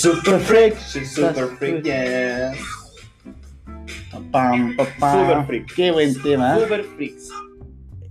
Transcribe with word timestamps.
super 0.00 0.38
freak. 0.38 0.76
She's 0.78 1.14
super 1.14 1.46
freak, 1.58 1.84
yeah. 1.84 2.52
Pam, 4.10 4.30
pam, 4.30 4.76
pam. 4.98 5.26
Super 5.26 5.46
freak. 5.46 5.74
Qué 5.74 5.90
buen 5.90 6.20
tema. 6.22 6.56
¿eh? 6.56 6.60
Super 6.60 6.84
freaks. 6.84 7.28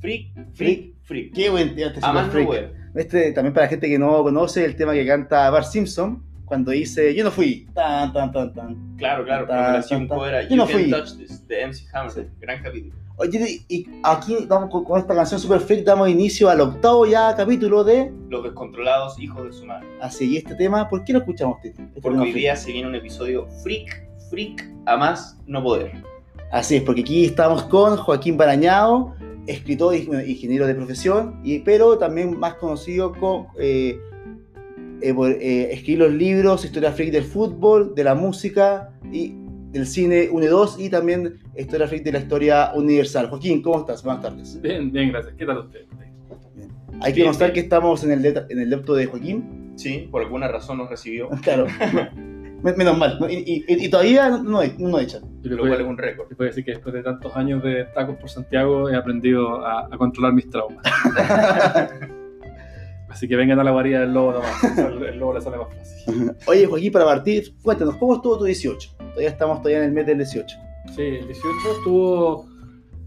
Freak, 0.01 0.27
freak, 0.53 0.93
freak. 1.03 1.33
Qué 1.33 1.49
buen 1.49 1.75
tema 1.75 1.87
este 1.87 2.01
super 2.01 2.31
freak. 2.31 2.71
Este 2.95 3.31
también 3.33 3.53
para 3.53 3.65
la 3.65 3.69
gente 3.69 3.87
que 3.87 3.99
no 3.99 4.23
conoce 4.23 4.65
el 4.65 4.75
tema 4.75 4.93
que 4.93 5.05
canta 5.05 5.49
Bart 5.49 5.65
Simpson 5.67 6.23
cuando 6.45 6.71
dice 6.71 7.13
yo 7.13 7.23
no 7.23 7.31
fui. 7.31 7.67
Tan, 7.73 8.11
tan, 8.11 8.31
tan, 8.31 8.53
tan. 8.53 8.97
Claro, 8.97 9.23
claro. 9.23 9.45
Ta, 9.45 9.55
Cuando 9.55 9.77
nació 9.77 9.97
un 9.97 10.07
ta, 10.07 10.15
ta. 10.15 10.19
poder 10.19 10.49
Yo 10.49 10.55
no 10.55 10.67
fui. 10.67 10.89
Touch 10.89 11.15
This, 11.17 11.47
de 11.47 11.67
MC 11.67 11.87
Hammer. 11.93 12.11
Sí. 12.11 12.21
Gran 12.39 12.63
capítulo. 12.63 12.95
Oye, 13.21 13.65
y 13.67 13.85
aquí 14.01 14.45
damos, 14.47 14.69
con, 14.69 14.97
esta 14.97 15.13
canción 15.13 15.41
Super 15.41 15.59
Freak 15.59 15.83
damos 15.83 16.07
inicio 16.07 16.49
al 16.49 16.61
octavo 16.61 17.05
ya 17.05 17.35
capítulo 17.35 17.83
de 17.83 18.13
Los 18.29 18.43
descontrolados 18.45 19.19
hijos 19.19 19.43
de 19.43 19.51
su 19.51 19.65
madre. 19.65 19.85
Así, 19.99 20.31
y 20.31 20.37
este 20.37 20.55
tema, 20.55 20.87
¿por 20.87 21.03
qué 21.03 21.11
lo 21.11 21.19
escuchamos 21.19 21.57
este, 21.61 21.83
este 21.83 21.99
Porque 21.99 22.17
hoy 22.17 22.31
día 22.31 22.55
se 22.55 22.71
viene 22.71 22.87
un 22.87 22.95
episodio 22.95 23.45
freak, 23.61 24.07
freak, 24.29 24.71
a 24.85 24.95
más 24.95 25.37
no 25.47 25.61
poder. 25.61 26.01
Así 26.49 26.77
es, 26.77 26.83
porque 26.83 27.01
aquí 27.01 27.25
estamos 27.25 27.63
con 27.63 27.97
Joaquín 27.97 28.37
Barañao, 28.37 29.13
escritor 29.47 29.95
y 29.95 30.05
bueno, 30.05 30.23
ingeniero 30.23 30.65
de 30.65 30.75
profesión, 30.75 31.41
y, 31.43 31.59
pero 31.59 31.97
también 31.97 32.39
más 32.39 32.53
conocido 32.53 33.11
con 33.11 33.47
eh, 33.59 33.99
eh, 35.01 35.13
por, 35.13 35.31
eh, 35.31 35.73
escribir 35.73 35.99
los 35.99 36.13
libros, 36.13 36.63
Historia 36.63 36.93
Freak 36.93 37.11
del 37.11 37.25
fútbol, 37.25 37.93
de 37.95 38.03
la 38.05 38.15
música 38.15 38.93
y 39.11 39.33
del 39.71 39.85
cine 39.85 40.29
1 40.31 40.45
y 40.45 40.47
2, 40.47 40.79
y 40.79 40.89
también 40.89 41.35
Historia 41.57 41.87
Freak 41.87 42.03
de 42.03 42.11
la 42.13 42.19
historia 42.19 42.71
universal. 42.75 43.29
Joaquín, 43.29 43.61
¿cómo 43.61 43.79
estás? 43.79 44.03
Buenas 44.03 44.21
tardes. 44.23 44.59
Bien, 44.61 44.91
bien, 44.91 45.09
gracias. 45.11 45.35
¿Qué 45.35 45.45
tal 45.45 45.59
usted? 45.59 45.81
Hay 47.01 47.13
que 47.13 47.23
constar 47.23 47.49
bien. 47.49 47.53
que 47.53 47.59
estamos 47.61 48.03
en 48.03 48.11
el, 48.11 48.21
de- 48.21 48.45
en 48.49 48.59
el 48.59 48.69
depto 48.69 48.93
de 48.93 49.05
Joaquín. 49.05 49.73
Sí, 49.75 50.07
por 50.11 50.21
alguna 50.21 50.47
razón 50.49 50.77
nos 50.79 50.89
recibió, 50.89 51.29
Claro, 51.43 51.65
men- 52.61 52.75
menos 52.77 52.97
mal. 52.97 53.17
¿no? 53.21 53.29
Y, 53.29 53.35
y- 53.45 53.63
y 53.67 53.89
todavía 53.89 54.27
no, 54.29 54.43
no, 54.43 54.59
no 54.79 54.99
echan. 54.99 55.21
Yo 55.43 55.51
lo 55.55 55.59
cual 55.59 55.79
es 55.79 55.87
un 55.87 55.97
récord. 55.97 56.29
le 56.29 56.35
puedo 56.35 56.49
decir 56.49 56.65
que 56.65 56.71
después 56.71 56.93
de 56.93 57.01
tantos 57.03 57.33
años 57.35 57.63
de 57.63 57.85
tacos 57.93 58.17
por 58.17 58.29
Santiago 58.29 58.89
he 58.89 58.95
aprendido 58.97 59.65
a, 59.65 59.85
a 59.85 59.97
controlar 59.97 60.33
mis 60.33 60.49
traumas. 60.49 60.83
Así 63.09 63.27
que 63.27 63.35
vengan 63.35 63.59
a 63.59 63.63
la 63.63 63.71
guarida 63.71 64.01
del 64.01 64.13
lobo 64.13 64.33
nomás. 64.33 64.77
El, 64.77 65.03
el 65.03 65.17
lobo 65.19 65.33
le 65.33 65.41
sale 65.41 65.57
más 65.57 65.67
fácil. 65.69 66.31
Oye, 66.47 66.65
Joaquín, 66.67 66.91
para 66.91 67.05
partir, 67.05 67.53
cuéntanos, 67.61 67.95
¿cómo 67.95 68.15
estuvo 68.15 68.37
tu 68.37 68.43
18? 68.45 68.91
Todavía 69.09 69.29
estamos 69.29 69.59
todavía 69.59 69.79
en 69.79 69.85
el 69.85 69.91
mes 69.91 70.05
del 70.05 70.17
18. 70.17 70.57
Sí, 70.95 71.01
el 71.01 71.25
18 71.27 71.43
estuvo. 71.77 72.45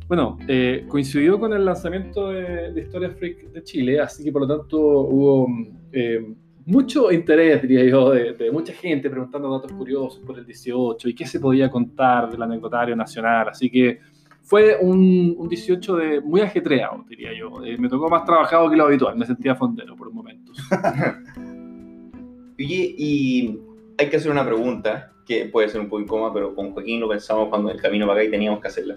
Bueno, 0.09 0.39
eh, 0.47 0.85
coincidió 0.89 1.41
con 1.41 1.53
el 1.53 1.65
lanzamiento 1.65 2.31
de, 2.31 2.73
de 2.73 2.81
Historia 2.81 3.11
Freak 3.11 3.53
de 3.53 3.63
Chile, 3.63 4.01
así 4.01 4.23
que 4.23 4.31
por 4.31 4.43
lo 4.43 4.59
tanto 4.59 4.79
hubo 4.79 5.49
eh, 5.93 6.35
mucho 6.67 7.11
interés, 7.11 7.63
diría 7.63 7.85
yo, 7.85 8.11
de, 8.11 8.35
de 8.35 8.51
mucha 8.51 8.73
gente 8.73 9.09
preguntando 9.09 9.51
datos 9.51 9.73
curiosos 9.73 10.21
por 10.25 10.39
el 10.39 10.45
18 10.45 11.09
y 11.09 11.15
qué 11.15 11.27
se 11.27 11.41
podía 11.41 11.71
contar 11.71 12.31
del 12.31 12.43
anecdotario 12.43 12.95
nacional. 12.95 13.49
Así 13.49 13.71
que 13.71 14.01
fue 14.43 14.77
un, 14.81 15.35
un 15.39 15.49
18 15.49 15.97
de, 15.97 16.21
muy 16.21 16.41
ajetreado, 16.41 17.05
diría 17.09 17.31
yo. 17.33 17.65
Eh, 17.65 17.77
me 17.79 17.89
tocó 17.89 18.09
más 18.09 18.25
trabajado 18.25 18.69
que 18.69 18.77
lo 18.77 18.85
habitual, 18.85 19.17
me 19.17 19.25
sentía 19.25 19.55
fondero 19.55 19.97
por 19.97 20.13
momentos. 20.13 20.59
Oye, 22.59 22.95
y 22.99 23.59
hay 23.99 24.09
que 24.09 24.17
hacer 24.17 24.31
una 24.31 24.45
pregunta 24.45 25.13
que 25.33 25.47
puede 25.47 25.69
ser 25.69 25.81
un 25.81 25.89
poco 25.89 26.03
incómoda, 26.03 26.33
pero 26.33 26.55
con 26.55 26.73
Joaquín 26.73 27.01
lo 27.01 27.09
pensamos 27.09 27.49
cuando 27.49 27.71
el 27.71 27.81
camino 27.81 28.07
para 28.07 28.21
acá 28.21 28.29
y 28.29 28.31
teníamos 28.31 28.61
que 28.61 28.69
hacerla. 28.69 28.97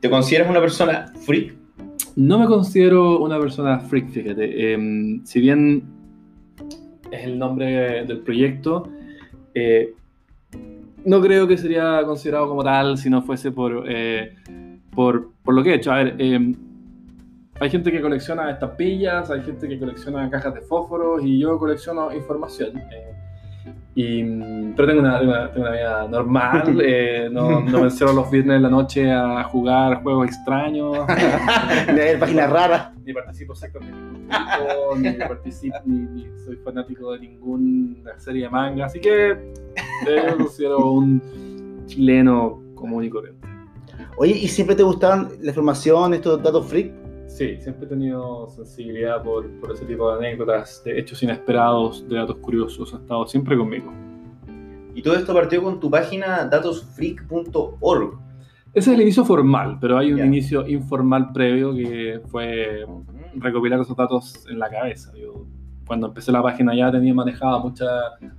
¿Te 0.00 0.10
consideras 0.10 0.48
una 0.48 0.60
persona 0.60 1.12
freak? 1.24 1.54
No 2.16 2.38
me 2.38 2.46
considero 2.46 3.20
una 3.20 3.38
persona 3.38 3.78
freak, 3.78 4.08
fíjate. 4.08 4.74
Eh, 4.74 5.20
si 5.24 5.40
bien 5.40 5.82
es 7.10 7.24
el 7.24 7.38
nombre 7.38 8.04
del 8.04 8.20
proyecto, 8.20 8.90
eh, 9.54 9.94
no 11.04 11.20
creo 11.20 11.46
que 11.46 11.56
sería 11.56 12.02
considerado 12.04 12.48
como 12.48 12.62
tal 12.62 12.98
si 12.98 13.08
no 13.08 13.22
fuese 13.22 13.50
por, 13.50 13.84
eh, 13.88 14.34
por, 14.94 15.30
por 15.42 15.54
lo 15.54 15.62
que 15.62 15.70
he 15.70 15.74
hecho. 15.74 15.92
A 15.92 16.02
ver, 16.02 16.16
eh, 16.18 16.54
hay 17.60 17.70
gente 17.70 17.90
que 17.90 18.00
colecciona 18.00 18.50
estampillas, 18.50 19.30
hay 19.30 19.42
gente 19.42 19.68
que 19.68 19.78
colecciona 19.78 20.28
cajas 20.30 20.54
de 20.54 20.60
fósforos 20.60 21.24
y 21.24 21.38
yo 21.40 21.58
colecciono 21.58 22.12
información. 22.12 22.78
eh, 22.78 23.27
y, 23.94 24.22
mm, 24.22 24.74
pero 24.76 24.88
tengo 24.88 25.00
una, 25.00 25.18
tengo 25.18 25.32
una- 25.32 25.50
tengo 25.52 25.66
una 25.66 25.76
vida 25.76 26.08
normal, 26.08 26.80
eh, 26.84 27.28
no, 27.32 27.60
no 27.60 27.78
me 27.78 27.84
encierro 27.84 28.12
los 28.12 28.30
viernes 28.30 28.56
en 28.56 28.62
la 28.62 28.68
noche 28.70 29.10
a 29.12 29.42
jugar 29.44 30.02
juegos 30.02 30.28
extraños. 30.28 30.98
Leer 31.94 32.18
páginas 32.18 32.50
raras. 32.50 32.90
ni 33.04 33.12
participo 33.12 33.54
sector 33.54 33.82
de 33.84 33.90
ningún 33.90 34.28
grupo, 34.28 34.96
ni 34.98 35.12
participo, 35.14 35.76
ni, 35.86 35.98
ni 36.00 36.26
soy 36.44 36.56
fanático 36.56 37.12
de 37.12 37.20
ninguna 37.20 38.18
serie 38.18 38.42
de 38.44 38.50
manga, 38.50 38.86
así 38.86 39.00
que 39.00 39.30
eh, 39.30 40.24
yo 40.30 40.36
considero 40.36 40.90
un 40.92 41.82
chileno 41.86 42.62
común 42.74 43.04
y 43.04 43.10
corriente. 43.10 43.48
Oye, 44.18 44.32
¿y 44.36 44.48
siempre 44.48 44.76
te 44.76 44.82
gustaban 44.82 45.28
la 45.40 45.48
información, 45.50 46.12
estos 46.14 46.42
datos 46.42 46.66
freak? 46.66 46.92
Sí, 47.38 47.56
siempre 47.60 47.86
he 47.86 47.88
tenido 47.88 48.48
sensibilidad 48.48 49.22
por, 49.22 49.48
por 49.60 49.70
ese 49.70 49.84
tipo 49.84 50.10
de 50.10 50.18
anécdotas, 50.26 50.82
de 50.84 50.98
hechos 50.98 51.22
inesperados, 51.22 52.04
de 52.08 52.16
datos 52.16 52.36
curiosos, 52.38 52.92
ha 52.92 52.96
estado 52.96 53.26
siempre 53.28 53.56
conmigo. 53.56 53.92
Y 54.92 55.02
todo 55.02 55.14
esto 55.14 55.32
partió 55.32 55.62
con 55.62 55.78
tu 55.78 55.88
página 55.88 56.44
datosfreak.org. 56.46 58.18
Ese 58.74 58.90
es 58.90 58.96
el 58.96 59.02
inicio 59.02 59.24
formal, 59.24 59.78
pero 59.80 59.98
hay 59.98 60.10
un 60.12 60.18
Ya. 60.18 60.26
inicio 60.26 60.66
informal 60.66 61.30
previo 61.32 61.72
que 61.74 62.20
fue 62.26 62.84
recopilar 63.36 63.80
esos 63.82 63.96
datos 63.96 64.44
en 64.50 64.58
la 64.58 64.68
cabeza. 64.68 65.12
Yo, 65.16 65.46
cuando 65.86 66.08
empecé 66.08 66.32
la 66.32 66.42
página 66.42 66.74
ya 66.74 66.90
tenía 66.90 67.14
manejada 67.14 67.60
mucha, 67.60 67.86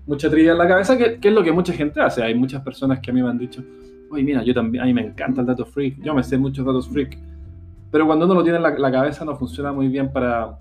mucha 0.07 0.29
trivia 0.29 0.51
en 0.51 0.57
la 0.57 0.67
cabeza, 0.67 0.97
que, 0.97 1.21
que 1.21 1.29
es 1.29 1.33
lo 1.33 1.41
que 1.41 1.53
mucha 1.53 1.71
gente 1.71 2.01
hace. 2.01 2.21
Hay 2.21 2.35
muchas 2.35 2.61
personas 2.63 2.99
que 2.99 3.11
a 3.11 3.13
mí 3.13 3.23
me 3.23 3.29
han 3.29 3.37
dicho, 3.37 3.63
oye, 4.11 4.23
mira, 4.23 4.43
yo 4.43 4.53
también, 4.53 4.83
a 4.83 4.87
mí 4.87 4.93
me 4.93 5.05
encanta 5.05 5.39
el 5.39 5.47
dato 5.47 5.65
freak, 5.65 6.01
yo 6.03 6.13
me 6.13 6.21
sé 6.21 6.37
muchos 6.37 6.65
datos 6.65 6.89
freak. 6.89 7.17
Pero 7.91 8.05
cuando 8.05 8.25
uno 8.25 8.35
lo 8.35 8.43
tiene 8.43 8.57
en 8.57 8.63
la, 8.63 8.77
la 8.77 8.91
cabeza 8.91 9.25
no 9.25 9.35
funciona 9.35 9.71
muy 9.71 9.87
bien 9.87 10.11
para, 10.11 10.59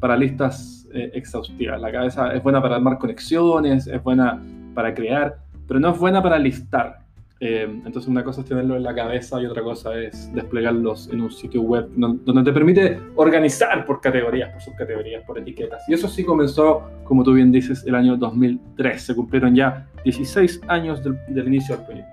para 0.00 0.16
listas 0.16 0.88
eh, 0.92 1.10
exhaustivas. 1.14 1.80
La 1.80 1.92
cabeza 1.92 2.32
es 2.32 2.42
buena 2.42 2.60
para 2.60 2.76
armar 2.76 2.98
conexiones, 2.98 3.86
es 3.86 4.02
buena 4.02 4.42
para 4.74 4.94
crear, 4.94 5.36
pero 5.68 5.78
no 5.78 5.90
es 5.92 5.98
buena 5.98 6.22
para 6.22 6.38
listar. 6.38 7.00
Eh, 7.42 7.62
entonces 7.86 8.06
una 8.06 8.22
cosa 8.22 8.42
es 8.42 8.48
tenerlo 8.48 8.76
en 8.76 8.82
la 8.82 8.94
cabeza 8.94 9.40
y 9.40 9.46
otra 9.46 9.62
cosa 9.62 9.98
es 9.98 10.30
desplegarlos 10.34 11.08
en 11.10 11.22
un 11.22 11.30
sitio 11.30 11.62
web 11.62 11.88
donde 11.94 12.42
te 12.42 12.52
permite 12.52 13.00
organizar 13.16 13.86
por 13.86 14.00
categorías, 14.02 14.50
por 14.50 14.60
subcategorías, 14.60 15.24
por 15.24 15.38
etiquetas. 15.38 15.82
Y 15.88 15.94
eso 15.94 16.08
sí 16.08 16.24
comenzó, 16.24 16.82
como 17.04 17.22
tú 17.22 17.32
bien 17.32 17.52
dices, 17.52 17.84
el 17.86 17.94
año 17.94 18.16
2003. 18.16 19.00
Se 19.00 19.14
cumplieron 19.14 19.54
ya 19.54 19.86
16 20.04 20.62
años 20.68 21.04
del, 21.04 21.18
del 21.28 21.46
inicio 21.46 21.76
del 21.76 21.86
proyecto. 21.86 22.12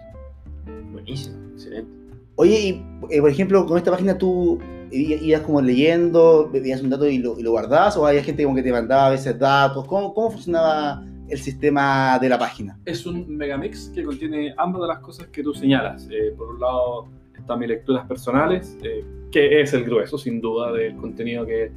Buenísimo, 0.92 1.38
excelente. 1.54 2.06
Oye, 2.38 2.59
y 2.59 2.86
eh, 3.09 3.20
por 3.20 3.30
ejemplo, 3.30 3.66
con 3.66 3.78
esta 3.78 3.92
página 3.92 4.18
tú 4.18 4.59
ibas 4.92 5.42
como 5.42 5.59
leyendo, 5.59 6.50
veías 6.52 6.81
un 6.81 6.90
dato 6.90 7.08
y 7.08 7.18
lo, 7.18 7.38
y 7.38 7.44
guardabas, 7.44 7.98
o 7.98 8.06
había 8.06 8.24
gente 8.24 8.44
como 8.44 8.56
que 8.56 8.64
te 8.64 8.72
mandaba 8.72 9.08
a 9.08 9.09
veces 9.09 9.38
datos. 9.38 9.86
¿Cómo, 9.86 10.31
funcionaba 10.31 11.03
el 11.28 11.40
sistema 11.40 12.20
de 12.20 12.30
la 12.30 12.38
página? 12.38 12.78
Es 12.86 13.06
un 13.08 13.36
megamix 13.36 13.92
que 13.94 14.03
contiene 14.03 14.53
ambas 14.56 14.84
de 14.84 14.88
las 14.88 15.00
cosas 15.00 15.28
que 15.28 15.42
tú 15.42 15.53
señalas. 15.53 16.08
Eh, 16.12 16.34
por 16.38 16.50
un 16.53 16.59
lado 16.59 17.08
están 17.36 17.59
mis 17.59 17.70
lecturas 17.70 18.06
personales, 18.06 18.78
eh, 18.84 19.04
que 19.31 19.59
es 19.62 19.74
el 19.74 19.84
grueso, 19.84 20.18
sin 20.19 20.40
duda, 20.40 20.72
del 20.72 20.96
contenido 20.96 21.44
que, 21.44 21.72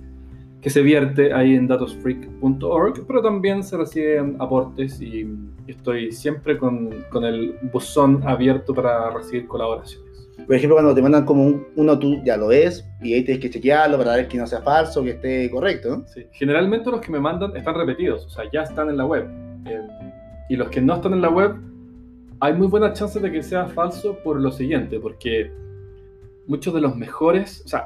que 0.61 0.69
se 0.69 0.83
vierte 0.83 1.33
ahí 1.33 1.55
en 1.55 1.69
datosfreak.org, 1.69 3.07
pero 3.07 3.23
también 3.23 3.63
se 3.63 3.79
reciben 3.79 4.37
aportes 4.39 5.01
y 5.01 5.27
estoy 5.67 6.13
siempre 6.13 6.59
con, 6.59 6.91
con 7.11 7.25
el 7.25 7.55
buzón 7.73 8.23
abierto 8.27 8.75
para 8.75 9.11
recibir 9.11 9.47
colaboraciones. 9.47 10.10
Por 10.47 10.57
ejemplo, 10.57 10.77
cuando 10.77 10.95
te 10.95 11.03
mandan 11.03 11.25
como 11.25 11.45
un- 11.45 11.67
uno, 11.77 11.99
tú 11.99 12.21
ya 12.25 12.37
lo 12.37 12.49
ves 12.49 12.85
y 13.01 13.15
ahí 13.15 13.23
tienes 13.25 13.41
que 13.43 13.51
chequearlo 13.51 13.97
para 13.99 14.17
ver 14.17 14.29
que 14.29 14.37
no 14.39 14.47
sea 14.47 14.61
falso, 14.63 15.03
que 15.05 15.11
esté 15.11 15.51
correcto, 15.51 15.97
¿no? 15.99 16.07
Sí. 16.07 16.27
Generalmente 16.33 16.91
los 16.91 17.01
que 17.01 17.13
me 17.13 17.21
mandan 17.21 17.57
están 17.57 17.75
repetidos, 17.75 18.27
o 18.27 18.31
sea, 18.31 18.45
ya 18.53 18.63
están 18.63 18.89
en 18.91 18.97
la 18.97 19.07
web. 19.07 19.29
Eh, 19.67 19.81
y 20.49 20.57
los 20.57 20.69
que 20.71 20.81
no 20.81 20.95
están 20.97 21.13
en 21.13 21.21
la 21.23 21.29
web, 21.31 21.55
hay 22.41 22.55
muy 22.55 22.67
buenas 22.67 22.99
chances 22.99 23.21
de 23.23 23.31
que 23.31 23.43
sea 23.43 23.67
falso 23.67 24.19
por 24.25 24.41
lo 24.41 24.51
siguiente, 24.51 24.99
porque 24.99 25.53
muchos 26.47 26.75
de 26.75 26.81
los 26.81 26.97
mejores, 26.97 27.63
o 27.65 27.69
sea, 27.69 27.85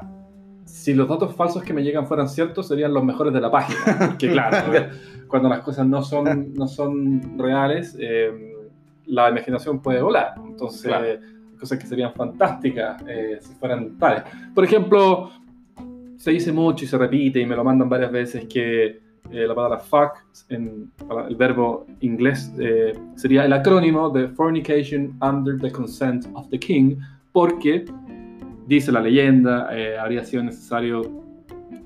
si 0.65 0.93
los 0.95 1.07
datos 1.07 1.35
falsos 1.35 1.61
que 1.63 1.73
me 1.73 1.83
llegan 1.83 2.07
fueran 2.07 2.27
ciertos, 2.27 2.67
serían 2.67 2.93
los 2.93 3.03
mejores 3.03 3.33
de 3.33 3.41
la 3.41 3.51
página. 3.51 3.77
Que 4.17 4.31
claro, 4.31 4.57
cuando 5.27 5.49
las 5.49 5.59
cosas 5.59 5.85
no 5.87 6.01
son, 6.01 6.53
no 6.55 6.67
son 6.67 7.37
reales, 7.37 7.95
eh, 7.99 8.31
la 9.05 9.29
imaginación 9.29 9.81
puede 9.81 10.01
volar. 10.01 10.33
Entonces, 10.43 10.87
Claro. 10.87 11.05
Cosas 11.65 11.79
que 11.79 11.87
serían 11.87 12.13
fantásticas 12.13 13.03
eh, 13.07 13.39
si 13.41 13.53
fueran 13.55 13.97
tales. 13.97 14.23
Por 14.53 14.63
ejemplo, 14.63 15.31
se 16.17 16.31
dice 16.31 16.51
mucho 16.51 16.85
y 16.85 16.87
se 16.87 16.97
repite 16.97 17.39
y 17.39 17.45
me 17.45 17.55
lo 17.55 17.63
mandan 17.63 17.89
varias 17.89 18.11
veces 18.11 18.45
que 18.45 18.99
eh, 19.31 19.47
la 19.47 19.55
palabra 19.55 19.79
fuck, 19.79 20.11
en, 20.49 20.91
el 21.27 21.35
verbo 21.35 21.87
inglés, 22.01 22.53
eh, 22.59 22.93
sería 23.15 23.45
el 23.45 23.53
acrónimo 23.53 24.09
de 24.11 24.27
Fornication 24.27 25.17
Under 25.21 25.59
the 25.59 25.71
Consent 25.71 26.27
of 26.33 26.47
the 26.49 26.59
King, 26.59 26.97
porque, 27.31 27.85
dice 28.67 28.91
la 28.91 29.01
leyenda, 29.01 29.67
eh, 29.75 29.97
habría 29.97 30.23
sido 30.23 30.43
necesario 30.43 31.24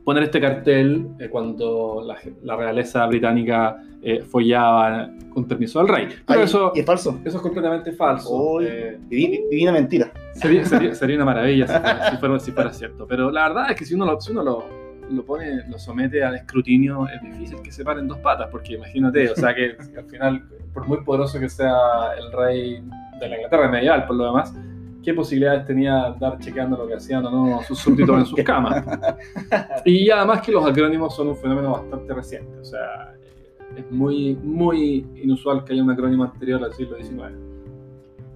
poner 0.04 0.24
este 0.24 0.40
cartel 0.42 1.07
eh, 1.19 1.30
cuando 1.30 2.04
la, 2.06 2.18
la 2.44 2.56
realeza 2.56 3.06
británica 3.07 3.78
eh, 4.01 4.22
follaba 4.22 5.10
con 5.34 5.46
permiso 5.46 5.80
del 5.80 5.88
rey. 5.88 6.07
Pero 6.25 6.40
Ay, 6.40 6.46
eso, 6.46 6.72
¿Y 6.75 6.80
es 6.80 6.86
falso? 6.86 7.19
eso 7.24 7.38
es 7.38 7.44
completamente 7.44 7.92
falso. 7.92 8.30
Uy. 8.36 8.66
Eh, 8.68 8.98
Divi- 9.10 9.48
Divina 9.50 9.72
mentira. 9.72 10.12
sería, 10.34 10.66
sería- 10.66 10.96
sería 10.96 11.16
una 11.18 11.25
maravilla 11.25 11.68
si 11.68 11.74
fuera, 11.74 12.10
si 12.12 12.18
fuera- 12.18 12.40
si 12.40 12.51
fuera 12.51 12.74
cierto. 12.74 13.06
Pero 13.07 13.30
la 13.31 13.48
verdad 13.50 13.72
es 13.72 13.78
que 13.78 13.86
si 13.86 13.94
uno 13.96 14.06
lo, 14.06 14.19
si 14.22 14.31
uno 14.31 14.44
lo, 14.44 14.66
lo 15.12 15.25
pone, 15.25 15.68
lo 15.68 15.78
somete 15.78 16.24
al 16.24 16.36
escrutinio, 16.36 17.07
es 17.07 17.22
difícil 17.22 17.62
que 17.62 17.72
se 17.72 17.84
paren 17.84 18.07
dos 18.07 18.19
patas, 18.19 18.48
porque 18.51 18.74
imagínate, 18.75 19.30
o 19.30 19.36
sea 19.36 19.54
que 19.54 19.75
al 19.98 20.06
final, 20.06 20.44
por 20.74 20.88
muy 20.88 21.04
poderoso 21.04 21.40
que 21.40 21.50
sea 21.50 21.75
el 22.18 22.31
rey 22.31 22.81
de 23.19 23.28
la 23.28 23.36
Inglaterra 23.36 23.68
medieval, 23.68 24.06
por 24.07 24.16
lo 24.16 24.25
demás, 24.28 24.54
¿qué 25.04 25.13
posibilidades 25.13 25.66
tenía 25.66 26.07
andar 26.07 26.38
chequeando 26.40 26.78
lo 26.78 26.88
que 26.88 26.96
hacían 26.96 27.25
o 27.25 27.31
no 27.31 27.62
sus 27.63 27.80
súbditos 27.80 28.18
en 28.19 28.25
sus 28.25 28.40
camas? 28.44 28.84
Y 29.86 30.10
además 30.10 30.42
que 30.42 30.51
los 30.51 30.66
acrónimos 30.66 31.16
son 31.16 31.30
un 31.30 31.36
fenómeno 31.38 31.72
bastante 31.72 32.13
reciente, 32.13 32.57
o 32.60 32.63
sea, 32.63 33.16
es 33.78 33.90
muy, 33.92 34.36
muy 34.36 35.06
inusual 35.16 35.63
que 35.63 35.74
haya 35.74 35.84
un 35.84 35.92
acrónimo 35.92 36.24
anterior 36.24 36.63
al 36.63 36.74
siglo 36.74 36.98
XIX. 36.98 37.34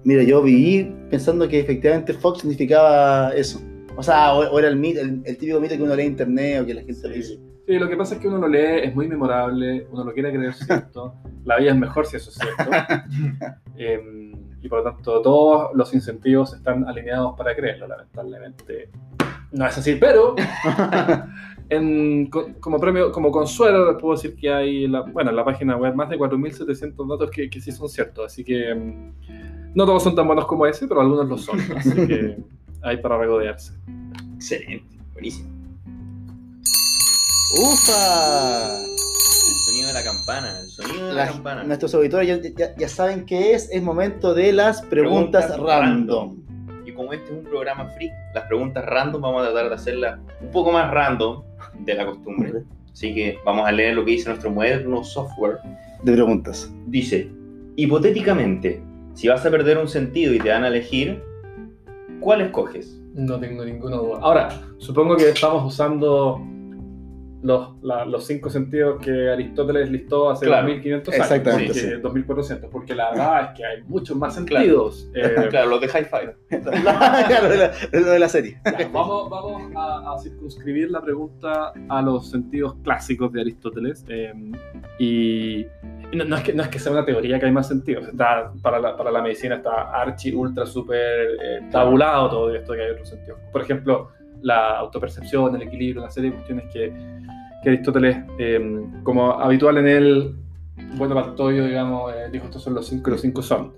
Mira, 0.04 0.22
yo 0.22 0.42
viví 0.42 0.94
pensando 1.10 1.48
que 1.48 1.60
efectivamente 1.60 2.12
Fox 2.12 2.40
significaba 2.40 3.30
eso. 3.34 3.60
O 3.96 4.02
sea, 4.02 4.34
o, 4.34 4.40
o 4.50 4.58
era 4.58 4.68
el, 4.68 4.76
mito- 4.78 5.00
el, 5.00 5.22
el 5.24 5.36
típico 5.38 5.60
mito 5.60 5.76
que 5.76 5.82
uno 5.82 5.94
lee 5.94 6.02
en 6.02 6.08
internet 6.12 6.62
o 6.62 6.66
que 6.66 6.74
la 6.74 6.82
gente 6.82 7.08
le 7.08 7.16
dice. 7.16 7.38
Sí, 7.66 7.78
lo 7.78 7.88
que 7.88 7.96
pasa 7.96 8.14
es 8.16 8.20
que 8.20 8.28
uno 8.28 8.38
lo 8.38 8.48
lee, 8.48 8.80
es 8.82 8.94
muy 8.94 9.08
memorable, 9.08 9.86
uno 9.90 10.04
lo 10.04 10.12
quiere 10.12 10.30
creer 10.32 10.52
cierto, 10.54 11.14
la 11.44 11.56
vida 11.58 11.70
es 11.72 11.78
mejor 11.78 12.04
si 12.06 12.16
eso 12.16 12.30
es 12.30 12.36
cierto. 12.36 12.70
Em, 13.76 14.32
y 14.62 14.68
por 14.68 14.78
lo 14.84 14.92
tanto, 14.92 15.20
todos 15.20 15.70
los 15.74 15.92
incentivos 15.94 16.54
están 16.54 16.86
alineados 16.86 17.36
para 17.36 17.54
creerlo, 17.56 17.86
lamentablemente. 17.88 18.88
No 19.52 19.66
es 19.66 19.76
así, 19.78 19.96
pero 19.96 20.34
en- 21.68 22.26
co- 22.30 22.48
como 22.60 22.78
premio, 22.80 23.10
como 23.12 23.30
consuelo, 23.30 23.92
les 23.92 24.00
puedo 24.00 24.14
decir 24.14 24.36
que 24.36 24.52
hay, 24.52 24.86
la, 24.88 25.00
bueno, 25.02 25.30
en 25.30 25.36
la 25.36 25.44
página 25.44 25.76
web 25.76 25.94
más 25.94 26.08
de 26.10 26.18
4.700 26.18 27.08
datos 27.08 27.30
que, 27.30 27.48
que 27.50 27.60
sí 27.60 27.72
son 27.72 27.88
ciertos, 27.88 28.26
así 28.26 28.44
que 28.44 28.70
em, 28.70 29.12
no 29.74 29.86
todos 29.86 30.02
son 30.02 30.14
tan 30.14 30.26
buenos 30.26 30.46
como 30.46 30.66
ese, 30.66 30.86
pero 30.86 31.00
algunos 31.00 31.28
lo 31.28 31.38
son, 31.38 31.58
así 31.76 32.06
que 32.06 32.36
hay 32.82 32.96
para 32.98 33.18
regodearse. 33.18 33.72
Excelente, 34.36 34.98
buenísimo. 35.12 35.50
¡Ufa! 37.60 38.78
El 38.84 38.96
sonido 39.66 39.88
de 39.88 39.92
la 39.94 40.02
campana, 40.04 40.60
el 40.60 40.68
sonido 40.68 41.06
de 41.08 41.12
la, 41.14 41.24
La- 41.26 41.30
campana. 41.32 41.64
nuestros 41.64 41.94
auditores 41.94 42.26
ya, 42.28 42.50
ya- 42.56 42.74
ya 42.76 42.88
saben 42.88 43.24
qué 43.26 43.52
es. 43.54 43.70
Es 43.70 43.82
momento 43.82 44.34
de 44.34 44.52
las 44.52 44.82
preguntas, 44.82 45.46
Preguntas 45.46 45.78
random. 45.80 46.36
Y 46.84 46.92
como 46.92 47.12
este 47.12 47.26
es 47.26 47.32
un 47.38 47.44
programa 47.44 47.88
free, 47.90 48.10
las 48.34 48.44
preguntas 48.46 48.84
random 48.84 49.22
vamos 49.22 49.42
a 49.46 49.50
tratar 49.52 49.68
de 49.68 49.74
hacerlas 49.76 50.18
un 50.40 50.50
poco 50.50 50.72
más 50.72 50.90
random 50.90 51.42
de 51.80 51.94
la 51.94 52.06
costumbre. 52.06 52.52
Así 52.92 53.14
que 53.14 53.38
vamos 53.44 53.66
a 53.66 53.72
leer 53.72 53.94
lo 53.94 54.04
que 54.04 54.12
dice 54.12 54.28
nuestro 54.28 54.50
moderno 54.50 55.02
software. 55.04 55.58
De 56.02 56.12
preguntas. 56.12 56.70
Dice, 56.86 57.30
hipotéticamente, 57.76 58.82
si 59.14 59.28
vas 59.28 59.44
a 59.46 59.50
perder 59.50 59.78
un 59.78 59.88
sentido 59.88 60.32
y 60.34 60.38
te 60.38 60.48
dan 60.48 60.64
a 60.64 60.68
elegir, 60.68 61.22
¿cuál 62.20 62.40
escoges? 62.42 63.00
No 63.14 63.38
tengo 63.38 63.64
ninguna 63.64 63.96
duda. 63.96 64.18
Ahora, 64.22 64.60
supongo 64.78 65.16
que 65.16 65.28
estamos 65.30 65.64
usando 65.72 66.40
los, 67.44 67.74
la- 67.82 68.04
los 68.06 68.26
cinco 68.26 68.48
sentidos 68.50 69.00
que 69.00 69.30
Aristóteles 69.30 69.90
listó 69.90 70.30
hace 70.30 70.46
Claro, 70.46 70.62
2500 70.66 71.14
años. 71.14 71.24
exactamente, 71.30 71.74
sí. 71.74 71.90
2400, 72.00 72.70
porque 72.70 72.94
la 72.94 73.10
verdad 73.10 73.42
es 73.50 73.58
que 73.58 73.64
hay 73.66 73.82
muchos 73.84 74.16
más 74.16 74.34
sentidos. 74.34 75.08
Eh, 75.14 75.46
claro, 75.50 75.68
los 75.70 75.80
de 75.80 75.86
Hi-Fi. 75.86 76.58
Claro, 76.80 77.48
de 77.48 77.56
la, 77.58 77.72
lo 77.92 78.06
de 78.12 78.18
la 78.18 78.28
serie. 78.28 78.58
ya, 78.64 78.88
vamos 78.88 79.28
vamos 79.30 79.62
a, 79.76 80.14
a 80.14 80.18
circunscribir 80.18 80.90
la 80.90 81.02
pregunta 81.02 81.72
a 81.88 82.02
los 82.02 82.30
sentidos 82.30 82.74
clásicos 82.82 83.30
de 83.32 83.40
Aristóteles. 83.42 84.04
eh, 84.08 84.32
y 84.98 85.66
y 86.12 86.16
no, 86.16 86.24
no 86.24 86.36
es 86.36 86.42
que, 86.44 86.52
no 86.52 86.62
es 86.62 86.68
que 86.68 86.78
sea 86.78 86.92
una 86.92 87.04
teoría 87.04 87.40
que 87.40 87.46
hay 87.46 87.52
más 87.52 87.66
sentidos. 87.66 88.06
Está, 88.08 88.52
para, 88.62 88.78
la, 88.78 88.96
para 88.96 89.10
la 89.10 89.20
medicina 89.20 89.56
está 89.56 89.90
archi, 89.90 90.32
ultra, 90.34 90.64
super 90.64 91.00
eh, 91.42 91.60
tabulado 91.70 92.30
todo 92.30 92.54
esto 92.54 92.72
que 92.74 92.82
hay 92.82 92.90
otros 92.90 93.08
sentidos. 93.08 93.38
Por 93.52 93.62
ejemplo, 93.62 94.10
la 94.44 94.78
autopercepción, 94.78 95.56
el 95.56 95.62
equilibrio, 95.62 96.02
una 96.02 96.10
serie 96.10 96.30
de 96.30 96.36
cuestiones 96.36 96.66
que, 96.72 96.92
que 97.62 97.68
Aristóteles, 97.68 98.18
eh, 98.38 98.86
como 99.02 99.32
habitual 99.32 99.78
en 99.78 99.88
él, 99.88 100.34
bueno, 100.96 101.14
Bartoyo, 101.14 101.64
digamos, 101.64 102.12
eh, 102.12 102.28
dijo 102.30 102.44
estos 102.44 102.62
son 102.62 102.74
los 102.74 102.86
cinco 102.86 103.10
los 103.10 103.20
cinco 103.20 103.42
son. 103.42 103.72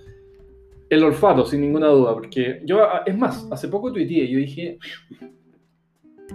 El 0.89 1.05
olfato, 1.05 1.45
sin 1.47 1.61
ninguna 1.61 1.87
duda, 1.89 2.13
porque 2.13 2.63
yo, 2.65 2.83
ah, 2.83 3.03
es 3.07 3.17
más, 3.17 3.47
hace 3.51 3.69
poco 3.69 3.93
tuiteé, 3.93 4.29
yo 4.29 4.39
dije, 4.39 4.79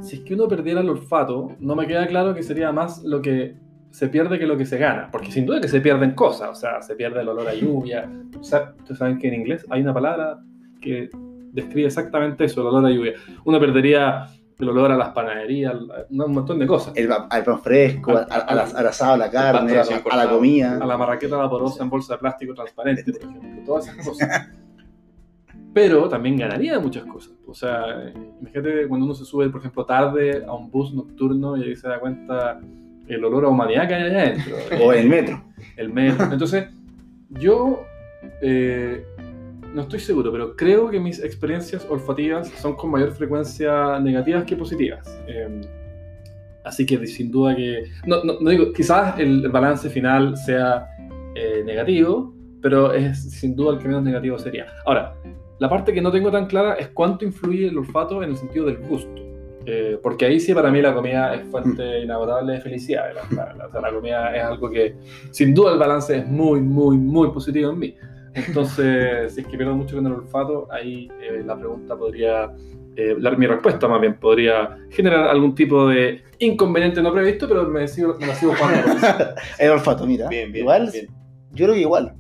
si 0.02 0.18
es 0.18 0.22
que 0.22 0.34
uno 0.34 0.48
perdiera 0.48 0.80
el 0.80 0.90
olfato, 0.90 1.56
no 1.60 1.76
me 1.76 1.86
queda 1.86 2.08
claro 2.08 2.34
que 2.34 2.44
sería 2.44 2.72
más 2.72 3.04
lo 3.04 3.22
que 3.22 3.56
se 3.92 4.08
pierde 4.08 4.40
que 4.40 4.48
lo 4.48 4.58
que 4.58 4.66
se 4.66 4.78
gana, 4.78 5.10
porque 5.12 5.32
sin 5.32 5.46
duda 5.46 5.60
que 5.60 5.68
se 5.68 5.82
pierden 5.82 6.12
cosas, 6.12 6.50
o 6.50 6.56
sea, 6.56 6.82
se 6.82 6.96
pierde 6.96 7.22
el 7.22 7.28
olor 7.28 7.50
a 7.50 7.54
lluvia, 7.54 8.10
o 8.40 8.44
sea, 8.44 8.74
ustedes 8.78 8.98
saben 8.98 9.20
que 9.20 9.28
en 9.28 9.34
inglés 9.34 9.66
hay 9.70 9.82
una 9.82 9.94
palabra 9.94 10.40
que 10.80 11.10
describe 11.52 11.88
exactamente 11.88 12.46
eso, 12.46 12.62
el 12.62 12.68
olor 12.68 12.86
a 12.86 12.90
lluvia. 12.92 13.14
Uno 13.46 13.60
perdería 13.60 14.28
el 14.60 14.70
olor 14.70 14.92
a 14.92 14.98
las 14.98 15.10
panaderías, 15.10 15.74
un 16.10 16.32
montón 16.34 16.60
de 16.60 16.68
cosas. 16.68 16.94
El, 16.96 17.12
al 17.12 17.44
pan 17.44 17.60
fresco, 17.62 18.12
al, 18.12 18.28
al- 18.30 18.60
al- 18.60 18.76
al 18.76 18.88
asado, 18.88 19.14
a 19.14 19.18
la 19.18 19.32
carne, 19.32 19.76
a, 19.78 19.84
a 20.12 20.16
la 20.18 20.30
comida. 20.30 20.78
a 20.80 20.86
la 20.86 20.98
marraqueta 20.98 21.36
vaporosa 21.38 21.82
en 21.84 21.90
bolsa 21.90 22.14
de 22.14 22.20
plástico 22.20 22.54
transparente, 22.54 23.04
por 23.12 23.22
ejemplo, 23.22 23.64
todas 23.66 23.88
esas 23.88 24.06
cosas. 24.08 24.50
Pero 25.74 26.10
también 26.10 26.36
ganaría 26.38 26.80
muchas 26.80 27.06
cosas. 27.06 27.32
O 27.48 27.54
sea, 27.54 28.12
imagínate 28.42 28.88
cuando 28.88 29.06
uno 29.06 29.16
se 29.16 29.24
sube, 29.26 29.50
por 29.50 29.62
ejemplo, 29.62 29.86
tarde 29.86 30.44
a 30.46 30.54
un 30.54 30.70
bus 30.70 30.94
nocturno 30.94 31.56
y 31.58 31.64
ahí 31.64 31.76
se 31.76 31.88
da 31.88 32.00
cuenta 32.00 32.60
el 33.08 33.24
olor 33.26 33.46
a 33.46 33.48
humanidad 33.48 33.88
que 33.88 33.96
hay 33.96 34.04
allá 34.04 34.20
adentro. 34.22 34.56
O 34.84 34.92
el 34.94 35.08
metro. 35.08 35.42
el 35.78 35.92
metro. 35.94 36.26
Entonces, 36.32 36.68
yo 37.30 37.84
eh, 38.42 39.06
no 39.74 39.82
estoy 39.84 40.00
seguro, 40.00 40.32
pero 40.32 40.56
creo 40.56 40.90
que 40.90 41.00
mis 41.00 41.24
experiencias 41.24 41.86
olfativas 41.90 42.48
son 42.50 42.76
con 42.76 42.92
mayor 42.92 43.12
frecuencia 43.12 44.00
negativas 44.00 44.44
que 44.46 44.56
positivas. 44.56 45.20
Eh, 45.28 45.62
así 46.64 46.86
que 46.86 47.06
sin 47.08 47.32
duda 47.32 47.56
que... 47.56 47.86
No, 48.06 48.24
no- 48.24 48.40
no 48.40 48.50
digo, 48.50 48.72
quizás 48.74 49.18
el 49.20 49.48
balance 49.50 49.90
final 49.90 50.36
sea 50.38 50.88
eh, 51.36 51.64
negativo, 51.66 52.34
pero 52.62 52.94
es 52.94 53.32
sin 53.32 53.56
duda 53.56 53.74
el 53.74 53.80
que 53.80 53.88
menos 53.88 54.04
negativo 54.04 54.38
sería. 54.38 54.68
Ahora, 54.86 55.16
la 55.60 55.70
parte 55.70 55.94
que 55.94 56.02
no 56.02 56.12
tengo 56.12 56.32
tan 56.32 56.46
clara 56.48 56.74
es 56.76 56.90
cuánto 56.90 57.26
influye 57.26 57.68
el 57.68 57.78
olfato 57.78 58.22
en 58.24 58.32
el 58.32 58.38
sentido 58.38 58.66
del 58.66 58.78
gusto. 58.78 59.10
Eh, 59.66 60.00
porque 60.02 60.26
ahí 60.26 60.40
sí 60.40 60.56
para 60.56 60.72
mí 60.72 60.82
la 60.82 60.92
comida 60.92 61.36
es 61.36 61.44
fuente 61.48 62.00
inagotable 62.02 62.54
de 62.54 62.62
felicidad. 62.62 63.06
La, 63.14 63.36
la- 63.46 63.54
la- 63.54 63.68
o 63.68 63.72
sea, 63.72 63.80
la 63.82 63.92
comida 63.94 64.36
es 64.36 64.44
algo 64.44 64.70
que 64.70 64.96
sin 65.30 65.54
duda 65.54 65.74
el 65.74 65.80
balance 65.80 66.18
es 66.18 66.28
muy, 66.28 66.62
muy, 66.62 66.98
muy 66.98 67.30
positivo 67.30 67.72
en 67.72 67.80
mí. 67.80 67.96
Entonces, 68.34 69.34
si 69.34 69.42
es 69.42 69.48
que 69.48 69.58
pierdo 69.58 69.76
mucho 69.76 69.96
con 69.96 70.06
el 70.08 70.14
olfato, 70.14 70.68
ahí 70.72 71.10
eh, 71.22 71.42
la 71.46 71.58
pregunta 71.58 71.98
podría, 71.98 72.52
eh, 72.96 73.16
la- 73.20 73.32
mi 73.32 73.46
respuesta 73.48 73.88
más 73.88 74.00
bien, 74.02 74.16
podría 74.20 74.78
generar 74.90 75.28
algún 75.30 75.54
tipo 75.56 75.88
de 75.88 76.24
inconveniente 76.40 77.02
no 77.02 77.12
previsto, 77.14 77.48
pero 77.48 77.68
me, 77.68 77.88
sigo, 77.88 78.16
me 78.20 78.28
la 78.28 78.36
sigo 78.36 78.54
jugando. 78.56 79.36
El 79.60 79.72
olfato, 79.72 80.06
mira. 80.08 80.28
Bien, 80.30 80.52
bien. 80.52 80.64
igual, 80.64 80.90
bien. 80.92 81.08
yo 81.54 81.66
creo 81.66 81.74
que 81.76 81.82
igual. 81.82 82.14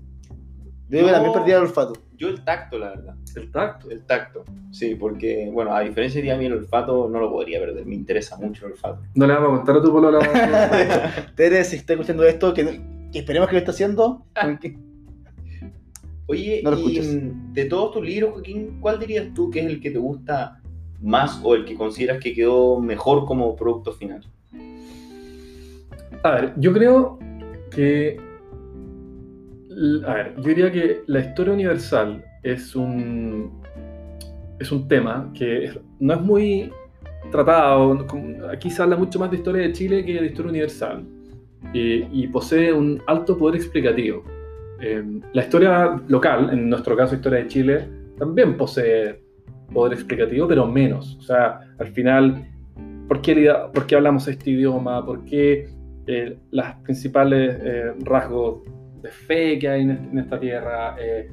Yo 0.89 0.97
creo 0.97 1.05
que 1.05 1.11
No. 1.11 1.13
también 1.13 1.33
perdí 1.33 1.51
el 1.51 1.57
olfato. 1.59 1.93
Yo 2.17 2.27
el 2.27 2.43
tacto, 2.43 2.77
la 2.77 2.89
verdad. 2.89 3.15
El 3.35 3.49
tacto. 3.49 3.89
El 3.89 4.05
tacto. 4.05 4.43
Sí, 4.71 4.93
porque, 4.95 5.49
bueno, 5.51 5.73
a 5.73 5.79
diferencia 5.81 6.19
de 6.19 6.23
ti, 6.27 6.29
a 6.31 6.37
mí 6.37 6.45
el 6.45 6.53
olfato 6.53 7.07
no 7.09 7.19
lo 7.19 7.31
podría 7.31 7.59
perder. 7.61 7.85
Me 7.85 7.95
interesa 7.95 8.37
mucho 8.37 8.65
el 8.67 8.73
olfato. 8.73 9.01
No 9.15 9.25
le 9.25 9.33
vamos 9.33 9.53
a 9.53 9.55
contar 9.57 9.77
a 9.77 9.81
tu 9.81 9.91
polola. 9.91 10.19
Tere, 11.35 11.63
si 11.63 11.77
está 11.77 11.93
escuchando 11.93 12.23
esto, 12.25 12.53
que, 12.53 12.81
que 13.11 13.19
esperemos 13.19 13.47
que 13.47 13.53
lo 13.55 13.59
esté 13.59 13.71
haciendo. 13.71 14.25
Oye, 16.31 16.61
No 16.63 16.71
lo 16.71 16.77
y 16.77 16.97
escuches. 16.97 17.53
de 17.53 17.65
todos 17.65 17.91
tus 17.91 18.05
libros, 18.05 18.31
Joaquín, 18.33 18.77
¿cuál 18.79 18.99
dirías 18.99 19.33
tú 19.33 19.49
que 19.49 19.59
es 19.59 19.65
el 19.65 19.81
que 19.81 19.91
te 19.91 19.97
gusta 19.99 20.61
más 21.01 21.41
o 21.43 21.55
el 21.55 21.65
que 21.65 21.75
consideras 21.75 22.19
que 22.23 22.33
quedó 22.33 22.79
mejor 22.79 23.25
como 23.25 23.53
producto 23.55 23.91
final? 23.91 24.21
A 26.23 26.31
ver, 26.31 26.53
yo 26.57 26.71
creo 26.71 27.19
que. 27.69 28.17
A 30.07 30.13
ver, 30.13 30.35
yo 30.37 30.43
diría 30.43 30.71
que 30.71 31.01
la 31.07 31.19
historia 31.19 31.53
universal 31.53 32.23
es 32.43 32.75
un. 32.75 33.51
Es 34.59 34.71
un 34.71 34.87
tema 34.87 35.31
que 35.33 35.71
no 35.99 36.13
es 36.13 36.21
muy 36.21 36.71
tratado. 37.31 38.05
Aquí 38.51 38.69
se 38.69 38.81
habla 38.83 38.95
mucho 38.95 39.19
más 39.19 39.31
de 39.31 39.37
historia 39.37 39.63
de 39.63 39.73
Chile 39.73 40.05
que 40.05 40.13
de 40.21 40.27
historia 40.27 40.51
universal. 40.51 41.03
Y, 41.73 42.05
y 42.23 42.27
posee 42.27 42.71
un 42.71 43.01
alto 43.07 43.37
poder 43.37 43.55
explicativo. 43.55 44.23
Eh, 44.81 45.03
la 45.33 45.41
historia 45.41 46.01
local, 46.07 46.49
en 46.51 46.69
nuestro 46.69 46.95
caso, 46.95 47.15
historia 47.15 47.39
de 47.39 47.47
Chile, 47.47 47.87
también 48.17 48.57
posee 48.57 49.21
poder 49.73 49.93
explicativo, 49.93 50.47
pero 50.47 50.67
menos. 50.67 51.15
O 51.17 51.21
sea, 51.21 51.59
al 51.77 51.87
final, 51.87 52.47
¿por 53.07 53.21
qué, 53.21 53.95
hablamos 53.95 54.27
este 54.27 54.51
idioma? 54.51 55.05
¿Por 55.05 55.23
qué 55.25 55.69
eh, 56.07 56.37
las 56.51 56.75
principales 56.77 57.57
eh, 57.63 57.93
rasgos 57.99 58.63
de 59.01 59.09
fe 59.09 59.59
que 59.59 59.69
hay 59.69 59.81
en 59.81 60.17
esta 60.17 60.39
tierra, 60.39 60.95
eh, 60.99 61.29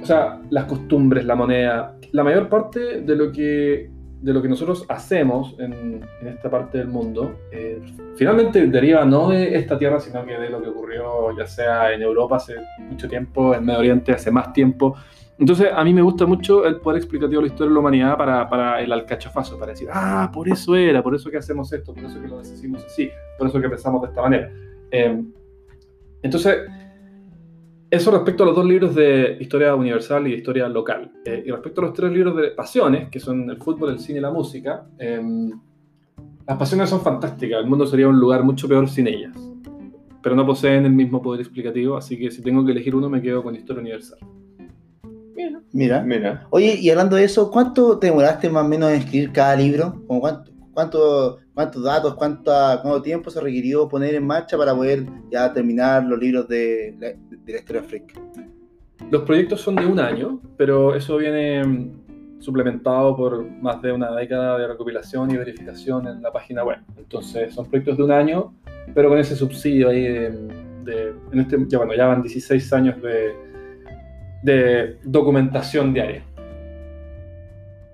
o 0.00 0.04
sea, 0.04 0.40
las 0.50 0.64
costumbres, 0.64 1.24
la 1.24 1.34
moneda, 1.34 1.96
la 2.12 2.24
mayor 2.24 2.48
parte 2.48 3.00
de 3.00 3.16
lo 3.16 3.32
que 3.32 3.90
de 4.24 4.32
lo 4.32 4.40
que 4.40 4.48
nosotros 4.48 4.86
hacemos 4.88 5.54
en, 5.58 6.00
en 6.22 6.28
esta 6.28 6.50
parte 6.50 6.78
del 6.78 6.88
mundo, 6.88 7.40
eh, 7.52 7.78
finalmente 8.16 8.66
deriva 8.68 9.04
no 9.04 9.28
de 9.28 9.54
esta 9.54 9.78
tierra, 9.78 10.00
sino 10.00 10.24
que 10.24 10.38
de 10.38 10.48
lo 10.48 10.62
que 10.62 10.70
ocurrió 10.70 11.36
ya 11.36 11.46
sea 11.46 11.92
en 11.92 12.00
Europa 12.00 12.36
hace 12.36 12.54
mucho 12.78 13.06
tiempo, 13.06 13.54
en 13.54 13.66
Medio 13.66 13.80
Oriente 13.80 14.12
hace 14.12 14.30
más 14.30 14.50
tiempo. 14.54 14.96
Entonces, 15.38 15.68
a 15.70 15.84
mí 15.84 15.92
me 15.92 16.00
gusta 16.00 16.24
mucho 16.24 16.64
el 16.64 16.76
poder 16.76 17.02
explicativo 17.02 17.42
de 17.42 17.48
la 17.48 17.52
historia 17.52 17.68
de 17.68 17.74
la 17.74 17.80
humanidad 17.80 18.16
para, 18.16 18.48
para 18.48 18.80
el 18.80 18.90
alcachofazo, 18.92 19.58
para 19.58 19.72
decir, 19.72 19.88
ah, 19.92 20.30
por 20.32 20.48
eso 20.48 20.74
era, 20.74 21.02
por 21.02 21.14
eso 21.14 21.30
que 21.30 21.36
hacemos 21.36 21.70
esto, 21.70 21.92
por 21.92 22.04
eso 22.04 22.18
que 22.18 22.28
lo 22.28 22.38
decimos 22.38 22.82
así, 22.82 23.10
por 23.36 23.48
eso 23.48 23.60
que 23.60 23.68
pensamos 23.68 24.00
de 24.00 24.08
esta 24.08 24.22
manera. 24.22 24.50
Eh, 24.90 25.22
entonces, 26.22 26.60
eso 27.94 28.10
respecto 28.10 28.42
a 28.42 28.46
los 28.46 28.56
dos 28.56 28.64
libros 28.64 28.94
de 28.94 29.36
historia 29.40 29.74
universal 29.74 30.26
y 30.26 30.32
de 30.32 30.36
historia 30.36 30.68
local. 30.68 31.10
Eh, 31.24 31.44
y 31.46 31.50
respecto 31.50 31.80
a 31.80 31.84
los 31.84 31.94
tres 31.94 32.12
libros 32.12 32.36
de 32.36 32.48
pasiones, 32.50 33.08
que 33.08 33.20
son 33.20 33.48
el 33.48 33.56
fútbol, 33.58 33.90
el 33.90 33.98
cine 33.98 34.18
y 34.18 34.22
la 34.22 34.30
música, 34.30 34.86
eh, 34.98 35.22
las 36.46 36.58
pasiones 36.58 36.90
son 36.90 37.00
fantásticas. 37.00 37.60
El 37.60 37.66
mundo 37.66 37.86
sería 37.86 38.08
un 38.08 38.18
lugar 38.18 38.42
mucho 38.42 38.68
peor 38.68 38.88
sin 38.88 39.06
ellas. 39.06 39.36
Pero 40.22 40.34
no 40.34 40.46
poseen 40.46 40.86
el 40.86 40.92
mismo 40.92 41.22
poder 41.22 41.40
explicativo, 41.40 41.96
así 41.96 42.18
que 42.18 42.30
si 42.30 42.42
tengo 42.42 42.64
que 42.64 42.72
elegir 42.72 42.94
uno, 42.94 43.08
me 43.08 43.20
quedo 43.22 43.42
con 43.42 43.54
historia 43.54 43.80
universal. 43.80 44.18
Mira. 45.34 45.60
Mira. 45.72 46.02
Mira. 46.02 46.46
Oye, 46.50 46.78
y 46.80 46.90
hablando 46.90 47.16
de 47.16 47.24
eso, 47.24 47.50
¿cuánto 47.50 47.98
te 47.98 48.06
demoraste 48.06 48.48
más 48.48 48.64
o 48.64 48.68
menos 48.68 48.90
en 48.90 48.96
escribir 48.96 49.32
cada 49.32 49.56
libro? 49.56 50.02
¿Como 50.06 50.20
cuánto, 50.20 50.50
cuánto, 50.74 51.38
¿Cuántos 51.54 51.82
datos, 51.84 52.14
cuánta, 52.14 52.80
cuánto 52.82 53.00
tiempo 53.00 53.30
se 53.30 53.40
requirió 53.40 53.88
poner 53.88 54.14
en 54.16 54.26
marcha 54.26 54.58
para 54.58 54.74
poder 54.74 55.04
ya 55.30 55.52
terminar 55.52 56.04
los 56.04 56.18
libros 56.18 56.48
de, 56.48 56.94
la- 56.98 57.12
de 57.44 57.52
la 57.52 57.58
historia 57.58 57.82
freak? 57.84 58.12
Los 59.10 59.22
proyectos 59.22 59.60
son 59.60 59.76
de 59.76 59.86
un 59.86 60.00
año, 60.00 60.40
pero 60.56 60.94
eso 60.96 61.16
viene 61.18 61.62
mm, 61.64 62.40
suplementado 62.40 63.16
por 63.16 63.48
más 63.62 63.80
de 63.82 63.92
una 63.92 64.10
década 64.16 64.58
de 64.58 64.66
recopilación 64.66 65.30
y 65.30 65.36
verificación 65.36 66.08
en 66.08 66.20
la 66.22 66.32
página 66.32 66.64
web. 66.64 66.78
Entonces, 66.98 67.54
son 67.54 67.66
proyectos 67.66 67.96
de 67.96 68.02
un 68.02 68.10
año, 68.12 68.52
pero 68.94 69.08
con 69.08 69.18
ese 69.18 69.36
subsidio 69.36 69.90
ahí 69.90 70.02
de, 70.02 70.30
de- 70.84 71.14
en 71.32 71.38
este, 71.40 71.56
ya, 71.68 71.78
bueno, 71.78 71.94
ya 71.94 72.06
van 72.06 72.22
16 72.22 72.72
años 72.72 73.00
de, 73.00 73.34
de 74.42 74.98
documentación 75.04 75.94
diaria. 75.94 76.22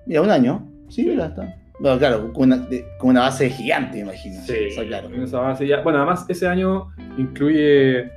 Mira, 0.07 0.21
un 0.23 0.29
año. 0.31 0.67
Sí, 0.89 1.03
mira, 1.05 1.27
está. 1.27 1.55
Bueno, 1.81 1.97
claro, 1.97 2.31
con 2.31 2.43
una, 2.51 2.67
con 2.99 3.09
una 3.09 3.21
base 3.21 3.49
gigante, 3.49 3.99
imagino. 3.99 4.39
Sí, 4.41 4.53
claro. 4.87 5.09
esa 5.23 5.39
base 5.39 5.65
ya- 5.67 5.81
Bueno, 5.81 5.97
además 5.99 6.25
ese 6.29 6.47
año 6.47 6.89
incluye, 7.17 8.09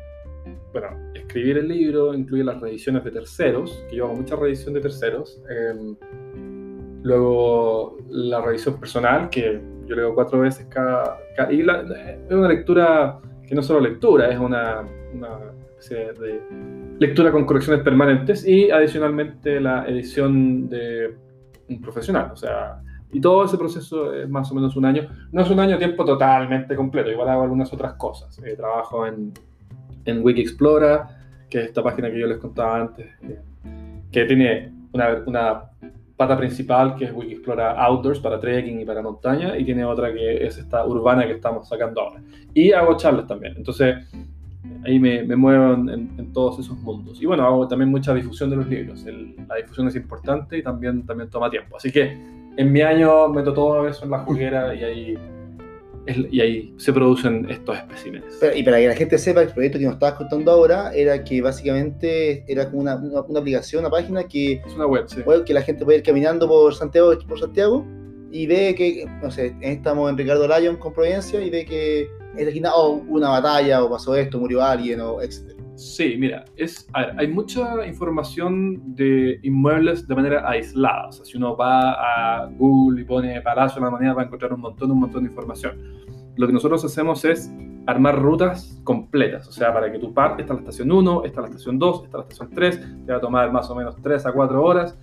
bueno, 0.73 0.89
escribir 1.15 1.57
el 1.59 1.69
libro, 1.69 2.13
incluye 2.13 2.45
las 2.45 2.61
revisiones 2.61 3.03
de 3.05 3.11
terceros, 3.11 3.83
que 3.89 3.97
yo 3.97 4.05
hago 4.05 4.15
mucha 4.17 4.37
revisión 4.37 4.75
de 4.75 4.81
terceros. 4.81 5.41
eh, 5.49 5.95
luego 7.03 7.99
la 8.09 8.41
revisión 8.41 8.79
personal, 8.81 9.29
que 9.29 9.61
yo 9.87 9.95
leo 9.97 10.15
cuatro 10.15 10.41
veces 10.41 10.67
cada... 10.71 11.19
cada- 11.37 11.53
y 11.53 11.63
la- 11.63 11.83
es 11.83 12.33
una 12.35 12.49
lectura 12.49 13.19
que 13.47 13.55
no 13.55 13.61
es 13.61 13.67
solo 13.67 13.81
lectura, 13.81 14.31
es 14.31 14.39
una, 14.39 14.83
una 15.13 15.39
especie 15.79 16.13
de 16.15 16.41
lectura 16.99 17.31
con 17.31 17.45
correcciones 17.45 17.83
permanentes 17.83 18.47
y 18.47 18.71
adicionalmente 18.71 19.61
la 19.61 19.87
edición 19.87 20.69
de 20.69 21.15
un 21.69 21.81
profesional, 21.81 22.31
o 22.33 22.37
sea... 22.37 22.81
Y 23.15 23.21
todo 23.21 23.45
ese 23.45 23.57
proceso 23.57 24.13
es 24.13 24.29
más 24.29 24.51
o 24.51 24.55
menos 24.55 24.77
un 24.77 24.85
año. 24.85 25.09
No 25.33 25.41
es 25.43 25.49
un 25.51 25.59
año 25.61 25.79
tiempo 25.79 26.05
totalmente 26.05 26.75
completo, 26.77 27.11
igual 27.11 27.29
hago 27.31 27.43
algunas 27.45 27.73
otras 27.73 27.95
cosas. 27.95 28.39
Eh, 28.45 28.55
trabajo 28.57 29.07
en, 29.07 29.33
en 30.05 30.23
Wikixplora, 30.23 31.09
que 31.49 31.61
es 31.61 31.65
esta 31.67 31.83
página 31.83 32.11
que 32.11 32.19
yo 32.21 32.27
les 32.27 32.39
contaba 32.39 32.81
antes, 32.81 33.07
eh, 33.23 33.41
que 34.11 34.25
tiene 34.27 34.73
una, 34.93 35.23
una 35.27 35.63
pata 36.17 36.37
principal 36.37 36.95
que 36.97 37.07
es 37.07 37.13
Wikixplora 37.13 37.73
Outdoors 37.73 38.21
para 38.21 38.39
trekking 38.39 38.81
y 38.81 38.85
para 38.85 39.01
montaña, 39.03 39.57
y 39.57 39.65
tiene 39.65 39.85
otra 39.85 40.13
que 40.13 40.45
es 40.47 40.59
esta 40.59 40.85
urbana 40.87 41.25
que 41.27 41.33
estamos 41.33 41.69
sacando 41.69 42.01
ahora. 42.03 42.21
Y 42.53 42.73
hago 42.73 42.97
charlas 42.97 43.27
también. 43.27 43.55
Entonces, 43.57 43.97
ahí 44.85 44.99
me, 44.99 45.23
me 45.25 45.37
muevo 45.37 45.75
en- 45.75 46.11
en 46.19 46.33
todos 46.33 46.59
esos 46.59 46.77
mundos. 46.79 47.21
Y 47.23 47.27
bueno, 47.27 47.45
hago 47.47 47.67
también 47.69 47.91
mucha 47.91 48.13
difusión 48.15 48.51
de 48.51 48.57
los 48.57 48.69
libros. 48.69 49.05
El- 49.07 49.35
la 49.49 49.57
difusión 49.57 49.89
es 49.89 49.97
importante 49.97 50.59
y 50.59 50.63
también, 50.63 51.05
también 51.07 51.31
toma 51.31 51.49
tiempo. 51.51 51.77
Así 51.77 51.91
que 51.91 52.17
en 52.57 52.73
mi 52.73 52.81
año 52.83 53.29
meto 53.29 53.53
todo 53.53 53.87
eso 53.89 54.05
en 54.05 54.11
la 54.11 54.19
juguera 54.21 54.75
y 54.75 54.85
ahí, 54.85 55.15
es- 56.07 56.19
y 56.31 56.41
ahí 56.41 56.75
se 56.77 56.93
producen 56.93 57.47
estos 57.51 57.77
especímenes. 57.77 58.37
Pero- 58.41 58.57
y 58.57 58.63
para 58.63 58.79
que 58.79 58.89
la 58.89 58.95
gente 58.95 59.19
sepa, 59.19 59.43
el 59.43 59.49
proyecto 59.49 59.79
que 59.79 59.85
nos 59.87 59.95
estabas 59.95 60.17
contando 60.19 60.51
ahora 60.51 60.93
era 60.95 61.25
que 61.25 61.41
básicamente 61.41 62.45
era 62.47 62.69
como 62.71 62.83
una, 62.83 62.97
una- 62.97 63.23
una 63.23 63.41
aplicación, 63.41 63.81
una 63.81 63.91
página 63.91 64.25
que, 64.25 64.63
Es 64.67 64.75
una 64.75 64.87
web, 64.87 65.05
sí. 65.09 65.21
web 65.23 65.45
que 65.45 65.55
la 65.55 65.63
gente 65.63 65.85
puede 65.85 65.99
ir 65.99 66.05
caminando 66.05 66.47
por 66.47 66.75
Santiago, 66.75 67.13
por 67.27 67.39
Santiago 67.41 67.85
y 68.31 68.47
ve 68.47 68.75
que, 68.77 69.07
no 69.23 69.31
sé, 69.31 69.55
estamos 69.61 70.11
en 70.11 70.19
Ricardo 70.19 70.47
Lyon 70.47 70.77
con 70.77 70.93
Providencia 70.93 71.41
y 71.41 71.51
ve 71.51 71.65
que 71.65 72.03
en 72.37 72.43
la 72.45 72.49
esquina, 72.49 72.71
oh, 72.75 73.01
una 73.09 73.29
batalla, 73.31 73.83
o 73.85 73.89
pasó 73.91 74.15
esto, 74.17 74.39
murió 74.41 74.61
alguien, 74.63 75.01
o 75.01 75.23
etc. 75.23 75.54
Sí, 75.77 76.15
mira, 76.19 76.45
es, 76.57 76.89
a 76.93 77.01
ver, 77.01 77.15
hay 77.19 77.29
mucha 77.29 77.85
información 77.85 78.95
de 78.95 79.41
inmuebles 79.43 80.07
de 80.07 80.15
manera 80.15 80.49
aislada. 80.49 81.09
O 81.09 81.13
sea, 81.13 81.25
si 81.25 81.37
uno 81.37 81.57
va 81.57 81.95
a 81.95 82.47
Google 82.47 83.03
y 83.03 83.05
pone 83.05 83.41
Palacio 83.43 83.81
de 83.81 83.87
la 83.87 83.91
Moneda 83.91 84.15
va 84.15 84.23
a 84.23 84.25
encontrar 84.27 84.53
un 84.53 84.61
montón, 84.61 84.91
un 84.93 85.01
montón 85.01 85.25
de 85.25 85.31
información. 85.31 85.77
Lo 86.37 86.47
que 86.47 86.53
nosotros 86.53 86.85
hacemos 86.85 87.25
es 87.25 87.53
armar 87.87 88.21
rutas 88.21 88.81
completas. 88.85 89.49
O 89.49 89.53
sea, 89.53 89.73
para 89.73 89.91
que 89.91 89.99
tú 89.99 90.15
partes, 90.15 90.45
esta 90.45 90.55
es 90.55 90.61
la 90.61 90.63
estación 90.63 90.93
1, 90.93 91.25
esta 91.25 91.41
es 91.41 91.43
la 91.43 91.51
estación 91.51 91.79
2, 91.79 92.05
esta 92.05 92.07
es 92.07 92.15
la 92.15 92.21
estación 92.21 92.51
3, 92.55 93.07
te 93.07 93.13
va 93.13 93.19
a 93.19 93.21
tomar 93.21 93.53
más 93.53 93.69
o 93.69 93.75
menos 93.75 93.97
3 94.01 94.27
a 94.27 94.33
4 94.33 94.63
horas. 94.63 94.97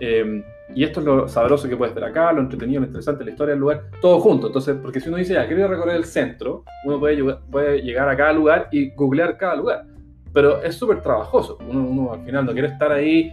Eh, 0.00 0.42
y 0.74 0.82
esto 0.82 0.98
es 0.98 1.06
lo 1.06 1.28
sabroso 1.28 1.68
que 1.68 1.76
puedes 1.76 1.94
ver 1.94 2.02
acá, 2.02 2.32
lo 2.32 2.40
entretenido, 2.40 2.80
lo 2.80 2.86
interesante, 2.86 3.24
la 3.24 3.30
historia 3.30 3.52
del 3.52 3.60
lugar, 3.60 3.84
todo 4.00 4.18
junto. 4.18 4.48
Entonces, 4.48 4.76
porque 4.82 4.98
si 4.98 5.08
uno 5.08 5.18
dice, 5.18 5.34
ya, 5.34 5.46
quiero 5.46 5.68
recorrer 5.68 5.94
el 5.94 6.04
centro, 6.04 6.64
uno 6.84 6.98
puede, 6.98 7.22
puede 7.48 7.80
llegar 7.82 8.08
a 8.08 8.16
cada 8.16 8.32
lugar 8.32 8.68
y 8.72 8.90
googlear 8.90 9.36
cada 9.36 9.54
lugar 9.54 9.95
pero 10.36 10.62
es 10.62 10.74
súper 10.74 11.00
trabajoso. 11.00 11.56
Uno, 11.66 11.80
uno 11.80 12.12
al 12.12 12.22
final 12.22 12.44
no 12.44 12.52
quiere 12.52 12.68
estar 12.68 12.92
ahí 12.92 13.32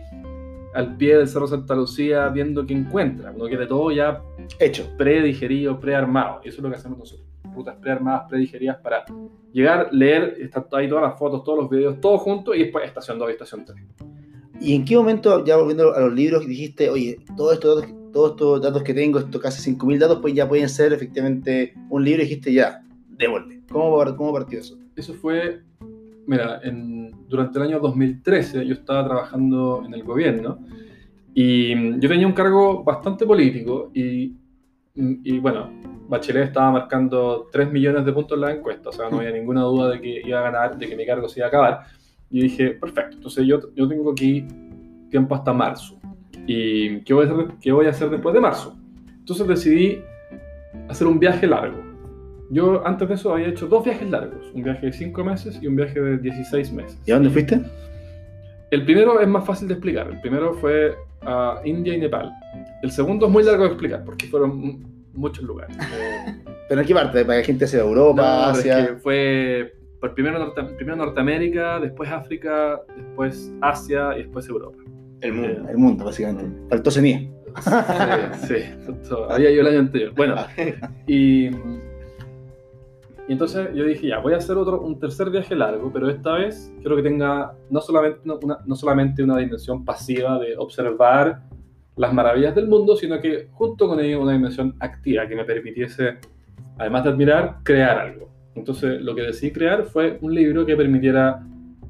al 0.74 0.96
pie 0.96 1.18
del 1.18 1.28
Cerro 1.28 1.48
Santa 1.48 1.76
Lucía 1.76 2.30
viendo 2.30 2.66
qué 2.66 2.74
encuentra. 2.74 3.34
Uno 3.36 3.48
quiere 3.48 3.68
todo 3.68 3.92
ya 3.92 4.22
Hecho. 4.58 4.90
predigerido, 4.98 5.82
prearmado. 5.82 6.40
Y 6.46 6.48
eso 6.48 6.60
es 6.60 6.64
lo 6.64 6.70
que 6.70 6.78
hacemos 6.78 7.00
nosotros. 7.00 7.28
Rutas 7.54 7.76
prearmadas, 7.76 8.30
predigeridas 8.30 8.78
para 8.78 9.04
llegar, 9.52 9.90
leer, 9.92 10.38
están 10.40 10.66
ahí 10.72 10.88
todas 10.88 11.04
las 11.04 11.20
fotos, 11.20 11.44
todos 11.44 11.60
los 11.60 11.70
videos, 11.70 12.00
todo 12.00 12.18
junto 12.20 12.56
y 12.56 12.60
después 12.60 12.86
estación 12.86 13.20
2 13.20 13.28
y 13.28 13.32
estación 13.34 13.66
3. 13.66 13.78
¿Y 14.62 14.74
en 14.74 14.86
qué 14.86 14.96
momento, 14.96 15.44
ya 15.44 15.58
volviendo 15.58 15.94
a 15.94 16.00
los 16.00 16.14
libros, 16.14 16.48
dijiste, 16.48 16.90
oye, 16.90 17.20
todos 17.36 17.56
estos 17.56 17.82
datos, 17.82 17.96
todos 18.14 18.32
estos 18.32 18.62
datos 18.62 18.82
que 18.82 18.94
tengo, 18.94 19.20
estos 19.20 19.42
casi 19.42 19.76
5.000 19.76 19.98
datos, 20.00 20.20
pues 20.22 20.34
ya 20.34 20.48
pueden 20.48 20.70
ser 20.70 20.94
efectivamente 20.94 21.74
un 21.90 22.06
libro 22.06 22.22
y 22.22 22.28
dijiste, 22.28 22.54
ya, 22.54 22.82
démosle. 23.10 23.62
¿Cómo, 23.70 24.16
cómo 24.16 24.32
partió 24.32 24.62
eso? 24.62 24.78
Eso 24.96 25.14
fue, 25.16 25.64
mira, 26.28 26.60
en- 26.64 27.12
durante 27.28 27.58
el 27.60 27.66
año 27.66 27.80
2013 27.80 28.66
yo 28.66 28.74
estaba 28.74 29.06
trabajando 29.06 29.84
en 29.86 29.94
el 29.94 30.04
gobierno 30.04 30.60
y 31.34 32.00
yo 32.00 32.08
tenía 32.10 32.28
un 32.28 32.34
cargo 32.34 32.84
bastante 32.84 33.26
político 33.26 33.92
y, 33.94 34.34
y 34.96 35.40
bueno, 35.40 35.70
Bachelet 36.08 36.44
estaba 36.46 36.72
marcando 36.72 37.48
3 37.52 37.72
millones 37.72 38.06
de 38.06 38.14
puntos 38.14 38.36
en 38.38 38.42
la 38.42 38.52
encuesta, 38.52 38.90
o 38.90 38.92
sea, 38.92 39.10
no 39.10 39.18
había 39.20 39.32
ninguna 39.32 39.62
duda 39.64 39.90
de 39.92 40.02
que 40.02 40.22
iba 40.24 40.40
a 40.40 40.44
ganar, 40.44 40.78
de 40.78 40.88
que 40.88 40.96
mi 40.96 41.06
cargo 41.06 41.28
se 41.28 41.40
iba 41.40 41.48
a 41.48 41.50
acabar. 41.50 41.80
Y 42.30 42.42
dije, 42.42 42.72
perfecto, 42.72 43.16
entonces 43.18 43.46
yo, 43.48 43.60
yo 43.76 43.88
tengo 43.88 44.12
aquí 44.12 44.46
tiempo 45.10 45.34
hasta 45.36 45.54
marzo. 45.54 46.00
¿Y 46.46 47.00
qué 47.02 47.14
voy, 47.14 47.26
a 47.28 47.32
hacer, 47.32 47.48
qué 47.62 47.72
voy 47.72 47.86
a 47.86 47.90
hacer 47.92 48.10
después 48.10 48.34
de 48.36 48.42
marzo? 48.42 48.76
Entonces 49.20 49.48
decidí 49.48 50.00
hacer 50.90 51.08
un 51.08 51.20
viaje 51.20 51.48
largo. 51.48 51.78
Yo 52.50 52.86
antes 52.86 53.08
de 53.08 53.16
eso 53.16 53.34
había 53.34 53.48
hecho 53.48 53.68
dos 53.68 53.84
viajes 53.84 54.10
largos, 54.10 54.52
un 54.54 54.64
viaje 54.64 54.86
de 54.88 54.94
5 54.94 55.24
meses 55.24 55.60
y 55.62 55.68
un 55.68 55.76
viaje 55.76 56.00
de 56.00 56.18
16 56.18 56.72
meses. 56.74 57.00
¿Y 57.06 57.12
a 57.12 57.16
dónde 57.16 57.30
fuiste? 57.30 57.62
El 58.72 58.86
primero 58.86 59.20
es 59.20 59.28
más 59.28 59.46
fácil 59.46 59.68
de 59.68 59.76
explicar. 59.76 60.08
El 60.10 60.20
primero 60.22 60.54
fue 60.56 60.96
a 61.22 61.62
India 61.64 61.94
y 61.96 62.00
Nepal. 62.00 62.32
El 62.82 62.92
segundo 62.92 63.28
es 63.28 63.32
muy 63.32 63.44
largo 63.44 63.64
de 63.64 63.70
explicar 63.70 64.04
porque 64.04 64.26
fueron 64.28 64.84
muchos 65.14 65.44
lugares. 65.44 65.76
¿Pero 66.70 66.82
en 66.82 66.88
qué 66.88 66.94
parte? 66.94 67.24
¿Para 67.26 67.38
que 67.38 67.42
la 67.42 67.46
gente 67.46 67.68
sea 67.68 67.82
Europa, 67.82 68.22
no, 68.22 68.38
pero 68.40 68.52
es 68.52 68.60
Asia? 68.60 68.88
que 68.88 68.94
fue 68.96 69.74
por 70.00 70.14
primero, 70.16 70.38
Norte- 70.40 70.64
primero 70.76 70.98
Norteamérica, 70.98 71.80
después 71.80 72.10
África, 72.10 72.82
después 72.96 73.54
Asia 73.62 74.18
y 74.18 74.24
después 74.24 74.48
Europa. 74.50 74.78
El 75.22 75.34
mundo. 75.34 75.70
El 75.70 75.78
mundo, 75.78 76.06
básicamente. 76.06 76.60
Faltó 76.70 76.92
CENIE. 76.92 77.32
Sí, 78.48 78.56
sí, 79.02 79.14
había 79.30 79.52
ido 79.52 79.62
el 79.62 79.68
año 79.68 79.80
anterior. 79.80 80.14
Bueno, 80.16 80.36
y, 81.08 81.50
y 83.28 83.32
entonces 83.32 83.70
yo 83.74 83.86
dije, 83.86 84.08
ya, 84.08 84.20
voy 84.20 84.34
a 84.34 84.38
hacer 84.38 84.58
otro, 84.58 84.82
un 84.82 85.00
tercer 85.00 85.30
viaje 85.30 85.56
largo, 85.56 85.92
pero 85.94 86.10
esta 86.10 86.34
vez 86.34 86.74
quiero 86.82 86.96
que 86.98 87.04
tenga 87.04 87.54
no 87.70 87.80
solamente 87.80 88.20
una, 88.26 88.58
no 88.66 88.76
solamente 88.76 89.24
una 89.24 89.38
dimensión 89.38 89.86
pasiva 89.86 90.38
de 90.40 90.58
observar 90.58 91.42
las 91.96 92.14
maravillas 92.14 92.54
del 92.56 92.68
mundo, 92.68 92.98
sino 92.98 93.22
que 93.22 93.48
junto 93.54 93.88
con 93.88 94.00
ello 94.00 94.22
una 94.22 94.34
dimensión 94.34 94.76
activa 94.80 95.28
que 95.28 95.36
me 95.36 95.46
permitiese, 95.46 96.18
además 96.78 97.06
de 97.06 97.10
admirar, 97.12 97.60
crear 97.64 97.98
algo. 97.98 98.30
Entonces 98.56 99.02
lo 99.02 99.16
que 99.16 99.22
decidí 99.22 99.52
crear 99.52 99.86
fue 99.86 100.18
un 100.22 100.34
libro 100.34 100.66
que 100.66 100.76
permitiera 100.76 101.46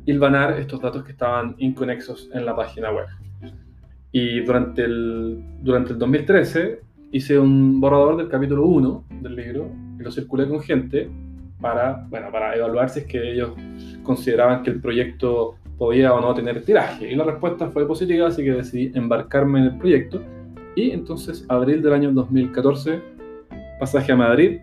hilvanar 0.06 0.60
estos 0.60 0.82
datos 0.82 1.04
que 1.04 1.14
estaban 1.14 1.56
inconexos 1.58 2.30
en 2.34 2.46
la 2.46 2.56
página 2.56 2.92
web. 2.92 3.08
Y 4.12 4.42
durante 4.42 4.84
el, 4.84 5.44
durante 5.62 5.94
el 5.94 6.00
2013 6.00 6.80
hice 7.12 7.40
un 7.40 7.82
borrador 7.82 8.18
del 8.18 8.28
capítulo 8.28 8.66
1 8.66 9.06
del 9.22 9.36
libro 9.36 9.72
lo 10.04 10.12
circulé 10.12 10.48
con 10.48 10.62
gente 10.62 11.10
para, 11.60 12.06
bueno, 12.10 12.28
para 12.32 12.56
evaluar 12.56 12.90
si 12.90 13.00
es 13.00 13.06
que 13.06 13.32
ellos 13.32 13.52
consideraban 14.04 14.64
que 14.64 14.70
el 14.70 14.82
proyecto 14.82 15.56
podía 15.78 16.14
o 16.14 16.22
no 16.22 16.34
tener 16.34 16.64
tiraje. 16.64 17.12
Y 17.12 17.16
la 17.16 17.24
respuesta 17.24 17.70
fue 17.70 17.88
positiva, 17.88 18.28
así 18.28 18.44
que 18.44 18.52
decidí 18.52 18.92
embarcarme 18.94 19.60
en 19.60 19.66
el 19.66 19.78
proyecto. 19.78 20.22
Y 20.76 20.92
entonces, 20.92 21.46
abril 21.50 21.82
del 21.82 21.94
año 21.94 22.12
2014, 22.12 23.02
pasaje 23.80 24.12
a 24.12 24.16
Madrid. 24.16 24.60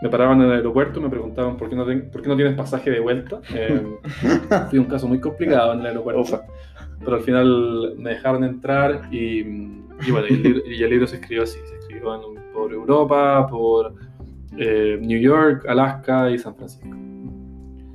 Me 0.00 0.08
paraban 0.08 0.40
en 0.40 0.46
el 0.46 0.52
aeropuerto, 0.52 1.00
me 1.00 1.08
preguntaban 1.10 1.56
por 1.56 1.68
qué 1.68 1.74
no, 1.74 1.84
ten- 1.84 2.08
por 2.10 2.22
qué 2.22 2.28
no 2.28 2.36
tienes 2.36 2.54
pasaje 2.54 2.90
de 2.90 3.00
vuelta. 3.00 3.40
Eh, 3.52 3.82
fue 4.70 4.78
un 4.78 4.84
caso 4.84 5.08
muy 5.08 5.18
complicado 5.20 5.72
en 5.72 5.80
el 5.80 5.86
aeropuerto. 5.86 6.40
Pero 7.00 7.16
al 7.16 7.22
final 7.22 7.94
me 7.96 8.10
dejaron 8.10 8.44
entrar 8.44 9.08
y, 9.10 9.40
y 9.40 10.10
bueno, 10.10 10.26
y 10.30 10.34
el, 10.34 10.42
libro, 10.42 10.62
y 10.70 10.82
el 10.82 10.90
libro 10.90 11.06
se 11.08 11.16
escribió 11.16 11.42
así. 11.42 11.58
Se 11.68 11.76
escribió 11.78 12.14
en- 12.14 12.38
por 12.52 12.72
Europa, 12.72 13.46
por 13.48 13.94
eh, 14.58 14.98
New 15.00 15.20
York, 15.20 15.64
Alaska 15.68 16.30
y 16.30 16.38
San 16.38 16.54
Francisco. 16.56 16.88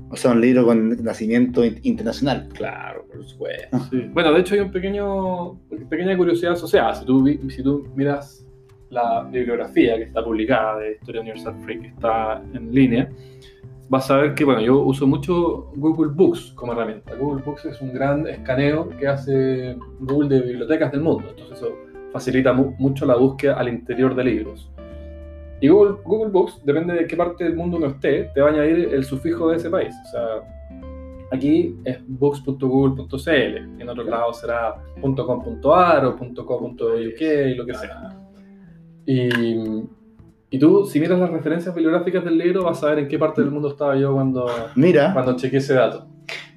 O 0.10 0.16
sea, 0.16 0.32
un 0.32 0.42
libro 0.42 0.66
con 0.66 1.04
nacimiento 1.04 1.66
in- 1.66 1.80
internacional. 1.84 2.48
Claro, 2.54 3.06
por 3.12 3.24
supuesto. 3.26 3.80
Sí. 3.90 4.02
Bueno, 4.14 4.32
de 4.32 4.42
hecho 4.42 4.54
hay 4.54 4.62
un 4.62 4.72
pequeño, 4.72 5.60
pequeña 5.90 6.16
curiosidad 6.16 6.54
asociada. 6.54 6.94
Si 6.96 7.06
tú, 7.06 7.26
si 7.50 7.64
tú 7.64 7.88
miras 7.96 8.46
la 8.92 9.24
bibliografía 9.24 9.96
que 9.98 10.04
está 10.04 10.24
publicada 10.24 10.78
de 10.80 10.92
Historia 10.94 11.22
Universal 11.22 11.56
Free, 11.64 11.80
que 11.82 11.88
está 11.88 12.44
en 12.54 12.72
línea, 12.72 13.10
vas 13.90 14.12
a 14.12 14.18
ver 14.18 14.36
que, 14.36 14.46
bueno, 14.46 14.62
yo 14.62 14.82
uso 14.84 15.08
mucho 15.08 15.72
Google 15.76 16.12
Books 16.14 16.54
como 16.56 16.74
herramienta. 16.74 17.16
Google 17.16 17.42
Books 17.44 17.66
es 17.66 17.82
un 17.82 17.92
gran 17.92 18.28
escaneo 18.28 18.90
que 18.90 19.08
hace 19.08 19.76
Google 20.00 20.30
de 20.30 20.42
bibliotecas 20.46 20.92
del 20.92 21.02
mundo. 21.02 21.28
Entonces 21.32 21.58
eso 21.58 21.76
facilita 22.12 22.54
mu- 22.54 22.76
mucho 22.78 23.08
la 23.08 23.16
búsqueda 23.16 23.56
al 23.56 23.68
interior 23.68 24.14
de 24.14 24.24
libros. 24.26 24.70
Y 25.64 25.70
Google, 25.70 25.96
Google 26.04 26.30
Books, 26.30 26.60
depende 26.66 26.94
de 26.94 27.08
qué 27.08 27.16
parte 27.16 27.46
del 27.46 27.56
mundo 27.56 27.78
uno 27.78 27.88
esté, 27.88 28.30
te 28.34 28.42
va 28.42 28.50
a 28.50 28.52
añadir 28.52 28.94
el 28.94 29.06
sufijo 29.06 29.48
de 29.48 29.56
ese 29.56 29.70
país. 29.70 29.96
O 30.04 30.12
sea, 30.12 30.28
aquí 31.32 31.74
es 31.86 32.00
books.google.cl, 32.06 33.82
en 33.82 33.88
otro 33.88 34.04
lado 34.04 34.34
será 34.34 34.84
.com.ar 35.00 36.06
o 36.06 36.18
.co.uk 36.18 37.22
y 37.22 37.56
lo 37.56 37.66
que 37.66 37.74
sea. 37.76 38.14
Y, 39.06 39.30
y 40.56 40.60
tú, 40.60 40.86
si 40.86 41.00
miras 41.00 41.20
las 41.20 41.32
referencias 41.32 41.74
bibliográficas 41.74 42.24
del 42.24 42.38
libro, 42.38 42.64
vas 42.64 42.84
a 42.84 42.90
ver 42.90 43.00
en 43.00 43.08
qué 43.08 43.18
parte 43.18 43.42
del 43.42 43.50
mundo 43.52 43.70
estaba 43.70 43.96
yo 43.96 44.14
cuando, 44.14 44.46
Mira, 44.76 45.12
cuando 45.14 45.36
chequeé 45.36 45.58
ese 45.60 45.74
dato. 45.74 46.06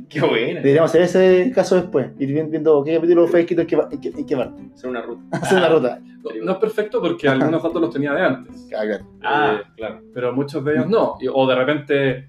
Qué 0.08 0.20
buena. 0.20 0.60
deberíamos 0.60 0.90
hacer 0.90 1.02
ese 1.02 1.50
caso 1.52 1.74
después. 1.76 2.10
Ir 2.18 2.28
vi- 2.32 2.50
viendo 2.50 2.84
qué 2.84 2.94
capítulo 2.94 3.26
fue 3.26 3.40
escrito 3.40 3.62
en 3.62 3.66
qué, 3.66 3.76
en 3.90 4.00
qué, 4.00 4.08
en 4.10 4.26
qué 4.26 4.36
parte. 4.36 4.62
Hacer 4.74 4.90
una 4.90 5.02
ruta. 5.02 5.22
Hacer 5.42 5.58
una 5.58 5.68
ruta. 5.68 6.00
No, 6.22 6.44
no 6.44 6.52
es 6.52 6.58
perfecto 6.58 7.00
porque 7.00 7.26
algunos 7.28 7.62
datos 7.62 7.80
los 7.80 7.90
tenía 7.90 8.12
de 8.12 8.22
antes. 8.22 8.68
Ah, 8.76 8.82
claro. 8.84 9.04
Ah, 9.22 9.58
Eh, 9.60 9.66
claro. 9.76 10.00
pero 10.14 10.32
muchos 10.32 10.62
de 10.64 10.74
ellos 10.74 10.88
no. 10.88 11.14
O 11.34 11.46
de 11.48 11.54
repente, 11.56 12.28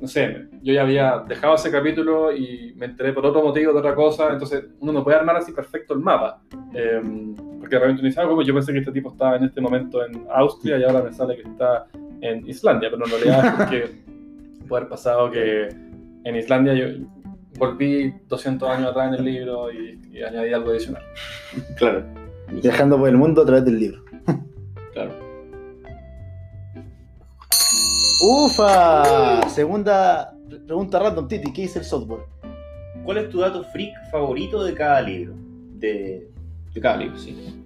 no 0.00 0.06
sé, 0.06 0.48
yo 0.62 0.74
ya 0.74 0.82
había 0.82 1.24
dejado 1.26 1.54
ese 1.54 1.70
capítulo 1.70 2.34
y 2.34 2.74
me 2.76 2.86
enteré 2.86 3.12
por 3.12 3.24
otro 3.24 3.42
motivo 3.42 3.72
de 3.72 3.78
otra 3.78 3.94
cosa, 3.94 4.32
entonces 4.32 4.64
uno 4.80 4.92
no 4.92 5.04
puede 5.04 5.16
armar 5.16 5.36
así 5.36 5.52
perfecto 5.52 5.94
el 5.94 6.00
mapa. 6.00 6.42
Eh, 6.74 7.00
porque 7.58 7.76
de 7.76 7.80
repente 7.80 8.00
uno 8.00 8.08
dice, 8.08 8.20
ah, 8.20 8.28
como 8.28 8.42
yo 8.42 8.54
pensé 8.54 8.72
que 8.72 8.80
este 8.80 8.92
tipo 8.92 9.10
estaba 9.10 9.36
en 9.36 9.44
este 9.44 9.60
momento 9.60 10.04
en 10.04 10.26
Austria 10.30 10.78
y 10.78 10.84
ahora 10.84 11.02
me 11.02 11.12
sale 11.12 11.36
que 11.36 11.48
está 11.48 11.86
en 12.20 12.46
Islandia, 12.46 12.90
pero 12.90 13.04
en 13.04 13.10
realidad 13.10 13.46
es 13.46 13.52
porque 13.52 13.90
puede 14.68 14.80
haber 14.80 14.88
pasado 14.90 15.30
que 15.30 15.68
en 16.24 16.36
Islandia 16.36 16.74
yo 16.74 16.86
volví 17.58 18.12
200 18.28 18.68
años 18.68 18.90
atrás 18.90 19.08
en 19.08 19.14
el 19.14 19.24
libro 19.24 19.72
y, 19.72 19.98
y 20.12 20.22
añadí 20.22 20.52
algo 20.52 20.70
adicional. 20.70 21.02
Claro. 21.78 22.04
Viajando 22.50 22.98
por 22.98 23.08
el 23.08 23.16
mundo 23.16 23.42
a 23.42 23.46
través 23.46 23.64
del 23.64 23.78
libro. 23.78 24.04
Claro. 24.92 25.25
Ufa. 28.20 29.48
Segunda 29.48 30.32
pregunta 30.66 30.98
random, 30.98 31.28
Titi. 31.28 31.52
¿Qué 31.52 31.62
dice 31.62 31.80
el 31.80 31.84
software? 31.84 32.22
¿Cuál 33.04 33.18
es 33.18 33.28
tu 33.28 33.40
dato 33.40 33.62
freak 33.64 33.92
favorito 34.10 34.64
de 34.64 34.74
cada 34.74 35.00
libro? 35.02 35.34
De, 35.74 36.28
de 36.74 36.80
cada 36.80 36.96
libro, 36.96 37.18
sí. 37.18 37.62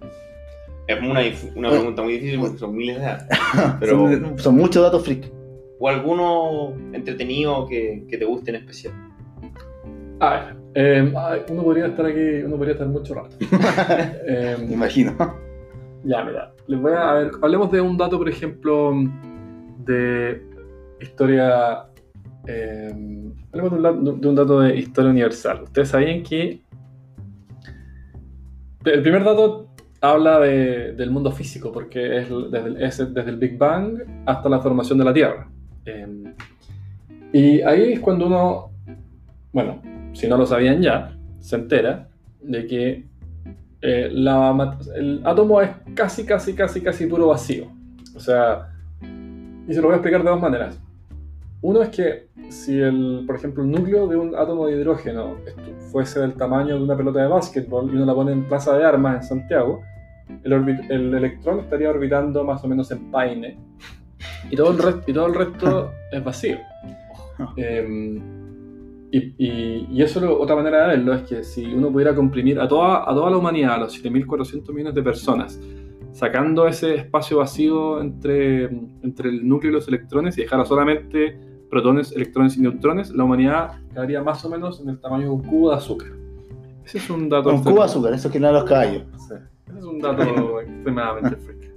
Es 0.86 1.00
una, 1.00 1.20
una 1.54 1.70
pregunta 1.70 2.02
muy 2.02 2.14
difícil 2.14 2.40
porque 2.40 2.58
son 2.58 2.74
miles 2.76 2.98
de 2.98 3.04
datos. 3.04 3.26
Pero, 3.80 4.10
Son, 4.10 4.38
son 4.38 4.56
muchos 4.56 4.82
datos 4.82 5.04
freak. 5.04 5.30
¿O 5.78 5.88
alguno 5.88 6.74
entretenido 6.92 7.66
que, 7.66 8.04
que 8.08 8.18
te 8.18 8.24
guste 8.24 8.50
en 8.50 8.56
especial? 8.56 8.92
A 10.18 10.30
ver, 10.30 10.56
eh, 10.74 11.12
ay, 11.16 11.40
uno 11.48 11.62
podría 11.62 11.86
estar 11.86 12.04
aquí, 12.04 12.42
uno 12.44 12.56
podría 12.56 12.72
estar 12.74 12.88
mucho 12.88 13.14
rato. 13.14 13.36
Eh, 14.26 14.56
Me 14.58 14.74
imagino. 14.74 15.16
Ya, 16.04 16.22
mira, 16.24 16.52
les 16.66 16.80
voy 16.80 16.92
a, 16.92 17.10
a 17.10 17.14
ver, 17.14 17.30
hablemos 17.40 17.70
de 17.70 17.80
un 17.80 17.96
dato, 17.96 18.18
por 18.18 18.28
ejemplo, 18.28 18.92
de 19.84 20.42
historia. 21.00 21.86
eh, 22.46 22.90
de 23.52 24.28
un, 24.28 24.34
dato 24.34 24.60
de 24.60 24.76
historia 24.76 25.10
universal. 25.10 25.62
Ustedes 25.64 25.88
sabían 25.88 26.22
que. 26.22 26.62
El 28.84 29.02
primer 29.02 29.24
dato 29.24 29.68
habla 30.00 30.40
de- 30.40 30.92
del 30.94 31.10
mundo 31.10 31.30
físico, 31.32 31.70
porque 31.70 32.18
es 32.18 32.28
desde 32.50 33.30
el, 33.30 33.36
Big 33.36 33.58
Bang 33.58 33.98
hasta 34.24 34.48
la 34.48 34.60
formación 34.60 34.98
de 34.98 35.04
la 35.04 35.12
Tierra. 35.12 35.48
Eh, 35.84 36.34
y 37.32 37.60
ahí 37.60 37.92
es 37.92 38.00
cuando 38.00 38.26
uno, 38.26 38.70
bueno, 39.52 39.82
si 40.12 40.26
no 40.26 40.36
lo 40.36 40.46
sabían 40.46 40.80
ya, 40.80 41.14
se 41.40 41.56
entera 41.56 42.08
de 42.42 42.66
que 42.66 43.04
eh, 43.82 44.08
el 44.10 45.20
átomo 45.24 45.60
es 45.60 45.70
casi, 45.94 46.24
casi, 46.24 46.54
casi, 46.54 46.80
casi 46.80 47.06
puro 47.06 47.28
vacío. 47.28 47.66
O 48.16 48.20
sea, 48.20 48.69
y 49.70 49.74
se 49.74 49.80
lo 49.80 49.86
voy 49.86 49.94
a 49.94 49.96
explicar 49.96 50.22
de 50.24 50.30
dos 50.30 50.40
maneras. 50.40 50.78
Uno 51.62 51.82
es 51.82 51.90
que 51.90 52.28
si, 52.48 52.78
el, 52.80 53.24
por 53.26 53.36
ejemplo, 53.36 53.62
el 53.62 53.70
núcleo 53.70 54.08
de 54.08 54.16
un 54.16 54.34
átomo 54.34 54.66
de 54.66 54.76
hidrógeno 54.76 55.36
fuese 55.92 56.18
del 56.20 56.34
tamaño 56.34 56.76
de 56.76 56.82
una 56.82 56.96
pelota 56.96 57.20
de 57.22 57.28
básquetbol 57.28 57.90
y 57.92 57.96
uno 57.96 58.04
la 58.06 58.14
pone 58.14 58.32
en 58.32 58.44
Plaza 58.44 58.76
de 58.76 58.84
Armas 58.84 59.16
en 59.16 59.22
Santiago, 59.22 59.82
el, 60.44 60.52
el 60.90 61.14
electrón 61.14 61.60
estaría 61.60 61.90
orbitando 61.90 62.44
más 62.44 62.64
o 62.64 62.68
menos 62.68 62.90
en 62.90 63.10
Paine 63.10 63.58
y 64.50 64.56
todo 64.56 64.70
el, 64.72 64.96
y 65.06 65.12
todo 65.12 65.26
el 65.26 65.34
resto 65.34 65.92
es 66.12 66.24
vacío. 66.24 66.58
Eh, 67.56 68.20
y, 69.12 69.18
y- 69.38 69.86
y 69.90 70.02
eso, 70.02 70.20
lo- 70.20 70.40
otra 70.40 70.54
manera 70.56 70.82
de 70.82 70.96
verlo 70.96 71.14
es 71.14 71.22
que 71.22 71.42
si 71.42 71.64
uno 71.66 71.90
pudiera 71.90 72.14
comprimir 72.14 72.60
a 72.60 72.68
toda, 72.68 73.02
a 73.10 73.14
toda 73.14 73.30
la 73.30 73.36
humanidad, 73.38 73.74
a 73.74 73.78
los 73.78 74.02
7.400 74.02 74.72
millones 74.72 74.94
de 74.94 75.02
personas, 75.02 75.60
sacando 76.12 76.66
ese 76.66 76.94
espacio 76.96 77.38
vacío 77.38 78.00
entre, 78.00 78.64
entre 79.02 79.28
el 79.30 79.46
núcleo 79.48 79.70
y 79.70 79.74
los 79.74 79.88
electrones 79.88 80.36
y 80.38 80.42
dejara 80.42 80.64
solamente 80.64 81.38
protones, 81.70 82.12
electrones 82.12 82.56
y 82.56 82.60
neutrones, 82.62 83.10
la 83.10 83.24
humanidad 83.24 83.78
quedaría 83.92 84.22
más 84.22 84.44
o 84.44 84.50
menos 84.50 84.80
en 84.80 84.88
el 84.88 85.00
tamaño 85.00 85.24
de 85.24 85.30
un 85.30 85.42
cubo 85.42 85.70
de 85.70 85.76
azúcar. 85.76 86.08
Ese 86.84 86.98
es 86.98 87.08
un 87.10 87.28
dato... 87.28 87.50
Con 87.50 87.62
cubo 87.62 87.78
de 87.78 87.84
azúcar, 87.84 88.12
eso 88.14 88.30
que 88.30 88.40
no 88.40 88.50
los 88.52 88.64
caballos. 88.64 89.04
Sí, 89.28 89.34
ese 89.68 89.78
es 89.78 89.84
un 89.84 89.98
dato 90.00 90.60
extremadamente 90.60 91.36
freak. 91.36 91.72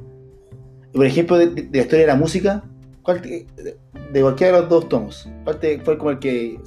Y 0.93 0.97
por 0.97 1.05
ejemplo, 1.05 1.37
de, 1.37 1.47
de 1.47 1.69
la 1.71 1.83
historia 1.83 2.05
de 2.05 2.11
la 2.11 2.15
música, 2.15 2.63
¿cuál 3.03 3.21
te- 3.21 3.45
de, 3.55 3.77
de 4.11 4.21
cualquiera 4.21 4.53
de 4.55 4.61
los 4.61 4.69
dos 4.69 4.89
tomos, 4.89 5.29
¿cuál 5.43 5.59
te- 5.59 5.79
fue 5.81 5.97
como 5.97 6.09
el 6.11 6.17
que, 6.19 6.59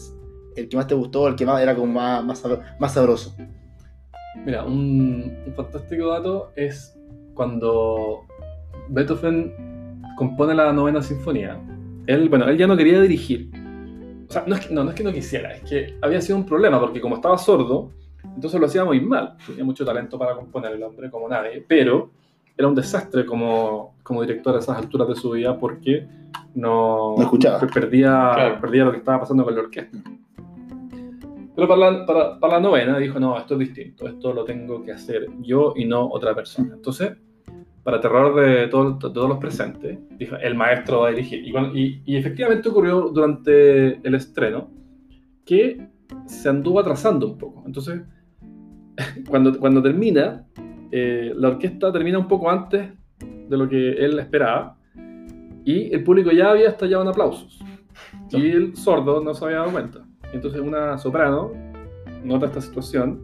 el 0.57 0.69
que 0.69 0.77
más 0.77 0.87
te 0.87 0.95
gustó, 0.95 1.27
el 1.27 1.35
que 1.35 1.47
más 1.47 1.61
era 1.61 1.75
como 1.75 1.93
más, 1.93 2.25
más, 2.25 2.45
más 2.79 2.93
sabroso? 2.95 3.35
Mira, 4.45 4.65
un, 4.65 5.33
un 5.47 5.55
fantástico 5.55 6.09
dato 6.09 6.53
es 6.55 6.96
cuando 7.37 8.23
Beethoven 8.89 9.53
compone 10.17 10.55
la 10.55 10.73
novena 10.73 11.01
sinfonía. 11.03 11.61
Él, 12.07 12.29
bueno, 12.29 12.49
él 12.49 12.57
ya 12.59 12.67
no 12.67 12.77
quería 12.77 13.01
dirigir. 13.01 13.51
O 14.29 14.33
sea, 14.33 14.43
no 14.47 14.57
es, 14.57 14.67
que, 14.67 14.75
no, 14.75 14.83
no 14.83 14.91
es 14.91 14.97
que 14.97 15.05
no 15.05 15.13
quisiera, 15.13 15.53
es 15.53 15.63
que 15.63 15.97
había 16.03 16.21
sido 16.21 16.37
un 16.39 16.45
problema, 16.47 16.81
porque 16.81 17.01
como 17.01 17.15
estaba 17.17 17.39
sordo, 17.39 17.93
entonces 18.35 18.59
lo 18.59 18.67
hacía 18.67 18.85
muy 18.85 19.01
mal. 19.01 19.37
Tenía 19.47 19.65
mucho 19.65 19.85
talento 19.85 20.19
para 20.19 20.35
componer 20.35 20.73
el 20.73 20.83
hombre 20.83 21.11
como 21.11 21.29
nadie, 21.29 21.65
pero 21.67 22.11
era 22.57 22.67
un 22.67 22.75
desastre 22.75 23.25
como, 23.25 23.95
como 24.03 24.23
director 24.23 24.57
a 24.57 24.59
esas 24.59 24.79
alturas 24.79 25.07
de 25.09 25.15
su 25.15 25.31
vida 25.31 25.57
porque 25.59 26.09
no, 26.55 27.15
No 27.17 27.23
escuchaba. 27.23 27.61
Perdía, 27.73 28.33
Claro. 28.35 28.61
perdía 28.61 28.85
lo 28.87 28.91
que 28.93 28.99
estaba 28.99 29.21
pasando 29.21 29.45
con 29.45 29.55
la 29.55 29.61
orquesta. 29.61 29.99
Pero 31.55 31.69
para 31.69 31.91
la, 31.91 32.07
para, 32.07 32.39
para 32.41 32.55
la 32.55 32.61
novena 32.61 32.99
dijo, 32.99 33.19
no, 33.21 33.39
esto 33.39 33.55
es 33.55 33.61
distinto, 33.61 34.07
esto 34.07 34.33
lo 34.35 34.45
tengo 34.45 34.83
que 34.83 34.93
hacer 34.93 35.27
yo 35.41 35.73
y 35.77 35.85
no 35.87 36.07
otra 36.09 36.35
persona. 36.35 36.75
Entonces, 36.75 37.13
para 37.87 38.01
terror 38.01 38.35
de, 38.35 38.67
todo- 38.67 38.95
de 38.95 39.15
todos 39.15 39.29
los 39.29 39.39
presentes, 39.39 39.97
dijo, 40.19 40.35
el 40.37 40.57
maestro 40.57 41.03
va 41.03 41.07
a 41.09 41.11
dirigir. 41.13 41.47
Y, 41.47 41.53
cuando- 41.53 41.79
y- 41.79 42.03
y 42.05 42.17
efectivamente 42.17 42.69
ocurrió 42.69 43.11
durante 43.11 44.05
el 44.05 44.15
estreno 44.17 44.69
que 45.45 45.87
se 46.27 46.49
anduvo 46.49 46.81
atrasando 46.81 47.29
un 47.29 47.39
poco. 47.39 47.63
Entonces, 47.65 48.03
cuando, 49.29 49.57
cuando 49.61 49.81
termina, 49.83 50.45
eh, 50.91 51.33
la 51.37 51.49
orquesta 51.49 51.93
termina 51.93 52.19
un 52.19 52.27
poco 52.27 52.51
antes 52.51 52.91
de 53.49 53.57
lo 53.57 53.69
que 53.69 53.93
él 54.05 54.19
esperaba 54.19 54.77
y 55.65 55.95
el 55.95 56.03
público 56.03 56.33
ya 56.33 56.51
había 56.51 56.71
estallado 56.71 57.03
en 57.05 57.09
aplausos. 57.09 57.61
Y 58.33 58.51
el 58.51 58.77
sordo 58.77 59.23
no 59.23 59.33
se 59.33 59.45
había 59.45 59.59
dado 59.59 59.71
cuenta. 59.71 60.01
Entonces 60.33 60.61
una 60.61 60.99
soprano 60.99 61.53
nota 62.25 62.47
esta 62.47 62.61
situación, 62.61 63.23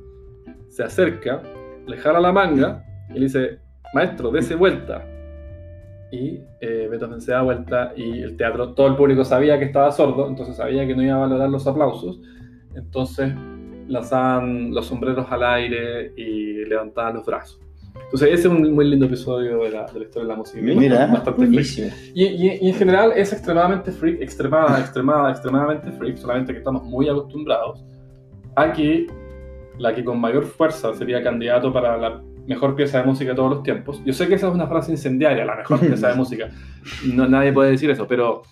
se 0.69 0.85
acerca, 0.85 1.43
le 1.87 1.97
jala 1.97 2.21
la 2.21 2.31
manga 2.31 2.85
y 3.11 3.15
le 3.15 3.21
dice, 3.23 3.59
maestro, 3.93 4.31
dese 4.31 4.55
vuelta. 4.55 5.05
y 6.11 6.41
eh, 6.61 6.89
Beethoven 6.91 7.21
se 7.23 7.33
da 7.33 7.41
vuelta 7.43 7.93
y 7.97 8.21
el 8.23 8.37
teatro, 8.37 8.75
todo 8.75 8.87
el 8.89 8.97
público 8.97 9.25
sabía 9.25 9.59
que 9.59 9.65
estaba 9.65 9.91
sordo, 9.93 10.29
entonces 10.29 10.57
sabía 10.57 10.87
que 10.87 10.95
no 10.95 11.03
iba 11.03 11.15
a 11.15 11.21
valorar 11.21 11.49
los 11.49 11.67
aplausos, 11.67 12.21
entonces 12.75 13.33
lanzaban 13.89 14.73
los 14.75 14.87
sombreros 14.87 15.27
al 15.31 15.43
aire 15.43 16.13
y 16.17 16.65
levantaban 16.67 17.15
los 17.15 17.25
brazos. 17.27 17.59
Entonces 18.05 18.29
ese 18.29 18.41
es 18.41 18.55
un 18.55 18.75
muy 18.75 18.89
lindo 18.89 19.07
episodio 19.07 19.63
de 19.65 19.71
la, 19.71 19.87
de 19.87 19.99
la 20.01 20.05
historia 20.05 20.23
de 20.23 20.29
la 20.29 20.37
música. 20.37 20.61
Mira, 20.63 21.07
bastante 21.07 21.47
freak. 21.47 21.95
Y, 22.15 22.25
y- 22.25 22.59
y 22.61 22.69
en 22.69 22.75
general 22.75 23.13
es 23.17 23.33
extremadamente 23.33 23.91
freak, 23.91 24.21
extremada, 24.21 24.81
extremada, 24.81 25.31
extremadamente 25.31 25.91
freak, 25.93 26.17
solamente 26.17 26.53
que 26.53 26.59
estamos 26.59 26.83
muy 26.85 27.09
acostumbrados 27.09 27.83
a 28.57 28.73
que 28.73 29.07
la 29.79 29.95
que 29.95 30.05
con 30.05 30.21
mayor 30.21 30.45
fuerza 30.45 30.93
sería 30.95 31.23
candidato 31.23 31.73
para 31.73 31.97
la 31.97 32.23
mejor 32.47 32.75
pieza 32.75 32.99
de 33.01 33.05
música 33.05 33.31
de 33.31 33.37
todos 33.37 33.51
los 33.51 33.63
tiempos. 33.63 34.03
Yo 34.05 34.13
sé 34.13 34.27
que 34.29 34.35
esa 34.35 34.49
es 34.49 34.55
una 34.55 34.67
frase 34.67 34.91
incendiaria, 34.93 35.45
la 35.45 35.57
mejor 35.57 35.81
pieza 35.81 36.09
de 36.09 36.15
música. 36.23 36.51
No, 37.15 37.27
nadie 37.29 37.53
puede 37.53 37.71
decir 37.73 37.91
eso, 37.91 38.07
pero, 38.07 38.43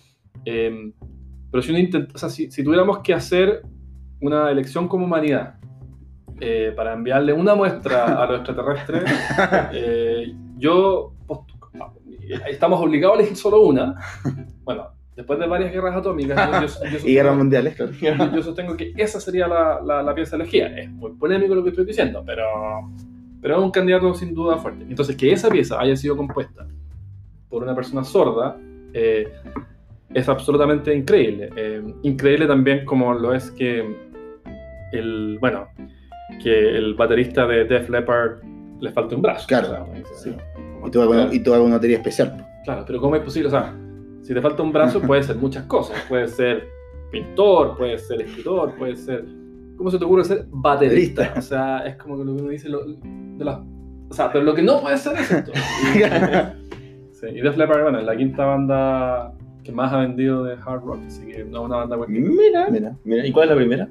eh, 0.45 0.91
pero 1.51 1.61
si, 1.61 1.71
uno 1.71 1.79
intenta, 1.79 2.13
o 2.15 2.17
sea, 2.17 2.29
si, 2.29 2.49
si 2.51 2.63
tuviéramos 2.63 2.99
que 2.99 3.13
hacer 3.13 3.61
una 4.21 4.49
elección 4.51 4.87
como 4.87 5.05
humanidad 5.05 5.55
eh, 6.39 6.73
para 6.75 6.93
enviarle 6.93 7.33
una 7.33 7.53
muestra 7.55 8.21
a 8.21 8.25
los 8.27 8.37
extraterrestres, 8.41 9.03
eh, 9.73 10.33
yo 10.57 11.13
estamos 12.49 12.79
obligados 12.81 13.17
a 13.17 13.19
elegir 13.19 13.37
solo 13.37 13.61
una. 13.61 13.95
Bueno, 14.63 14.87
después 15.15 15.37
de 15.39 15.47
varias 15.47 15.71
guerras 15.73 15.95
atómicas, 15.97 16.49
yo, 16.61 16.85
yo- 16.85 16.97
yo 16.99 17.07
Y 17.07 17.13
guerras 17.13 17.33
sostengo- 17.33 17.37
mundiales, 17.37 17.75
claro. 17.75 17.91
yo, 17.91 18.35
yo 18.35 18.43
sostengo 18.43 18.77
que 18.77 18.93
esa 18.95 19.19
sería 19.19 19.47
la, 19.47 19.81
la, 19.85 20.01
la 20.03 20.15
pieza 20.15 20.35
elegida. 20.35 20.67
Es 20.67 20.89
muy 20.89 21.11
polémico 21.13 21.55
lo 21.55 21.63
que 21.63 21.69
estoy 21.71 21.85
diciendo, 21.85 22.23
pero, 22.25 22.45
pero 23.41 23.57
es 23.57 23.63
un 23.63 23.71
candidato 23.71 24.13
sin 24.13 24.33
duda 24.33 24.57
fuerte. 24.57 24.85
Entonces, 24.87 25.15
que 25.15 25.31
esa 25.31 25.49
pieza 25.49 25.79
haya 25.79 25.95
sido 25.95 26.15
compuesta 26.15 26.67
por 27.49 27.63
una 27.63 27.75
persona 27.75 28.03
sorda 28.03 28.57
eh, 28.93 29.31
es 30.13 30.29
absolutamente 30.29 30.93
increíble. 30.95 31.49
Eh, 31.55 31.81
increíble 32.03 32.45
también 32.47 32.85
como 32.85 33.13
lo 33.13 33.33
es 33.33 33.51
que 33.51 33.95
el, 34.93 35.37
bueno, 35.39 35.67
que 36.43 36.77
el 36.77 36.93
baterista 36.95 37.45
de 37.47 37.65
Def 37.65 37.89
Leppard 37.89 38.41
le 38.79 38.91
falte 38.91 39.15
un 39.15 39.21
brazo. 39.21 39.47
Claro, 39.47 39.67
O 39.67 39.69
sea, 39.71 39.83
uno 39.83 39.93
dice, 39.93 40.13
sí. 40.15 40.35
¿cómo- 40.73 40.87
Y 40.87 40.91
todo 40.91 41.09
claro. 41.09 41.33
y 41.33 41.65
una 41.65 41.75
materia 41.75 41.97
especial. 41.97 42.45
Claro, 42.63 42.83
pero 42.85 42.99
¿cómo 42.99 43.15
es 43.15 43.21
posible? 43.21 43.47
O 43.47 43.51
sea, 43.51 43.73
si 44.21 44.33
te 44.33 44.41
falta 44.41 44.61
un 44.63 44.71
brazo, 44.71 45.01
puede 45.01 45.23
ser 45.23 45.35
muchas 45.37 45.63
cosas. 45.65 45.99
Puede 46.07 46.27
ser 46.27 46.67
pintor, 47.11 47.77
puede 47.77 47.97
ser 47.97 48.21
escritor, 48.21 48.75
puede 48.77 48.95
ser. 48.95 49.25
¿Cómo 49.81 49.89
se 49.89 49.97
te 49.97 50.05
ocurre 50.05 50.23
ser 50.23 50.45
baterista? 50.51 51.33
O 51.35 51.41
sea, 51.41 51.79
es 51.87 51.95
como 51.95 52.15
que 52.19 52.23
lo 52.23 52.35
que 52.35 52.41
uno 52.43 52.51
dice. 52.51 52.69
Lo, 52.69 52.85
de 52.85 53.43
las- 53.43 53.61
o 54.09 54.13
sea, 54.13 54.31
pero 54.31 54.43
lo 54.45 54.53
que 54.53 54.61
no 54.61 54.79
puede 54.79 54.95
ser 54.95 55.17
es 55.17 55.31
esto. 55.31 55.51
Y, 55.95 55.97
sí, 57.13 57.25
y 57.33 57.41
Def 57.41 57.57
Leppard, 57.57 57.81
bueno, 57.81 57.97
es 57.97 58.05
la 58.05 58.15
quinta 58.15 58.45
banda 58.45 59.33
que 59.63 59.71
más 59.71 59.91
ha 59.91 59.97
vendido 60.01 60.43
de 60.43 60.53
hard 60.53 60.83
rock, 60.83 60.99
así 61.07 61.25
que 61.25 61.43
no 61.45 61.61
es 61.61 61.65
una 61.65 61.77
banda 61.77 61.97
cualquiera. 61.97 62.29
Mira, 62.29 62.67
Mira. 62.69 62.95
mira. 63.03 63.25
¿Y 63.25 63.31
cuál 63.31 63.45
es 63.45 63.49
la 63.49 63.55
primera? 63.55 63.89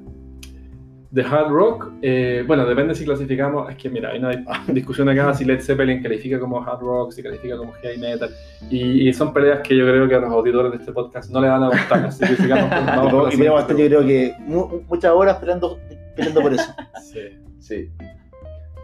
De 1.11 1.23
hard 1.23 1.49
rock, 1.49 1.89
eh, 2.01 2.41
bueno, 2.47 2.65
depende 2.65 2.95
si 2.95 3.03
clasificamos, 3.03 3.69
es 3.69 3.75
que 3.75 3.89
mira, 3.89 4.11
hay 4.11 4.19
una 4.19 4.31
discusión 4.67 5.09
acá 5.09 5.33
si 5.33 5.43
Led 5.43 5.59
Zeppelin 5.59 6.01
califica 6.01 6.39
como 6.39 6.63
hard 6.63 6.79
rock, 6.79 7.11
si 7.11 7.21
califica 7.21 7.57
como 7.57 7.73
heavy 7.73 7.97
metal, 7.97 8.29
y, 8.69 9.09
y 9.09 9.13
son 9.13 9.33
peleas 9.33 9.59
que 9.59 9.75
yo 9.75 9.85
creo 9.85 10.07
que 10.07 10.15
a 10.15 10.19
los 10.19 10.31
auditores 10.31 10.71
de 10.71 10.77
este 10.77 10.93
podcast 10.93 11.29
no 11.29 11.41
le 11.41 11.49
van 11.49 11.63
a 11.63 11.67
gustar, 11.67 12.05
así 12.05 12.25
que 12.25 12.35
sigamos 12.37 12.69
con, 12.73 13.27
Y 13.27 13.35
tenemos 13.35 13.55
bastante, 13.59 13.83
yo 13.83 13.89
creo 13.89 14.07
que 14.07 14.33
mu- 14.39 14.81
muchas 14.87 15.11
horas 15.11 15.35
peleando, 15.37 15.77
peleando 16.15 16.41
por 16.41 16.53
eso. 16.53 16.71
Sí. 17.01 17.19
Sí. 17.59 17.89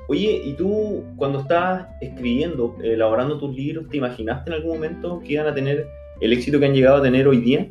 Oye, 0.10 0.42
¿y 0.44 0.54
tú 0.54 1.06
cuando 1.16 1.40
estabas 1.40 1.88
escribiendo, 2.02 2.76
elaborando 2.84 3.38
tus 3.38 3.56
libros, 3.56 3.88
te 3.88 3.98
imaginaste 3.98 4.50
en 4.50 4.56
algún 4.56 4.74
momento 4.76 5.22
que 5.26 5.34
iban 5.34 5.48
a 5.48 5.54
tener 5.54 5.88
el 6.20 6.34
éxito 6.34 6.60
que 6.60 6.66
han 6.66 6.74
llegado 6.74 6.98
a 6.98 7.02
tener 7.02 7.26
hoy 7.28 7.38
día? 7.40 7.70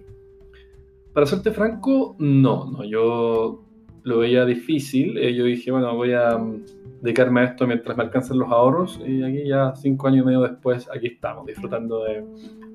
Para 1.12 1.26
serte 1.26 1.50
franco, 1.50 2.16
no, 2.18 2.70
no, 2.70 2.84
yo 2.84 3.65
lo 4.06 4.18
veía 4.18 4.44
difícil, 4.46 5.18
eh, 5.18 5.34
yo 5.34 5.44
dije, 5.44 5.70
bueno, 5.72 5.94
voy 5.96 6.12
a 6.12 6.38
mm, 6.38 6.62
dedicarme 7.02 7.40
a 7.40 7.44
esto 7.44 7.66
mientras 7.66 7.96
me 7.96 8.04
alcancen 8.04 8.38
los 8.38 8.48
ahorros, 8.50 9.00
y 9.06 9.22
aquí 9.22 9.48
ya 9.48 9.74
cinco 9.74 10.06
años 10.08 10.22
y 10.22 10.26
medio 10.26 10.42
después, 10.42 10.88
aquí 10.94 11.08
estamos, 11.08 11.44
disfrutando 11.46 12.04
de- 12.04 12.24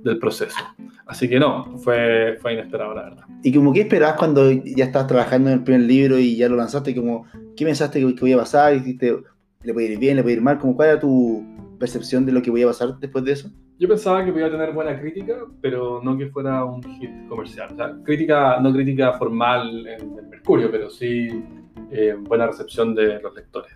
del 0.04 0.18
proceso. 0.20 0.58
Así 1.06 1.30
que 1.30 1.40
no, 1.40 1.78
fue, 1.78 2.38
fue 2.42 2.54
inesperado, 2.54 2.94
la 2.96 3.04
verdad. 3.04 3.24
Y 3.44 3.54
como, 3.54 3.72
¿qué 3.72 3.82
esperabas 3.82 4.18
cuando 4.18 4.52
ya 4.52 4.86
estabas 4.86 5.08
trabajando 5.08 5.50
en 5.52 5.60
el 5.60 5.64
primer 5.64 5.82
libro 5.84 6.20
y 6.20 6.36
ya 6.36 6.50
lo 6.50 6.56
lanzaste? 6.58 6.94
Como, 6.96 7.26
¿Qué 7.56 7.66
pensaste 7.66 8.00
que, 8.00 8.16
que 8.16 8.30
iba 8.30 8.40
a 8.42 8.44
pasar? 8.44 8.74
¿Dijiste, 8.74 9.16
le 9.64 9.74
puede 9.74 9.94
ir 9.94 10.00
bien, 10.00 10.16
le 10.18 10.24
puede 10.24 10.36
ir 10.36 10.42
mal? 10.42 10.58
Como, 10.58 10.76
¿Cuál 10.76 10.90
era 10.90 11.00
tu 11.00 11.46
percepción 11.80 12.26
de 12.26 12.32
lo 12.32 12.42
que 12.42 12.50
iba 12.50 12.64
a 12.70 12.74
pasar 12.74 12.98
después 13.00 13.24
de 13.24 13.32
eso? 13.34 13.50
Yo 13.82 13.88
pensaba 13.88 14.24
que 14.24 14.32
podía 14.32 14.52
tener 14.52 14.74
buena 14.74 14.96
crítica, 15.00 15.38
pero 15.60 16.02
no 16.04 16.16
que 16.16 16.28
fuera 16.28 16.64
un 16.64 16.84
hit 16.84 17.10
comercial. 17.28 17.70
O 17.74 17.76
sea, 17.76 17.98
crítica, 18.04 18.60
no 18.60 18.72
crítica 18.72 19.14
formal 19.14 19.88
en 19.88 20.30
Mercurio, 20.30 20.70
pero 20.70 20.88
sí 20.92 21.44
eh, 21.90 22.16
buena 22.16 22.46
recepción 22.46 22.94
de 22.94 23.20
los 23.20 23.34
lectores. 23.34 23.72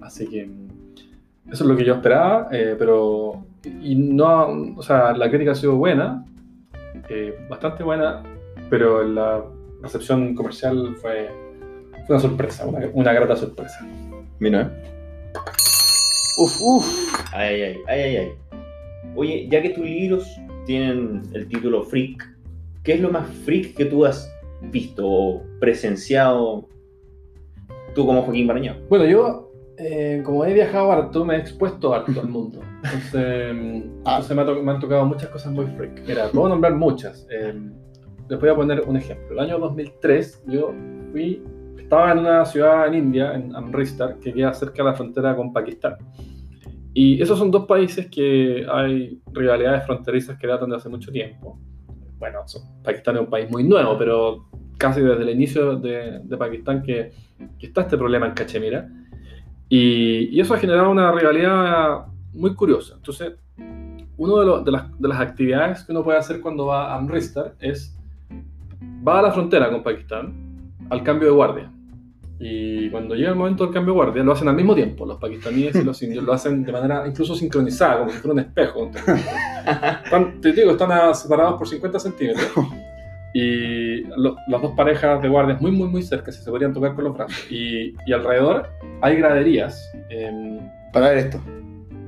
Así 0.00 0.28
que 0.28 0.46
mm, 0.46 0.68
eso 1.50 1.64
es 1.64 1.68
lo 1.68 1.76
que 1.76 1.84
yo 1.84 1.94
esperaba, 1.94 2.46
eh, 2.52 2.76
pero 2.78 3.44
y 3.82 3.96
no, 3.96 4.76
o 4.76 4.82
sea, 4.84 5.12
la 5.12 5.28
crítica 5.28 5.50
ha 5.50 5.56
sido 5.56 5.74
buena, 5.74 6.24
eh, 7.08 7.36
bastante 7.50 7.82
buena, 7.82 8.22
pero 8.70 9.02
la 9.02 9.44
recepción 9.82 10.36
comercial 10.36 10.94
fue, 11.00 11.30
fue 12.06 12.14
una 12.14 12.20
sorpresa, 12.20 12.64
una, 12.64 12.86
una 12.92 13.12
grata 13.12 13.34
sorpresa. 13.34 13.84
Mira. 14.38 14.72
Uf, 16.38 16.60
uf. 16.60 16.86
Ay, 17.32 17.60
ay, 17.60 17.78
ay, 17.88 18.00
ay, 18.00 18.16
ay. 18.18 18.47
Oye, 19.18 19.48
ya 19.50 19.60
que 19.60 19.70
tus 19.70 19.84
libros 19.84 20.24
tienen 20.64 21.22
el 21.34 21.48
título 21.48 21.82
Freak, 21.82 22.24
¿qué 22.84 22.92
es 22.94 23.00
lo 23.00 23.10
más 23.10 23.28
freak 23.44 23.74
que 23.74 23.84
tú 23.86 24.04
has 24.06 24.32
visto 24.70 25.04
o 25.08 25.42
presenciado 25.58 26.68
tú 27.96 28.06
como 28.06 28.22
Joaquín 28.22 28.46
Barañao? 28.46 28.76
Bueno, 28.88 29.04
yo, 29.06 29.50
eh, 29.76 30.22
como 30.24 30.44
he 30.44 30.54
viajado 30.54 30.92
harto, 30.92 31.24
me 31.24 31.34
he 31.34 31.38
expuesto 31.40 31.92
harto 31.92 32.20
al 32.20 32.28
mundo. 32.28 32.60
Entonces, 32.84 33.84
Ah. 34.04 34.18
entonces 34.20 34.36
me, 34.36 34.44
to- 34.44 34.62
me 34.62 34.70
han 34.72 34.78
tocado 34.78 35.04
muchas 35.04 35.30
cosas 35.30 35.52
muy 35.52 35.66
freak. 35.66 36.00
Mira, 36.06 36.28
puedo 36.30 36.48
nombrar 36.50 36.76
muchas. 36.76 37.26
Eh, 37.30 37.54
les 38.28 38.38
voy 38.40 38.50
a 38.50 38.54
poner 38.54 38.82
un 38.86 38.96
ejemplo. 38.96 39.32
El 39.32 39.40
año 39.40 39.58
2003, 39.58 40.44
yo 40.46 40.72
fui, 41.10 41.42
estaba 41.76 42.12
en 42.12 42.18
una 42.20 42.44
ciudad 42.44 42.86
en 42.86 42.94
India, 42.94 43.34
en 43.34 43.52
Amritsar, 43.56 44.16
que 44.20 44.32
queda 44.32 44.54
cerca 44.54 44.84
de 44.84 44.90
la 44.90 44.94
frontera 44.94 45.34
con 45.34 45.52
Pakistán. 45.52 45.96
Y 47.00 47.22
esos 47.22 47.38
son 47.38 47.52
dos 47.52 47.64
países 47.66 48.08
que 48.10 48.66
hay 48.68 49.20
rivalidades 49.32 49.86
fronterizas 49.86 50.36
que 50.36 50.48
datan 50.48 50.70
de 50.70 50.76
hace 50.78 50.88
mucho 50.88 51.12
tiempo. 51.12 51.56
Bueno, 52.18 52.40
Pakistán 52.82 53.14
es 53.14 53.20
un 53.20 53.30
país 53.30 53.48
muy 53.48 53.62
nuevo, 53.62 53.96
pero 53.96 54.48
casi 54.78 55.00
desde 55.00 55.22
el 55.22 55.30
inicio 55.30 55.76
de, 55.76 56.18
de 56.24 56.36
Pakistán 56.36 56.82
que, 56.82 57.12
que 57.56 57.66
está 57.68 57.82
este 57.82 57.96
problema 57.96 58.26
en 58.26 58.32
Cachemira. 58.32 58.88
Y, 59.68 60.36
y 60.36 60.40
eso 60.40 60.54
ha 60.54 60.58
generado 60.58 60.90
una 60.90 61.12
rivalidad 61.12 62.06
muy 62.32 62.52
curiosa. 62.56 62.94
Entonces, 62.96 63.34
una 64.16 64.42
de, 64.42 64.64
de 64.64 64.70
las, 64.72 65.00
de 65.00 65.08
las 65.08 65.20
actividades 65.20 65.84
que 65.84 65.92
uno 65.92 66.02
puede 66.02 66.18
hacer 66.18 66.40
cuando 66.40 66.66
va 66.66 66.92
a 66.92 66.96
Amritsar 66.96 67.54
es, 67.60 67.96
va 69.06 69.20
a 69.20 69.22
la 69.22 69.30
frontera 69.30 69.70
con 69.70 69.84
Pakistán 69.84 70.34
al 70.90 71.04
cambio 71.04 71.28
de 71.28 71.34
guardia. 71.36 71.72
Y 72.40 72.88
cuando 72.90 73.14
llega 73.16 73.30
el 73.30 73.34
momento 73.34 73.64
del 73.64 73.74
cambio 73.74 73.94
de 73.94 73.96
guardia, 73.96 74.22
lo 74.22 74.32
hacen 74.32 74.46
al 74.48 74.54
mismo 74.54 74.74
tiempo. 74.74 75.04
Los 75.04 75.18
pakistaníes 75.18 75.74
y 75.74 75.82
los 75.82 76.00
indios 76.02 76.22
lo 76.24 76.32
hacen 76.32 76.62
de 76.64 76.70
manera 76.72 77.04
incluso 77.06 77.34
sincronizada, 77.34 77.98
como 77.98 78.10
si 78.10 78.18
fuera 78.18 78.32
un 78.34 78.38
espejo. 78.40 78.90
Están, 80.04 80.40
te 80.40 80.52
digo, 80.52 80.70
están 80.72 81.14
separados 81.14 81.54
por 81.58 81.68
50 81.68 81.98
centímetros. 81.98 82.48
Y 83.34 84.04
lo- 84.16 84.36
las 84.48 84.62
dos 84.62 84.72
parejas 84.76 85.20
de 85.20 85.28
guardias 85.28 85.60
muy, 85.60 85.70
muy, 85.70 85.88
muy 85.88 86.02
cerca, 86.02 86.32
si 86.32 86.40
se 86.42 86.50
podrían 86.50 86.72
tocar 86.72 86.94
con 86.94 87.04
los 87.04 87.14
brazos. 87.16 87.36
Y, 87.50 87.94
y 88.06 88.12
alrededor 88.12 88.68
hay 89.02 89.16
graderías. 89.16 89.92
em, 90.08 90.58
Para 90.92 91.10
ver 91.10 91.18
esto. 91.18 91.40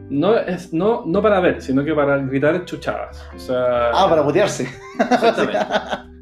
no, 0.09 0.37
es, 0.38 0.73
no, 0.73 1.05
no 1.07 1.21
para 1.21 1.40
ver, 1.40 1.61
sino 1.61 1.85
que 1.85 1.93
para 1.95 2.16
gritar 2.19 2.64
chuchadas. 2.64 3.23
O 3.37 3.38
sea, 3.38 3.90
Ah, 3.93 4.07
para 4.09 4.23
botearse. 4.23 4.69
Exactamente. 4.99 5.59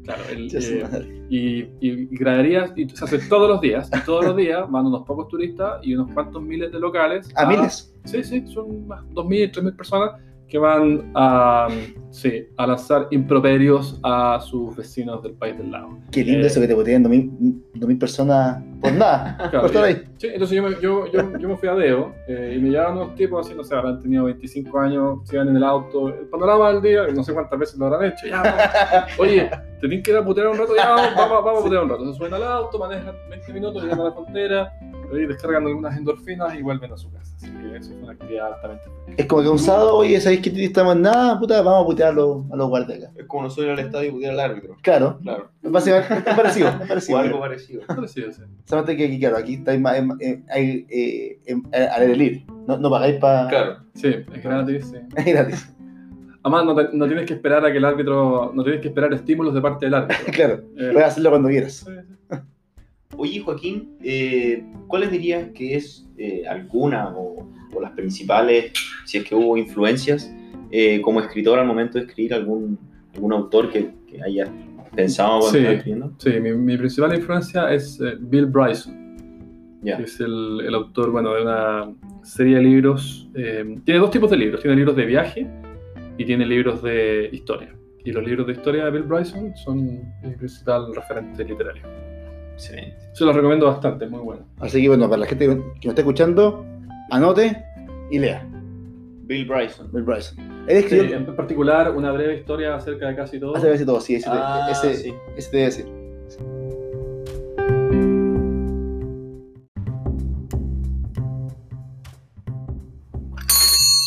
Claro, 0.09 0.23
el, 0.31 0.49
eh, 0.51 1.27
y, 1.29 1.87
y 1.87 2.07
graderías, 2.07 2.71
y 2.75 2.89
se 2.89 3.05
hace 3.05 3.19
todos 3.29 3.47
los 3.47 3.61
días, 3.61 3.91
y 3.95 4.03
todos 4.05 4.25
los 4.25 4.35
días 4.35 4.67
van 4.67 4.87
unos 4.87 5.05
pocos 5.05 5.27
turistas 5.27 5.79
y 5.83 5.93
unos 5.93 6.11
cuantos 6.13 6.41
miles 6.41 6.71
de 6.71 6.79
locales. 6.79 7.29
¿A 7.35 7.45
miles? 7.45 7.93
Sí, 8.05 8.23
sí, 8.23 8.43
son 8.47 8.87
más 8.87 9.03
2.000, 9.09 9.51
3.000 9.51 9.75
personas 9.75 10.13
que 10.49 10.57
van 10.57 11.11
a, 11.15 11.67
sí, 12.09 12.47
a 12.57 12.67
lanzar 12.67 13.07
improperios 13.11 13.99
a 14.03 14.39
sus 14.41 14.75
vecinos 14.75 15.21
del 15.21 15.33
país 15.33 15.57
del 15.57 15.71
lado. 15.71 15.89
Qué 16.11 16.23
lindo 16.23 16.45
Eh, 16.45 16.47
eso 16.47 16.59
que 16.59 16.67
te 16.67 16.73
botean 16.73 17.03
2000 17.03 17.63
2000 17.75 17.97
personas 17.99 18.63
por 18.81 18.91
nada. 18.93 19.37
Claro, 19.51 19.71
por 19.71 19.89
y-. 19.89 20.07
Sí, 20.17 20.27
entonces 20.27 20.57
yo 20.57 20.63
me, 20.63 20.71
yo, 20.81 21.11
yo, 21.11 21.37
yo 21.37 21.47
me 21.47 21.55
fui 21.55 21.69
a 21.69 21.75
Deo 21.75 22.13
eh, 22.27 22.55
y 22.57 22.61
me 22.61 22.69
llevaban 22.69 22.97
unos 22.97 23.15
tipos 23.15 23.45
así, 23.45 23.55
no 23.55 23.63
sé, 23.63 23.75
habrán 23.75 24.01
tenido 24.01 24.25
25 24.25 24.79
años, 24.79 25.19
se 25.23 25.35
iban 25.35 25.49
en 25.49 25.57
el 25.57 25.63
auto, 25.63 26.09
el 26.09 26.27
panorama 26.27 26.73
del 26.73 26.81
día, 26.81 27.07
no 27.13 27.23
sé 27.23 27.33
cuántas 27.33 27.59
veces 27.59 27.77
lo 27.77 27.85
habrán 27.85 28.11
hecho. 28.11 28.27
Ya, 28.27 28.41
vamos. 28.41 29.19
Oye, 29.19 29.49
te 29.79 29.87
tienen 29.87 30.03
que 30.03 30.11
ir 30.11 30.17
a 30.17 30.25
putear 30.25 30.47
un 30.47 30.57
rato, 30.57 30.75
ya, 30.75 30.89
vamos, 30.89 31.15
vamos, 31.15 31.45
vamos 31.45 31.59
a 31.61 31.63
putear 31.63 31.83
un 31.83 31.89
rato. 31.89 32.11
Se 32.11 32.17
suben 32.17 32.33
al 32.33 32.43
auto, 32.43 32.79
manejan 32.79 33.15
20 33.29 33.53
minutos, 33.53 33.83
llegan 33.83 33.99
a 34.01 34.03
la 34.05 34.11
frontera, 34.11 34.73
Ahí 35.11 35.25
descargan 35.25 35.65
algunas 35.65 35.97
endorfinas 35.97 36.53
y 36.55 36.61
vuelven 36.61 36.91
a 36.93 36.97
su 36.97 37.11
casa. 37.11 37.35
Así 37.37 37.49
que 37.51 37.75
eso 37.77 37.93
es 37.93 38.03
una 38.03 38.11
actividad 38.11 38.53
altamente 38.53 38.83
Es 39.17 39.25
como 39.25 39.41
que 39.41 39.49
un 39.49 39.57
sábado, 39.59 39.95
oye, 39.97 40.19
¿sabéis 40.21 40.41
que 40.41 40.63
estamos 40.65 40.95
en 40.95 41.01
nada? 41.03 41.39
Puta, 41.39 41.61
vamos 41.61 41.83
a 41.83 41.87
putear 41.87 42.09
a 42.09 42.11
los, 42.13 42.51
a 42.51 42.55
los 42.55 42.67
guardias 42.69 42.99
acá. 43.03 43.11
Es 43.17 43.25
como 43.25 43.43
nosotros 43.43 43.65
ir 43.67 43.71
al 43.71 43.79
estadio 43.79 44.09
y 44.09 44.11
putear 44.11 44.33
al 44.33 44.39
árbitro. 44.39 44.77
Claro, 44.81 45.19
Claro. 45.21 45.49
es 45.63 45.71
básicamente 45.71 46.29
es 46.29 46.35
parecido, 46.35 46.67
es 46.69 46.75
O 46.83 46.87
parecido. 46.87 47.17
algo 47.19 47.39
parecido. 47.39 47.81
parecido. 47.87 48.31
sí. 48.31 48.41
Solamente 48.65 48.97
que 48.97 49.05
aquí, 49.05 49.19
claro, 49.19 49.37
aquí 49.37 49.53
estáis 49.55 49.81
más, 49.81 49.95
en- 49.97 50.45
hay, 50.49 50.85
eh, 50.89 51.39
en- 51.45 51.63
al 51.73 52.01
aire 52.01 52.15
libre. 52.15 52.45
No, 52.67 52.77
no 52.77 52.89
pagáis 52.89 53.15
para. 53.19 53.47
Claro. 53.49 53.77
Sí, 53.95 54.07
es 54.07 54.43
gratis, 54.43 54.85
sí. 54.91 54.97
Es 55.17 55.25
gratis. 55.25 55.75
Además, 56.43 56.65
no, 56.65 56.75
te- 56.75 56.89
no 56.95 57.05
tienes 57.07 57.25
que 57.25 57.33
esperar 57.33 57.65
a 57.65 57.71
que 57.71 57.77
el 57.79 57.85
árbitro, 57.85 58.51
no 58.53 58.63
tienes 58.63 58.81
que 58.81 58.87
esperar 58.89 59.11
estímulos 59.13 59.53
de 59.53 59.61
parte 59.61 59.85
del 59.87 59.93
árbitro. 59.95 60.25
claro, 60.33 60.53
Eh, 60.77 60.89
puedes 60.93 61.03
hacerlo 61.07 61.31
cuando 61.31 61.49
quieras. 61.49 61.73
sí, 61.73 61.91
sí. 62.29 62.37
Oye, 63.21 63.41
Joaquín, 63.41 63.97
eh, 64.01 64.63
¿cuáles 64.87 65.11
dirías 65.11 65.49
que 65.53 65.75
es 65.75 66.07
eh, 66.17 66.43
alguna 66.47 67.09
o, 67.09 67.49
o 67.73 67.81
las 67.81 67.91
principales, 67.91 68.71
si 69.05 69.17
es 69.17 69.25
que 69.25 69.35
hubo 69.35 69.57
influencias, 69.57 70.33
eh, 70.71 71.01
como 71.01 71.19
escritor 71.19 71.59
al 71.59 71.67
momento 71.67 71.97
de 71.97 72.05
escribir 72.05 72.33
algún, 72.33 72.79
algún 73.13 73.33
autor 73.33 73.69
que, 73.71 73.91
que 74.07 74.23
hayas 74.23 74.49
pensado 74.95 75.41
cuando 75.41 75.59
Sí. 75.59 75.65
escribiendo? 75.65 76.13
Sí, 76.17 76.29
mi, 76.39 76.53
mi 76.53 76.77
principal 76.77 77.13
influencia 77.13 77.73
es 77.73 77.99
eh, 77.99 78.15
Bill 78.21 78.45
Bryson, 78.45 78.95
que 79.83 80.03
es 80.03 80.17
el, 80.21 80.61
el 80.65 80.73
autor 80.73 81.11
bueno, 81.11 81.33
de 81.33 81.41
una 81.41 81.91
serie 82.23 82.55
de 82.55 82.61
libros. 82.61 83.29
tiene 83.33 83.99
dos 83.99 84.11
tipos 84.11 84.29
de 84.31 84.37
libros. 84.37 84.61
Tiene 84.61 84.77
libros 84.77 84.95
de 84.95 85.05
viaje 85.05 85.45
y 86.17 86.23
tiene 86.23 86.45
libros 86.45 86.81
de 86.83 87.29
historia. 87.33 87.75
Y 88.05 88.13
los 88.13 88.23
libros 88.25 88.47
de 88.47 88.53
historia 88.53 88.85
de 88.85 88.91
Bill 88.91 89.03
Bryson 89.03 89.53
son 89.57 89.85
mi 90.23 90.31
principal 90.37 90.93
referente 90.95 91.43
literario. 91.43 91.83
Excelente. 92.59 92.97
Se 93.13 93.23
los 93.23 93.33
recomiendo 93.33 93.67
bastante, 93.67 94.05
muy 94.07 94.19
bueno. 94.19 94.45
Así 94.59 94.81
que 94.81 94.89
bueno, 94.89 95.07
para 95.09 95.21
la 95.21 95.25
gente 95.27 95.47
que 95.47 95.55
nos 95.55 95.65
está 95.85 96.01
escuchando, 96.01 96.65
anote 97.09 97.63
y 98.11 98.19
lea. 98.19 98.45
Bill 99.23 99.45
Bryson. 99.45 99.89
Bill 99.93 100.03
Bryson. 100.03 100.37
Él 100.67 100.79
Sí, 100.83 100.95
escribió. 100.95 101.15
en 101.15 101.35
particular, 101.37 101.95
una 101.95 102.11
breve 102.11 102.35
historia 102.35 102.75
acerca 102.75 103.07
de 103.07 103.15
casi 103.15 103.39
todo. 103.39 103.55
Hace 103.55 103.71
casi 103.71 103.85
todo, 103.85 104.01
sí, 104.01 104.15
ese, 104.15 104.29
Ah, 104.29 104.67
ese, 104.71 104.93
sí. 104.95 105.13
ese 105.37 105.57
debe 105.57 105.71
ser. 105.71 105.85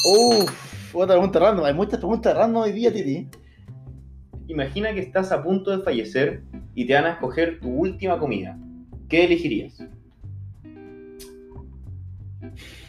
Uff, 0.05 0.95
otra 0.95 1.15
pregunta 1.15 1.39
random. 1.39 1.65
Hay 1.65 1.75
muchas 1.75 1.99
preguntas 1.99 2.37
random 2.37 2.63
hoy 2.63 2.73
día, 2.73 2.93
Titi. 2.93 3.29
Imagina 4.49 4.93
que 4.93 5.01
estás 5.01 5.33
a 5.33 5.43
punto 5.43 5.71
de 5.71 5.83
fallecer 5.83 6.43
y 6.75 6.87
te 6.87 6.95
van 6.95 7.05
a 7.07 7.13
escoger 7.13 7.61
tu 7.61 7.69
última 7.69 8.19
comida. 8.19 8.59
¿Qué 9.09 9.25
elegirías? 9.25 9.79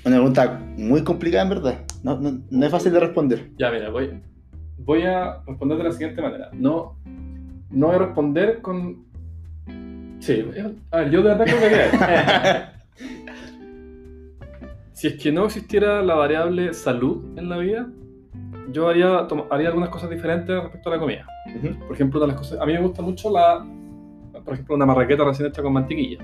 Una 0.06 0.16
pregunta 0.16 0.60
muy 0.78 1.04
complicada, 1.04 1.44
en 1.44 1.50
verdad. 1.50 1.86
No, 2.04 2.20
no, 2.20 2.42
no 2.50 2.66
es 2.66 2.72
fácil 2.72 2.92
de 2.94 3.00
responder. 3.00 3.50
Ya, 3.58 3.72
mira, 3.72 3.90
voy, 3.90 4.22
voy 4.78 5.04
a 5.04 5.42
responder 5.46 5.78
de 5.78 5.84
la 5.84 5.92
siguiente 5.92 6.22
manera. 6.22 6.50
No, 6.54 6.98
no 7.70 7.88
voy 7.88 7.96
a 7.96 8.00
responder 8.00 8.62
con. 8.62 9.06
Sí, 10.20 10.46
a 10.92 10.98
ver, 10.98 11.12
yo 11.12 11.22
de 11.22 11.36
verdad 11.36 11.46
creo 11.46 11.60
que. 11.60 12.74
Si 14.94 15.08
es 15.08 15.22
que 15.22 15.32
no 15.34 15.46
existiera 15.46 16.02
la 16.02 16.16
variable 16.16 16.74
salud 16.74 17.38
en 17.38 17.50
la 17.50 17.58
vida, 17.58 17.90
yo 18.72 18.88
haría, 18.90 19.28
haría 19.50 19.68
algunas 19.68 19.90
cosas 19.90 20.10
diferentes 20.10 20.62
respecto 20.64 20.90
a 20.90 20.94
la 20.94 21.00
comida. 21.00 21.26
Ujú. 21.56 21.80
Por 21.88 21.96
ejemplo, 21.96 22.20
una 22.20 22.28
de 22.28 22.32
las 22.34 22.38
cosas. 22.42 22.60
A 22.62 22.66
mí 22.66 22.74
me 22.74 22.82
gusta 22.82 23.02
mucho 23.02 23.30
la. 23.32 23.66
Por 24.44 24.54
ejemplo, 24.54 24.76
una 24.76 24.86
marraqueta 24.86 25.24
recién 25.24 25.48
hecha 25.50 25.62
con 25.62 25.74
mantequilla. 25.74 26.18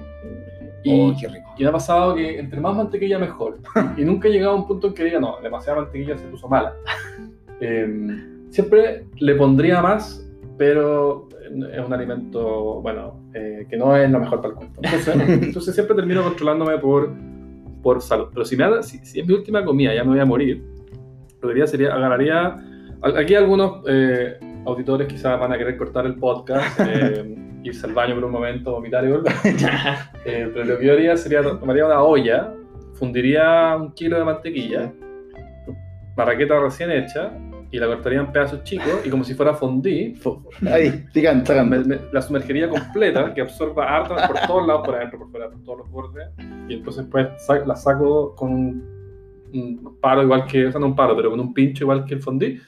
Y, 0.84 0.99
Oh, 1.12 1.13
qué 1.19 1.28
rico. 1.28 1.49
y 1.58 1.63
me 1.63 1.69
ha 1.69 1.71
pasado 1.73 2.15
que 2.15 2.39
entre 2.39 2.60
más 2.62 2.75
mantequilla 2.75 3.19
mejor. 3.19 3.60
Y 3.97 4.04
nunca 4.06 4.28
he 4.28 4.32
llegado 4.32 4.54
a 4.54 4.56
un 4.56 4.65
punto 4.67 4.88
en 4.88 4.93
que 4.93 5.04
diga, 5.04 5.19
no, 5.19 5.36
demasiada 5.43 5.82
mantequilla 5.82 6.17
se 6.17 6.25
puso 6.28 6.47
mala. 6.47 6.73
Eh, 7.62 8.45
siempre 8.52 9.04
le 9.17 9.36
pondría 9.36 9.82
más, 9.82 10.25
pero 10.58 11.28
es 11.73 11.86
un 11.86 11.91
alimento, 11.91 12.80
bueno, 12.82 13.19
eh, 13.34 13.65
que 13.69 13.75
no 13.75 13.97
es 13.97 14.10
lo 14.10 14.17
mejor 14.21 14.38
para 14.39 14.49
el 14.54 14.56
cuerpo. 14.56 14.80
Entonces, 14.82 15.15
entonces 15.43 15.75
siempre 15.75 15.93
termino 15.93 16.23
controlándome 16.23 16.78
por, 16.78 17.12
por 17.84 18.02
salud. 18.02 18.28
Pero 18.32 18.45
si, 18.45 18.56
me 18.56 18.82
si, 18.82 18.99
si 18.99 19.19
es 19.19 19.28
mi 19.28 19.34
última 19.34 19.65
comida, 19.65 19.93
ya 19.93 20.06
me 20.06 20.12
voy 20.12 20.19
a 20.21 20.25
morir, 20.25 20.63
haría 21.47 21.67
sería, 21.67 21.93
agarraría... 21.93 22.56
Aquí 23.17 23.34
algunos 23.34 23.82
eh, 23.88 24.38
auditores 24.65 25.08
quizás 25.08 25.39
van 25.39 25.54
a 25.54 25.58
querer 25.58 25.78
cortar 25.78 26.06
el 26.06 26.15
podcast, 26.15 26.80
eh, 26.86 27.36
irse 27.63 27.88
al 27.88 27.93
baño 27.93 28.15
por 28.15 28.25
un 28.25 28.32
momento, 28.32 28.71
vomitar 28.73 29.06
y 29.06 29.12
volver. 29.12 29.34
Eh, 30.25 30.52
pero 30.54 30.65
lo 30.65 30.78
que 30.78 30.86
yo 30.86 30.93
haría 30.93 31.15
sería 31.15 31.41
tomaría 31.41 31.86
una 31.86 32.02
olla, 32.02 32.54
fundiría 32.95 33.78
un 33.80 33.93
kilo 33.93 34.17
de 34.19 34.25
mantequilla, 34.25 34.91
marraqueta 36.17 36.60
recién 36.60 36.91
hecha, 36.91 37.32
y 37.71 37.78
la 37.80 37.88
cortaría 37.88 38.19
en 38.19 38.32
pedazos 38.32 38.63
chicos, 38.63 38.99
y 39.06 39.10
como 39.10 39.23
si 39.23 39.34
fuera 39.34 39.54
fondue, 39.54 40.13
Ahí, 40.69 41.06
picante, 41.13 41.54
me- 41.54 41.58
sacando. 41.78 41.88
me- 41.88 41.99
la 42.12 42.21
sumergería 42.21 42.67
completa, 42.69 43.34
que 43.34 43.41
absorba 43.41 43.86
harto 43.95 44.15
por 44.15 44.39
todos 44.45 44.67
lados, 44.67 44.86
por 44.86 44.95
adentro, 44.95 45.19
por 45.19 45.32
fuera, 45.32 45.49
por 45.49 45.63
todos 45.63 45.78
los 45.80 45.89
bordes, 45.89 46.28
y 46.67 46.73
entonces 46.73 47.06
pues 47.10 47.28
sa- 47.38 47.65
la 47.65 47.75
saco 47.78 48.36
con 48.36 48.84
un, 49.53 49.97
paro 50.01 50.23
igual 50.23 50.45
que, 50.45 50.67
o 50.67 50.71
sea, 50.71 50.79
no 50.79 50.88
un 50.88 50.95
paro, 50.95 51.15
pero 51.15 51.29
con 51.31 51.39
un 51.39 51.53
pincho 51.53 51.83
igual 51.85 52.05
que 52.05 52.15
el 52.15 52.21
fondue, 52.21 52.59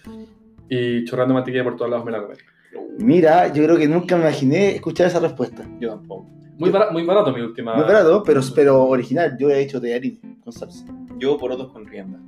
y 0.70 1.04
chorrando 1.06 1.34
mantequilla 1.34 1.64
por 1.64 1.76
todos 1.76 1.92
lados 1.92 2.06
me 2.06 2.12
la 2.12 2.22
comí. 2.24 2.36
Mira, 3.00 3.48
yo 3.54 3.64
creo 3.64 3.78
que 3.78 3.88
nunca 3.88 4.16
me 4.16 4.24
imaginé 4.24 4.76
escuchar 4.76 5.08
esa 5.08 5.20
respuesta. 5.20 5.68
Yo 5.80 5.90
tampoco. 5.90 6.26
Muy, 6.58 6.70
bara- 6.70 6.92
muy 6.92 7.04
barato 7.04 7.34
mi 7.34 7.42
última... 7.42 7.74
Muy 7.76 7.84
barato, 7.84 8.22
pero, 8.24 8.42
pero 8.54 8.84
original. 8.86 9.36
Yo 9.40 9.50
he 9.50 9.62
hecho 9.62 9.82
tallarines 9.82 10.20
con 10.44 10.54
salsa. 10.54 10.86
Yo 11.18 11.38
por 11.38 11.52
otros 11.52 11.72
con 11.72 11.88
rienda. 11.88 12.20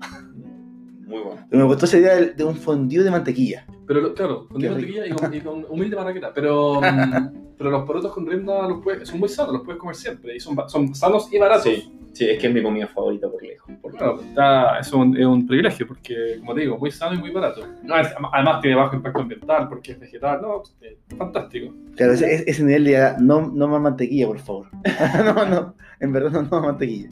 Muy 1.05 1.19
bueno. 1.21 1.45
Pero 1.49 1.61
me 1.61 1.67
gustó 1.67 1.85
esa 1.85 1.97
idea 1.97 2.15
de, 2.15 2.33
de 2.33 2.43
un 2.43 2.55
fondue 2.55 3.03
de 3.03 3.11
mantequilla. 3.11 3.65
Pero 3.85 4.13
claro, 4.13 4.47
con 4.47 4.59
Qué 4.59 4.69
mantequilla 4.69 5.05
y 5.05 5.11
con, 5.11 5.33
y 5.33 5.41
con 5.41 5.65
humilde 5.69 5.95
marraqueta. 5.95 6.31
Pero, 6.33 6.81
mm, 6.81 7.42
pero 7.63 7.77
los 7.77 7.85
porotos 7.85 8.11
con 8.13 8.25
rienda 8.27 8.67
los 8.67 8.81
puedes, 8.83 9.07
son 9.07 9.19
muy 9.19 9.29
sanos, 9.29 9.53
los 9.53 9.61
puedes 9.63 9.79
comer 9.79 9.95
siempre. 9.95 10.35
Y 10.35 10.39
son, 10.39 10.55
ba- 10.55 10.67
son 10.67 10.93
sanos 10.93 11.31
y 11.31 11.37
baratos. 11.39 11.63
Sí, 11.63 11.91
sí, 12.13 12.29
es 12.29 12.39
que 12.39 12.47
es 12.47 12.53
mi 12.53 12.61
comida 12.61 12.87
favorita 12.87 13.29
por 13.29 13.41
lejos. 13.41 13.73
Por 13.81 13.95
Claro, 13.95 14.19
está- 14.21 14.79
es, 14.79 14.91
un, 14.91 15.15
es 15.17 15.25
un 15.25 15.47
privilegio 15.47 15.87
porque, 15.87 16.35
como 16.39 16.53
te 16.53 16.61
digo, 16.61 16.77
muy 16.77 16.91
sano 16.91 17.15
y 17.15 17.17
muy 17.19 17.31
barato. 17.31 17.61
No, 17.83 17.97
es- 17.97 18.13
además 18.33 18.61
tiene 18.61 18.75
bajo 18.75 18.95
impacto 18.95 19.19
ambiental 19.21 19.69
porque 19.69 19.93
es 19.93 19.99
vegetal. 19.99 20.41
No, 20.41 20.61
es 20.81 20.97
fantástico. 21.17 21.73
Claro, 21.95 22.13
ese, 22.13 22.63
nivel 22.63 22.83
de 22.85 23.13
no, 23.19 23.49
no 23.53 23.67
más 23.67 23.81
mantequilla, 23.81 24.27
por 24.27 24.39
favor. 24.39 24.67
no, 25.25 25.45
no, 25.45 25.75
en 25.99 26.11
verdad 26.11 26.31
no, 26.31 26.41
no 26.43 26.49
más 26.49 26.61
mantequilla. 26.63 27.09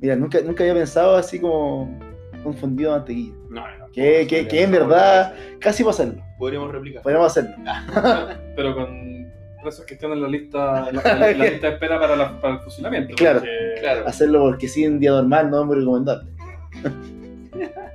Mira, 0.00 0.16
nunca, 0.16 0.40
nunca 0.40 0.62
había 0.64 0.74
pensado 0.74 1.16
así 1.16 1.38
como 1.38 1.82
un 2.44 2.54
fundido 2.54 2.92
de 2.92 2.96
mantequilla. 2.98 3.34
No, 3.50 3.60
no. 3.78 3.86
Que, 3.92 4.26
que, 4.28 4.46
que 4.48 4.62
en 4.62 4.70
verdad 4.70 5.34
casi 5.58 5.82
para 5.82 5.90
hacerlo. 5.94 6.22
Podríamos 6.38 6.70
replicar. 6.70 7.02
Podríamos 7.02 7.26
hacerlo. 7.36 7.56
Pero 8.56 8.74
con 8.74 9.09
presos 9.62 9.84
que 9.86 9.94
están 9.94 10.12
en 10.12 10.22
la 10.22 10.28
lista, 10.28 10.88
en 10.88 10.96
la, 10.96 11.30
en 11.30 11.38
lista 11.40 11.66
de 11.68 11.72
espera 11.74 11.98
para, 12.00 12.16
la- 12.16 12.40
para 12.40 12.54
el 12.54 12.60
fusilamiento. 12.60 13.14
Claro, 13.16 13.40
porque- 13.40 13.80
Claro. 13.80 14.06
Hacerlo 14.06 14.40
porque 14.40 14.68
sí, 14.68 14.84
en 14.84 14.98
día 15.00 15.10
normal 15.12 15.50
no 15.50 15.60
es 15.60 15.66
muy 15.66 15.76
recomendable. 15.76 16.30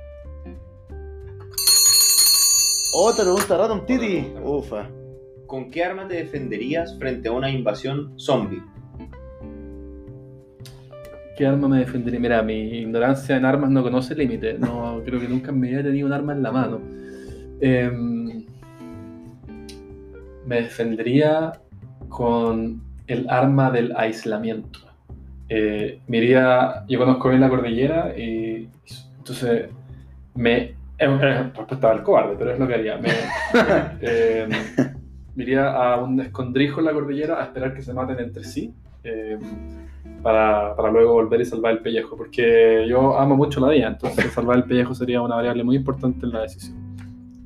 Otra 2.94 3.24
pregunta 3.24 3.56
random, 3.58 3.84
Titi. 3.86 4.32
Ufa. 4.42 4.88
¿Con 5.46 5.70
qué 5.70 5.84
arma 5.84 6.08
te 6.08 6.14
defenderías 6.14 6.98
frente 6.98 7.28
a 7.28 7.32
una 7.32 7.50
invasión 7.50 8.18
zombie? 8.18 8.62
¿Qué 11.36 11.46
arma 11.46 11.68
me 11.68 11.78
defendería? 11.80 12.18
Mira, 12.18 12.42
mi 12.42 12.78
ignorancia 12.78 13.36
en 13.36 13.44
armas 13.44 13.70
no 13.70 13.82
conoce 13.82 14.14
límite. 14.14 14.54
No, 14.58 15.02
creo 15.04 15.20
que 15.20 15.28
nunca 15.28 15.50
en 15.50 15.60
mi 15.60 15.68
vida 15.68 15.80
he 15.80 15.84
tenido 15.84 16.06
un 16.06 16.12
arma 16.14 16.32
en 16.32 16.42
la 16.42 16.50
mano. 16.50 16.80
Em, 17.60 18.45
me 20.46 20.62
defendería 20.62 21.52
con 22.08 22.82
el 23.06 23.28
arma 23.28 23.70
del 23.70 23.94
aislamiento. 23.96 24.80
Eh, 25.48 26.00
me 26.08 26.16
iría, 26.18 26.84
yo 26.88 26.98
conozco 26.98 27.28
bien 27.28 27.40
la 27.40 27.48
cordillera 27.48 28.16
y 28.16 28.68
entonces 29.18 29.68
me... 30.34 30.74
Es 30.98 31.08
una 31.08 31.42
respuesta 31.52 31.90
del 31.90 32.02
cobarde, 32.02 32.36
pero 32.38 32.52
es 32.52 32.58
lo 32.58 32.66
que 32.66 32.74
haría. 32.74 32.96
Me, 32.96 33.10
em, 34.00 34.50
me 35.34 35.42
iría 35.42 35.70
a 35.70 36.02
un 36.02 36.18
escondrijo 36.20 36.80
en 36.80 36.86
la 36.86 36.92
cordillera 36.94 37.38
a 37.38 37.44
esperar 37.44 37.74
que 37.74 37.82
se 37.82 37.92
maten 37.92 38.18
entre 38.18 38.44
sí. 38.44 38.72
em, 39.04 39.38
para, 40.22 40.74
para 40.74 40.90
luego 40.90 41.12
volver 41.12 41.42
y 41.42 41.44
salvar 41.44 41.72
el 41.72 41.78
pellejo, 41.80 42.16
porque 42.16 42.86
yo 42.88 43.18
amo 43.18 43.36
mucho 43.36 43.60
la 43.60 43.68
vida, 43.68 43.88
entonces 43.88 44.32
salvar 44.32 44.56
el 44.56 44.64
pellejo 44.64 44.94
sería 44.94 45.20
una 45.20 45.36
variable 45.36 45.62
muy 45.62 45.76
importante 45.76 46.24
en 46.24 46.32
la 46.32 46.42
decisión. 46.42 46.85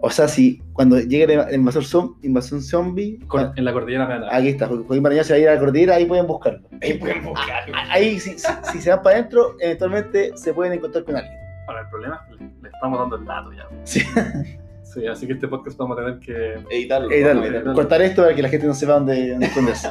O 0.02 0.08
sea, 0.10 0.28
si 0.28 0.62
cuando 0.72 0.98
llegue 0.98 1.36
la 1.36 1.54
invasión, 1.54 1.84
zom- 1.84 2.16
invasión 2.22 2.62
zombie, 2.62 3.18
Con- 3.26 3.52
en 3.54 3.64
la 3.64 3.72
cordillera 3.72 4.06
me 4.06 4.14
van 4.20 4.24
a- 4.24 4.36
aquí 4.36 4.48
está, 4.48 4.66
Joaquín 4.66 5.02
Marañón 5.02 5.24
se 5.24 5.32
va 5.34 5.36
a 5.36 5.40
ir 5.40 5.48
a 5.48 5.54
la 5.54 5.60
cordillera, 5.60 5.94
ahí 5.96 6.06
pueden 6.06 6.26
buscarlo. 6.26 6.60
Ahí 6.80 6.94
pueden 6.94 7.22
buscarlo. 7.24 7.74
Ahí, 7.90 8.18
si, 8.18 8.38
si, 8.38 8.46
si 8.72 8.80
se 8.80 8.90
van 8.90 9.02
para 9.02 9.16
adentro, 9.16 9.56
eventualmente 9.60 10.32
se 10.36 10.54
pueden 10.54 10.72
encontrar 10.72 11.04
con 11.04 11.16
alguien. 11.16 11.34
Ahora, 11.68 11.82
el 11.82 11.88
problema 11.88 12.20
es 12.30 12.36
que 12.38 12.44
le, 12.44 12.50
le 12.62 12.68
estamos 12.70 12.98
dando 12.98 13.16
el 13.16 13.24
dato 13.26 13.52
ya. 13.52 13.68
Sí. 13.84 14.00
Sí, 14.82 15.06
así 15.06 15.24
que 15.24 15.34
este 15.34 15.46
podcast 15.46 15.78
vamos 15.78 15.96
a 15.96 16.02
tener 16.04 16.18
que... 16.18 16.54
Editarlo. 16.68 17.08
Editarlo. 17.12 17.74
cortar 17.74 18.02
esto 18.02 18.22
para 18.22 18.34
que 18.34 18.42
la 18.42 18.48
gente 18.48 18.66
no 18.66 18.74
sepa 18.74 18.94
dónde, 18.94 19.30
dónde 19.30 19.46
esconderse. 19.46 19.88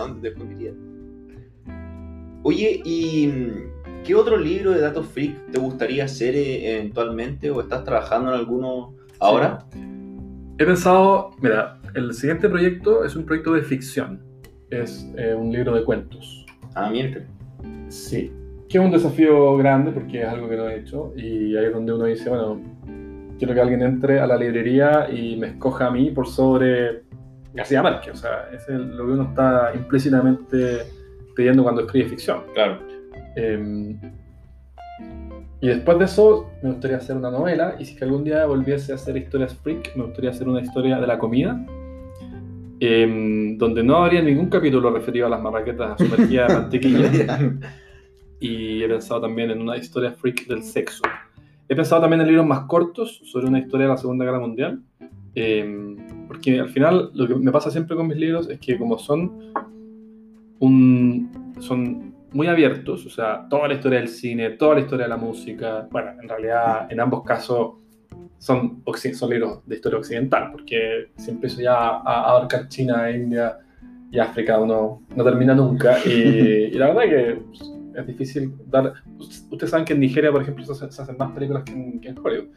Oye, 2.44 2.82
y 2.84 3.32
¿Qué 4.04 4.16
otro 4.16 4.38
libro 4.38 4.72
de 4.72 4.82
datos 4.82 5.08
freak 5.08 5.52
te 5.52 5.60
gustaría 5.60 6.06
hacer 6.06 6.36
eh, 6.36 6.76
eventualmente 6.80 7.52
o 7.52 7.62
estás 7.62 7.84
trabajando 7.84 8.34
en 8.34 8.40
alguno 8.40 8.94
ahora? 9.20 9.60
He 10.60 10.66
pensado, 10.66 11.32
mira, 11.42 11.78
el 11.96 12.14
siguiente 12.14 12.50
proyecto 12.50 13.06
es 13.06 13.16
un 13.16 13.26
proyecto 13.26 13.54
de 13.54 13.62
ficción. 13.62 14.22
Es 14.70 15.10
eh, 15.18 15.34
un 15.34 15.52
libro 15.52 15.74
de 15.74 15.84
cuentos. 15.86 16.46
Ah, 16.76 16.90
miércoles. 16.90 17.28
Sí. 17.88 18.32
Que 18.68 18.78
es 18.78 18.84
un 18.84 18.92
desafío 18.92 19.56
grande 19.58 19.92
porque 19.92 20.22
es 20.22 20.28
algo 20.28 20.50
que 20.50 20.58
no 20.58 20.68
he 20.68 20.80
hecho. 20.80 21.14
Y 21.16 21.56
ahí 21.56 21.66
es 21.68 21.74
donde 21.74 21.94
uno 21.94 22.06
dice, 22.06 22.30
bueno, 22.30 22.62
quiero 23.38 23.54
que 23.54 23.62
alguien 23.62 23.82
entre 23.82 24.20
a 24.20 24.28
la 24.28 24.36
librería 24.36 25.08
y 25.10 25.38
me 25.38 25.48
escoja 25.48 25.88
a 25.88 25.92
mí 25.92 26.12
por 26.12 26.28
sobre 26.28 27.04
García 27.54 27.82
Márquez. 27.82 28.14
O 28.14 28.18
sea, 28.18 28.50
es 28.54 28.68
el- 28.68 28.96
lo 28.98 29.06
que 29.08 29.12
uno 29.14 29.24
está 29.24 29.72
implícitamente 29.74 30.80
pidiendo 31.36 31.64
cuando 31.64 31.82
escribe 31.82 32.10
ficción. 32.10 32.42
Claro. 32.54 32.80
Eh, 33.38 33.96
y 35.62 35.68
después 35.68 36.00
de 36.00 36.06
eso, 36.06 36.50
me 36.64 36.70
gustaría 36.72 36.98
hacer 36.98 37.18
una 37.18 37.30
novela. 37.32 37.76
Y 37.80 37.86
si 37.86 37.96
que 37.96 38.06
algún 38.06 38.24
día 38.24 38.46
volviese 38.46 38.92
a 38.92 38.96
hacer 38.96 39.18
historias 39.18 39.54
freak, 39.56 39.96
me 39.96 40.04
gustaría 40.06 40.30
hacer 40.30 40.48
una 40.48 40.62
historia 40.62 41.00
de 41.00 41.08
la 41.08 41.18
comida. 41.20 41.66
eh, 42.82 43.56
donde 43.58 43.84
no 43.84 43.98
habría 43.98 44.22
ningún 44.22 44.48
capítulo 44.50 44.90
referido 44.90 45.28
a 45.28 45.30
las 45.30 45.42
marraquetas 45.42 45.98
sumergidas 45.98 46.48
de 46.48 46.54
mantequilla. 46.54 47.10
Y 48.42 48.82
he 48.82 48.88
pensado 48.88 49.20
también 49.20 49.52
en 49.52 49.62
una 49.62 49.76
historia 49.76 50.14
freak 50.14 50.48
del 50.48 50.64
sexo. 50.64 51.04
He 51.68 51.76
pensado 51.76 52.00
también 52.02 52.22
en 52.22 52.28
libros 52.28 52.46
más 52.46 52.62
cortos 52.68 53.20
sobre 53.26 53.48
una 53.48 53.60
historia 53.60 53.86
de 53.88 53.92
la 53.92 53.98
Segunda 53.98 54.24
Guerra 54.24 54.40
Mundial. 54.40 54.82
eh, 55.36 55.98
porque 56.30 56.58
al 56.60 56.70
final 56.70 57.12
lo 57.16 57.28
que 57.28 57.36
me 57.36 57.52
pasa 57.52 57.70
siempre 57.70 57.98
con 57.98 58.08
mis 58.08 58.16
libros 58.18 58.50
es 58.50 58.60
que 58.60 58.78
como 58.78 58.98
son 58.98 59.52
un, 60.60 61.56
son 61.60 62.09
muy 62.34 62.48
abiertos, 62.48 63.06
o 63.06 63.10
sea, 63.10 63.48
toda 63.50 63.68
la 63.68 63.74
historia 63.76 64.00
del 64.00 64.08
cine, 64.08 64.52
toda 64.52 64.76
la 64.76 64.82
historia 64.82 65.06
de 65.06 65.10
la 65.10 65.18
música, 65.18 65.88
bueno, 65.92 66.12
en 66.22 66.30
realidad 66.30 66.92
en 66.92 67.00
ambos 67.00 67.24
casos 67.24 67.74
son, 68.38 68.84
son 69.14 69.30
libros 69.30 69.60
de 69.66 69.76
historia 69.76 70.00
occidental, 70.00 70.52
porque 70.52 71.10
si 71.18 71.32
empiezo 71.32 71.62
ya 71.62 71.76
a, 71.78 72.30
abarcar 72.32 72.68
China, 72.68 73.10
India 73.12 73.58
y 74.12 74.20
África, 74.20 74.60
uno 74.60 75.02
no 75.16 75.24
termina 75.24 75.54
nunca. 75.56 75.98
Y, 76.06 76.10
y 76.72 76.74
la 76.74 76.88
verdad 76.94 77.04
que 77.04 77.40
es 78.00 78.08
difícil 78.08 78.54
dar... 78.68 78.94
Ustedes 79.52 79.70
saben 79.72 79.86
que 79.86 79.94
en 79.94 80.00
Nigeria, 80.00 80.32
por 80.32 80.42
ejemplo, 80.42 80.64
se, 80.64 80.72
hacen- 80.72 80.92
se 80.92 81.02
hacen 81.02 81.18
más 81.18 81.32
películas 81.32 81.64
que 81.64 81.74
en, 81.74 82.00
que 82.00 82.10
en 82.10 82.18
Hollywood. 82.18 82.48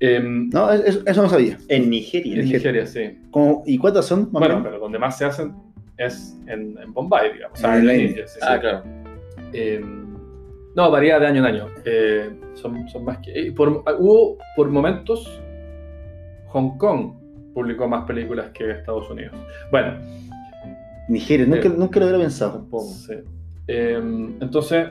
Em, 0.00 0.50
No, 0.50 0.70
eso, 0.72 1.00
eso 1.06 1.22
no 1.22 1.28
sabía. 1.28 1.56
En 1.68 1.88
Nigeria. 1.88 2.34
en 2.40 2.44
Nigeria, 2.48 2.86
sí. 2.86 3.18
Como- 3.30 3.62
¿Y 3.66 3.78
cuántas 3.78 4.06
son? 4.06 4.30
Bueno, 4.32 4.60
pero 4.62 4.78
donde 4.78 4.98
más 4.98 5.16
se 5.16 5.24
hacen 5.24 5.54
es 5.98 6.38
en, 6.46 6.76
en 6.78 6.92
Bombay, 6.92 7.32
digamos. 7.34 7.58
O 7.58 7.62
sea, 7.62 7.76
En 7.78 7.86
la 7.86 7.94
India. 7.96 8.26
sí, 8.26 8.38
Ah, 8.42 8.54
sí. 8.54 8.60
claro. 8.60 8.82
Eh, 9.52 9.84
no, 10.74 10.90
varía 10.90 11.18
de 11.18 11.26
año 11.26 11.38
en 11.40 11.44
año. 11.54 11.66
Eh, 11.84 12.30
son, 12.54 12.88
son 12.88 13.04
más 13.04 13.18
que. 13.18 13.52
por, 13.56 13.82
hubo 13.98 14.38
por 14.56 14.68
momentos. 14.68 15.40
Hong 16.48 16.76
Kong 16.78 17.12
publicó 17.54 17.88
más 17.88 18.04
películas 18.04 18.50
que 18.50 18.70
Estados 18.70 19.08
Unidos. 19.10 19.34
Bueno, 19.70 19.94
Nigeria, 21.08 21.46
nunca, 21.46 21.68
eh, 21.68 21.74
nunca 21.76 22.00
lo 22.00 22.06
hubiera 22.06 22.22
pensado. 22.22 22.66
Sí. 23.06 23.14
Eh, 23.68 23.96
entonces. 24.40 24.88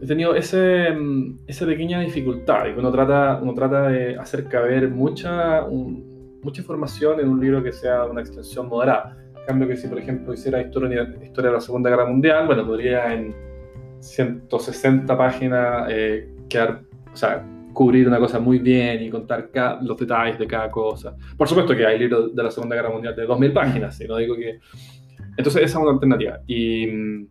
He 0.00 0.06
tenido 0.06 0.34
ese, 0.34 0.90
mm, 0.90 1.38
esa 1.46 1.64
pequeña 1.64 2.00
dificultad 2.00 2.64
que 2.64 2.72
uno 2.76 2.90
trata, 2.90 3.38
uno 3.40 3.54
trata 3.54 3.88
de 3.88 4.16
hacer 4.16 4.48
caber 4.48 4.88
mucha, 4.90 5.62
un- 5.64 6.40
mucha 6.42 6.60
información 6.60 7.20
en 7.20 7.28
un 7.28 7.40
libro 7.40 7.62
que 7.62 7.70
sea 7.70 8.06
una 8.06 8.20
extensión 8.20 8.68
moderada. 8.68 9.16
Cambio 9.46 9.68
que 9.68 9.76
si, 9.76 9.88
por 9.88 9.98
ejemplo, 9.98 10.32
hiciera 10.32 10.60
historia, 10.60 11.02
historia 11.22 11.50
de 11.50 11.56
la 11.56 11.60
Segunda 11.60 11.90
Guerra 11.90 12.06
Mundial, 12.06 12.46
bueno, 12.46 12.66
podría 12.66 13.12
en 13.12 13.34
160 14.00 15.16
páginas 15.16 15.86
eh, 15.90 16.28
quedar, 16.48 16.82
o 17.12 17.16
sea, 17.16 17.44
cubrir 17.72 18.06
una 18.06 18.18
cosa 18.18 18.38
muy 18.38 18.58
bien 18.58 19.02
y 19.02 19.10
contar 19.10 19.50
los 19.82 19.96
detalles 19.96 20.38
de 20.38 20.46
cada 20.46 20.70
cosa. 20.70 21.16
Por 21.36 21.48
supuesto 21.48 21.74
que 21.74 21.86
hay 21.86 21.98
libros 21.98 22.34
de 22.34 22.42
la 22.42 22.50
Segunda 22.50 22.76
Guerra 22.76 22.90
Mundial 22.90 23.16
de 23.16 23.26
2.000 23.26 23.52
páginas, 23.52 24.00
y 24.00 24.06
no 24.06 24.16
digo 24.16 24.36
que... 24.36 24.60
Entonces 25.36 25.62
esa 25.62 25.78
es 25.78 25.82
una 25.82 25.92
alternativa. 25.92 26.40
Y 26.46 26.86
mm, 26.86 27.26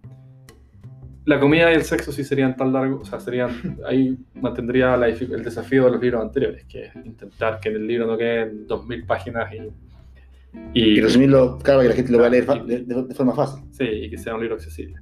la 1.25 1.39
comida 1.39 1.71
y 1.71 1.75
el 1.75 1.83
sexo 1.83 2.11
sí 2.11 2.23
serían 2.23 2.55
tan 2.55 2.73
largos, 2.73 3.01
o 3.01 3.05
sea, 3.05 3.19
serían, 3.19 3.77
ahí 3.85 4.17
mantendría 4.33 4.97
la 4.97 5.07
el 5.07 5.43
desafío 5.43 5.85
de 5.85 5.91
los 5.91 6.01
libros 6.01 6.21
anteriores, 6.21 6.65
que 6.65 6.85
es 6.85 6.95
intentar 6.95 7.59
que 7.59 7.69
en 7.69 7.75
el 7.75 7.87
libro 7.87 8.07
no 8.07 8.17
queden 8.17 8.67
2.000 8.67 9.05
páginas 9.05 9.53
y... 9.53 9.90
Y 10.73 10.81
y 10.97 11.01
resumirlo, 11.01 11.57
claro, 11.59 11.81
que 11.81 11.89
la 11.89 11.93
gente 11.95 12.11
lo 12.11 12.19
va 12.19 12.27
a 12.27 12.29
leer 12.29 12.43
fa- 12.45 12.57
Y- 12.65 12.83
de, 12.85 13.13
forma 13.15 13.33
fácil. 13.33 13.63
Sí, 13.71 13.83
y 13.85 14.09
que 14.09 14.17
sea 14.17 14.33
un 14.35 14.41
libro 14.41 14.55
accesible. 14.55 14.95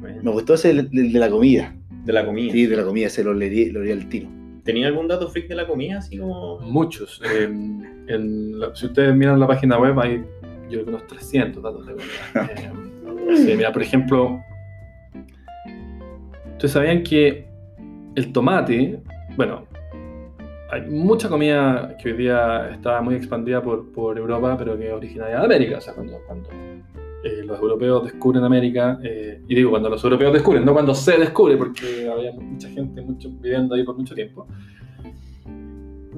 Me 0.00 0.30
gustó 0.30 0.54
ese 0.54 0.72
de 0.74 1.18
la 1.18 1.30
comida. 1.30 1.74
De 2.04 2.12
la 2.12 2.24
comida. 2.24 2.52
Sí, 2.52 2.66
de 2.66 2.76
la 2.76 2.84
comida, 2.84 3.06
ese 3.06 3.24
lo 3.24 3.34
leería, 3.34 3.72
lo 3.72 3.80
leería 3.82 4.02
al 4.02 4.08
tiro. 4.08 4.28
¿Tenía 4.64 4.88
algún 4.88 5.08
dato 5.08 5.28
freak 5.28 5.48
de 5.48 5.54
la 5.54 5.66
comida? 5.66 5.98
Así 5.98 6.18
como. 6.18 6.60
Muchos. 6.60 7.20
Eh, 7.24 7.44
en 7.44 8.58
la- 8.60 8.74
si 8.74 8.86
ustedes 8.86 9.14
miran 9.14 9.38
la 9.40 9.46
página 9.46 9.78
web, 9.78 9.98
hay 10.00 10.18
yo 10.68 10.70
creo 10.70 10.84
que 10.84 10.90
unos 10.90 11.06
300 11.06 11.62
datos 11.62 11.86
de 11.86 11.92
comida. 11.94 12.10
Eh, 13.28 13.36
sí, 13.38 13.54
mira, 13.56 13.72
por 13.72 13.82
ejemplo, 13.82 14.40
ustedes 16.52 16.72
sabían 16.72 17.02
que 17.02 17.46
el 18.14 18.32
tomate, 18.32 19.00
bueno, 19.36 19.66
hay 20.76 20.90
mucha 20.90 21.28
comida 21.28 21.96
que 22.02 22.10
hoy 22.12 22.16
día 22.18 22.70
está 22.72 23.00
muy 23.00 23.14
expandida 23.14 23.62
por, 23.62 23.90
por 23.92 24.18
Europa, 24.18 24.56
pero 24.58 24.76
que 24.78 24.88
es 24.88 24.92
originaria 24.92 25.38
de 25.38 25.44
América. 25.44 25.78
O 25.78 25.80
sea, 25.80 25.94
cuando, 25.94 26.18
cuando 26.26 26.48
eh, 27.24 27.42
los 27.44 27.58
europeos 27.60 28.04
descubren 28.04 28.44
América, 28.44 28.98
eh, 29.02 29.40
y 29.48 29.54
digo 29.54 29.70
cuando 29.70 29.88
los 29.90 30.02
europeos 30.04 30.32
descubren, 30.32 30.64
no 30.64 30.72
cuando 30.72 30.94
se 30.94 31.18
descubre, 31.18 31.56
porque 31.56 32.08
había 32.10 32.32
mucha 32.32 32.68
gente 32.68 33.00
mucho, 33.02 33.30
viviendo 33.40 33.74
ahí 33.74 33.84
por 33.84 33.96
mucho 33.96 34.14
tiempo. 34.14 34.46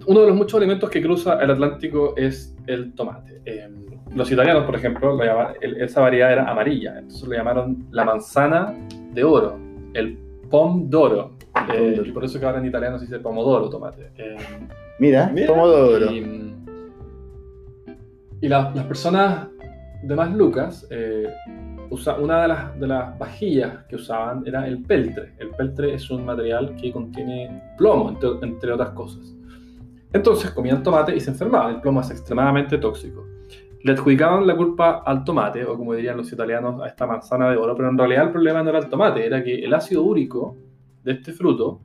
Uno 0.06 0.20
de 0.20 0.26
los 0.28 0.36
muchos 0.36 0.58
alimentos 0.58 0.88
que 0.90 1.02
cruza 1.02 1.42
el 1.42 1.50
Atlántico 1.50 2.14
es 2.16 2.54
el 2.66 2.94
tomate. 2.94 3.40
Eh, 3.44 3.68
los 4.14 4.30
italianos, 4.30 4.64
por 4.64 4.74
ejemplo, 4.76 5.14
lo 5.16 5.24
llamaban- 5.24 5.54
el- 5.60 5.80
esa 5.82 6.00
variedad 6.00 6.32
era 6.32 6.50
amarilla, 6.50 6.98
entonces 6.98 7.28
lo 7.28 7.34
llamaron 7.34 7.84
la 7.90 8.04
manzana 8.04 8.74
de 9.12 9.24
oro, 9.24 9.58
el 9.94 10.16
pom 10.50 10.88
d'oro. 10.88 11.37
Eh, 11.74 12.02
y 12.04 12.10
por 12.12 12.24
eso 12.24 12.38
que 12.38 12.46
ahora 12.46 12.58
en 12.58 12.66
italiano 12.66 12.98
se 12.98 13.06
dice 13.06 13.18
pomodoro 13.20 13.68
tomate. 13.68 14.10
Eh, 14.16 14.36
Mira, 14.98 15.30
Mira. 15.32 15.48
pomodoro. 15.48 16.10
y, 16.10 16.54
y 18.40 18.48
la- 18.48 18.70
las 18.74 18.84
personas 18.86 19.48
de 20.02 20.14
más 20.14 20.32
lucas, 20.34 20.86
eh, 20.90 21.26
usa- 21.90 22.16
una 22.18 22.42
de 22.42 22.48
las, 22.48 22.78
de 22.80 22.86
las 22.86 23.18
vajillas 23.18 23.84
que 23.88 23.96
usaban 23.96 24.42
era 24.46 24.66
el 24.66 24.82
peltre. 24.82 25.32
El 25.38 25.50
peltre 25.50 25.94
es 25.94 26.08
un 26.10 26.24
material 26.24 26.76
que 26.80 26.92
contiene 26.92 27.62
plomo, 27.76 28.10
entre, 28.10 28.30
entre 28.42 28.72
otras 28.72 28.90
cosas. 28.90 29.34
Entonces 30.12 30.50
comían 30.52 30.82
tomate 30.82 31.14
y 31.14 31.20
se 31.20 31.30
enfermaban. 31.30 31.74
El 31.76 31.80
plomo 31.80 32.00
es 32.00 32.10
extremadamente 32.10 32.78
tóxico. 32.78 33.26
Le 33.82 33.92
adjudicaban 33.92 34.46
la 34.46 34.56
culpa 34.56 35.02
al 35.04 35.22
tomate, 35.24 35.64
o 35.64 35.76
como 35.76 35.94
dirían 35.94 36.16
los 36.16 36.32
italianos, 36.32 36.80
a 36.82 36.86
esta 36.88 37.06
manzana 37.06 37.50
de 37.50 37.56
oro, 37.56 37.76
pero 37.76 37.88
en 37.90 37.98
realidad 37.98 38.24
el 38.24 38.30
problema 38.32 38.62
no 38.62 38.70
era 38.70 38.78
el 38.78 38.88
tomate, 38.88 39.24
era 39.26 39.42
que 39.42 39.54
el 39.64 39.72
ácido 39.74 40.02
úrico 40.02 40.56
de 41.08 41.14
este 41.14 41.32
fruto 41.32 41.80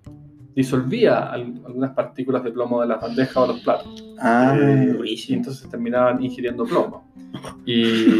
disolvía 0.55 1.19
al- 1.31 1.61
algunas 1.65 1.91
partículas 1.91 2.43
de 2.43 2.51
plomo 2.51 2.81
de 2.81 2.87
las 2.87 3.01
bandejas 3.01 3.37
o 3.37 3.47
los 3.47 3.59
platos. 3.61 4.03
Ah, 4.19 4.55
Eh, 4.59 4.95
y 5.05 5.33
entonces 5.33 5.67
terminaban 5.69 6.21
ingiriendo 6.23 6.65
plomo. 6.65 7.11
Y, 7.65 8.11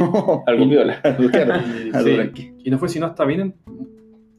Algo 0.48 0.66
viola. 0.68 1.00
y, 1.20 1.92
sí, 2.64 2.70
no 2.72 2.78
fue 2.80 2.90
sino 2.90 3.06
hasta 3.06 3.26
bien 3.26 3.42
en- 3.42 3.56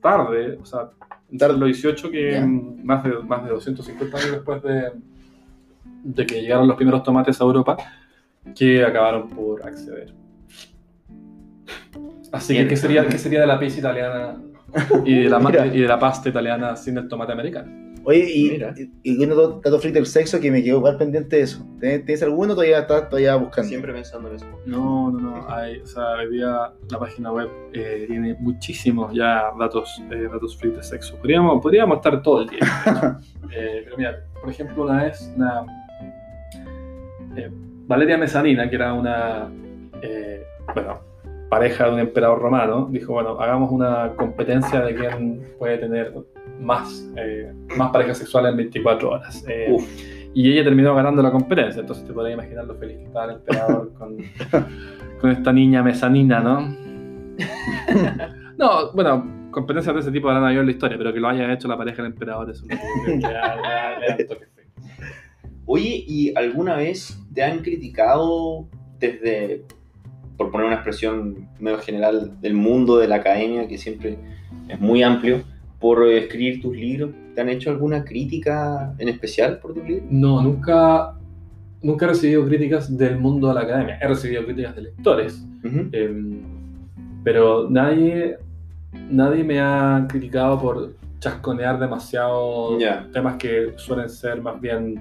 tarde, 0.00 0.58
o 0.60 0.64
sea, 0.66 0.90
Tarde. 1.38 1.56
los 1.58 1.66
18 1.68 2.10
que 2.10 2.40
más, 2.82 3.04
de, 3.04 3.10
más 3.22 3.44
de 3.44 3.50
250 3.50 4.18
años 4.18 4.30
después 4.32 4.62
de, 4.62 4.92
de 6.02 6.26
que 6.26 6.42
llegaron 6.42 6.66
los 6.66 6.76
primeros 6.76 7.02
tomates 7.02 7.40
a 7.40 7.44
Europa, 7.44 7.76
que 8.54 8.84
acabaron 8.84 9.28
por 9.30 9.64
acceder. 9.66 10.12
Así 12.32 12.54
que. 12.54 12.66
¿qué 12.68 12.76
sería, 12.76 13.06
¿qué 13.06 13.16
sería 13.18 13.40
de 13.40 13.46
la 13.46 13.58
pizza 13.58 13.78
italiana 13.78 14.36
y 15.04 15.22
de, 15.22 15.28
la, 15.28 15.38
ma- 15.38 15.50
Mira. 15.50 15.66
y 15.66 15.80
de 15.80 15.88
la 15.88 15.98
pasta 15.98 16.28
italiana 16.28 16.76
sin 16.76 16.98
el 16.98 17.08
tomate 17.08 17.32
americano? 17.32 17.84
Oye, 18.06 18.30
y, 18.30 18.50
Mira. 18.50 18.74
y, 18.76 18.90
y 19.02 19.24
un 19.24 19.30
dato, 19.62 19.78
freak 19.78 19.94
del 19.94 20.04
sexo 20.04 20.38
que 20.38 20.50
me 20.50 20.62
quedó 20.62 20.76
igual 20.76 20.98
pendiente 20.98 21.36
de 21.36 21.42
eso. 21.42 21.66
¿Tienes, 21.80 22.22
alguno 22.22 22.52
o 22.52 22.54
todavía 22.56 22.80
estás 22.80 23.08
todavía 23.08 23.34
buscando? 23.36 23.68
Siempre 23.68 23.94
pensando 23.94 24.28
en 24.28 24.36
eso. 24.36 24.46
No, 24.66 25.10
no, 25.10 25.20
no. 25.20 25.48
Hay, 25.48 25.78
o 25.80 25.86
sea, 25.86 26.10
hoy 26.18 26.30
día 26.36 26.70
la 26.90 26.98
página 26.98 27.32
web 27.32 27.48
eh, 27.72 28.04
tiene 28.06 28.34
muchísimos 28.40 29.14
ya 29.14 29.44
datos, 29.58 30.02
eh, 30.10 30.28
datos 30.30 30.54
free 30.58 30.70
de 30.72 30.82
sexo. 30.82 31.16
Podríamos, 31.16 31.62
podríamos 31.62 31.96
estar 31.96 32.20
todo 32.22 32.42
el 32.42 32.48
día. 32.48 32.60
Eh, 33.56 33.82
pero 33.84 33.96
mira, 33.96 34.24
por 34.40 34.50
ejemplo, 34.50 34.82
una 34.82 35.04
vez 35.04 35.32
una 35.36 35.64
eh, 37.36 37.48
Valeria 37.86 38.18
Mesanina, 38.18 38.68
que 38.68 38.74
era 38.74 38.92
una 38.92 39.48
eh, 40.02 40.42
bueno, 40.74 40.98
pareja 41.48 41.86
de 41.86 41.92
un 41.92 42.00
emperador 42.00 42.40
romano, 42.40 42.88
dijo, 42.90 43.12
bueno, 43.12 43.40
hagamos 43.40 43.70
una 43.70 44.12
competencia 44.16 44.80
de 44.80 44.94
quién 44.94 45.42
puede 45.58 45.78
tener 45.78 46.12
más, 46.60 47.10
eh, 47.16 47.52
más 47.76 47.90
parejas 47.90 48.18
sexuales 48.18 48.52
en 48.52 48.56
24 48.58 49.10
horas. 49.10 49.44
Eh, 49.48 49.76
y 50.34 50.52
ella 50.52 50.64
terminó 50.64 50.94
ganando 50.94 51.22
la 51.22 51.30
competencia, 51.30 51.80
entonces 51.80 52.06
te 52.06 52.12
podrás 52.12 52.34
imaginar 52.34 52.64
lo 52.64 52.74
feliz 52.74 52.98
que 52.98 53.04
estaba 53.04 53.26
el 53.26 53.30
emperador 53.36 53.92
con, 53.94 54.16
con 55.20 55.30
esta 55.30 55.52
niña 55.52 55.82
mesanina, 55.82 56.40
¿no? 56.40 56.74
No, 58.56 58.92
bueno, 58.92 59.48
competencias 59.50 59.94
de 59.94 60.00
ese 60.00 60.12
tipo 60.12 60.28
habrán 60.28 60.44
habido 60.44 60.60
en 60.60 60.66
la 60.66 60.72
historia, 60.72 60.96
pero 60.98 61.12
que 61.12 61.20
lo 61.20 61.28
haya 61.28 61.52
hecho 61.52 61.68
la 61.68 61.76
pareja 61.76 62.02
del 62.02 62.12
emperador, 62.12 62.50
es 62.50 62.62
un. 62.62 62.70
Oye, 65.66 66.04
¿y 66.06 66.36
alguna 66.36 66.76
vez 66.76 67.18
te 67.32 67.42
han 67.42 67.60
criticado 67.60 68.68
desde, 68.98 69.64
por 70.36 70.50
poner 70.50 70.66
una 70.66 70.76
expresión 70.76 71.48
medio 71.60 71.78
general, 71.78 72.32
del 72.40 72.54
mundo 72.54 72.96
de 72.98 73.08
la 73.08 73.16
academia, 73.16 73.66
que 73.68 73.78
siempre 73.78 74.18
es 74.68 74.80
muy 74.80 75.02
amplio, 75.02 75.42
por 75.78 76.06
escribir 76.08 76.60
tus 76.62 76.74
libros? 76.76 77.10
¿Te 77.34 77.40
han 77.40 77.48
hecho 77.48 77.70
alguna 77.70 78.04
crítica 78.04 78.94
en 78.98 79.08
especial 79.08 79.58
por 79.58 79.74
tus 79.74 79.84
libros? 79.84 80.06
No, 80.10 80.40
nunca, 80.42 81.14
nunca 81.82 82.06
he 82.06 82.08
recibido 82.08 82.44
críticas 82.46 82.96
del 82.96 83.18
mundo 83.18 83.48
de 83.48 83.54
la 83.54 83.60
academia. 83.62 83.98
He 84.00 84.08
recibido 84.08 84.44
críticas 84.44 84.74
de 84.76 84.82
lectores, 84.82 85.44
Ujú. 85.64 85.88
eh, 85.92 86.40
pero 87.22 87.68
nadie, 87.70 88.36
nadie 89.10 89.44
me 89.44 89.60
ha 89.60 90.06
criticado 90.08 90.58
por 90.60 90.94
chasconear 91.20 91.78
demasiado 91.78 92.78
Ya. 92.78 93.08
temas 93.12 93.36
que 93.36 93.72
suelen 93.76 94.08
ser 94.10 94.40
más 94.42 94.60
bien, 94.60 94.94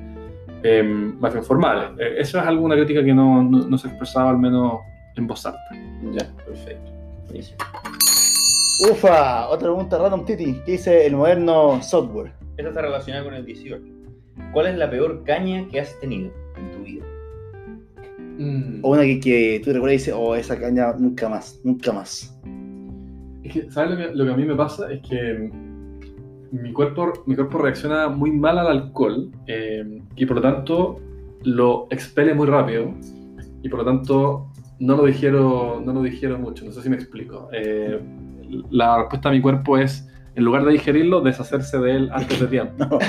eh, 0.64 0.84
más 1.20 1.34
bien 1.34 1.44
formales. 1.46 1.90
Eh, 2.00 2.16
eso 2.20 2.40
es 2.40 2.46
alguna 2.46 2.76
crítica 2.76 3.04
que 3.04 3.14
no, 3.14 3.44
no, 3.44 3.68
no 3.68 3.78
se 3.78 3.88
ha 3.88 3.92
expresado 3.92 4.30
al 4.30 4.38
menos 4.40 4.80
en 5.16 5.28
voz 5.28 5.46
alta. 5.46 5.60
Ya, 6.12 6.30
perfecto. 6.46 6.92
Buenísimo. 7.26 7.58
Ufa, 8.92 9.48
otra 9.50 9.68
pregunta 9.70 9.98
random, 9.98 10.26
Titi. 10.26 10.62
¿Qué 10.66 10.74
dice 10.74 11.06
el 11.06 11.16
moderno 11.16 11.82
software? 11.82 12.34
Esta 12.58 12.70
está 12.70 12.82
relacionada 12.82 13.24
con 13.24 13.34
el 13.34 13.46
18. 13.46 13.84
¿Cuál 14.52 14.68
es 14.68 14.78
la 14.78 14.90
peor 14.90 15.24
caña 15.24 15.68
que 15.70 15.80
has 15.80 16.00
tenido 16.00 16.32
en 16.58 16.72
tu 16.72 16.84
vida? 16.84 17.06
O 18.82 18.92
una 18.92 19.04
que, 19.04 19.20
que 19.20 19.62
tú 19.64 19.72
recuerdas 19.72 19.94
y 19.94 19.98
dices, 19.98 20.14
oh, 20.18 20.36
esa 20.36 20.60
caña 20.60 20.94
nunca 20.94 21.30
más, 21.30 21.60
nunca 21.64 21.94
más. 21.94 22.36
Es 23.44 23.54
que, 23.54 23.72
¿sabes 23.72 23.92
lo 23.92 23.98
que, 23.98 24.16
lo 24.16 24.26
que 24.26 24.32
a 24.32 24.36
mí 24.36 24.46
me 24.46 24.56
pasa? 24.56 24.92
Es 24.92 25.02
que 25.08 25.52
mi 26.52 26.72
cuerpo, 26.72 27.14
mi 27.26 27.36
cuerpo 27.36 27.58
reacciona 27.58 28.10
muy 28.10 28.32
mal 28.32 28.60
al 28.60 28.68
alcohol 28.68 29.32
eh, 29.48 30.02
y 30.16 30.26
por 30.26 30.38
lo 30.38 30.42
tanto 30.42 31.00
lo 31.44 31.88
expele 31.90 32.34
muy 32.34 32.48
rápido 32.48 32.94
y 33.64 33.70
por 33.70 33.80
lo 33.80 33.86
tanto 33.86 34.48
no 34.86 34.98
lo 34.98 35.06
digiero, 35.06 35.82
no 35.86 35.94
lo 35.94 36.02
digiero 36.02 36.38
mucho. 36.38 36.66
No 36.66 36.72
sé 36.72 36.82
si 36.82 36.90
me 36.90 36.96
explico. 36.98 37.50
Eh, 37.54 38.00
la 38.70 38.98
respuesta 39.00 39.30
de 39.30 39.36
mi 39.38 39.42
cuerpo 39.42 39.78
es, 39.78 40.08
en 40.36 40.44
lugar 40.44 40.66
de 40.66 40.72
digerirlo, 40.74 41.22
deshacerse 41.22 41.80
de 41.80 41.92
él 41.96 42.10
antes 42.12 42.40
de 42.40 42.48
tiempo. 42.48 42.76
No. 42.90 43.00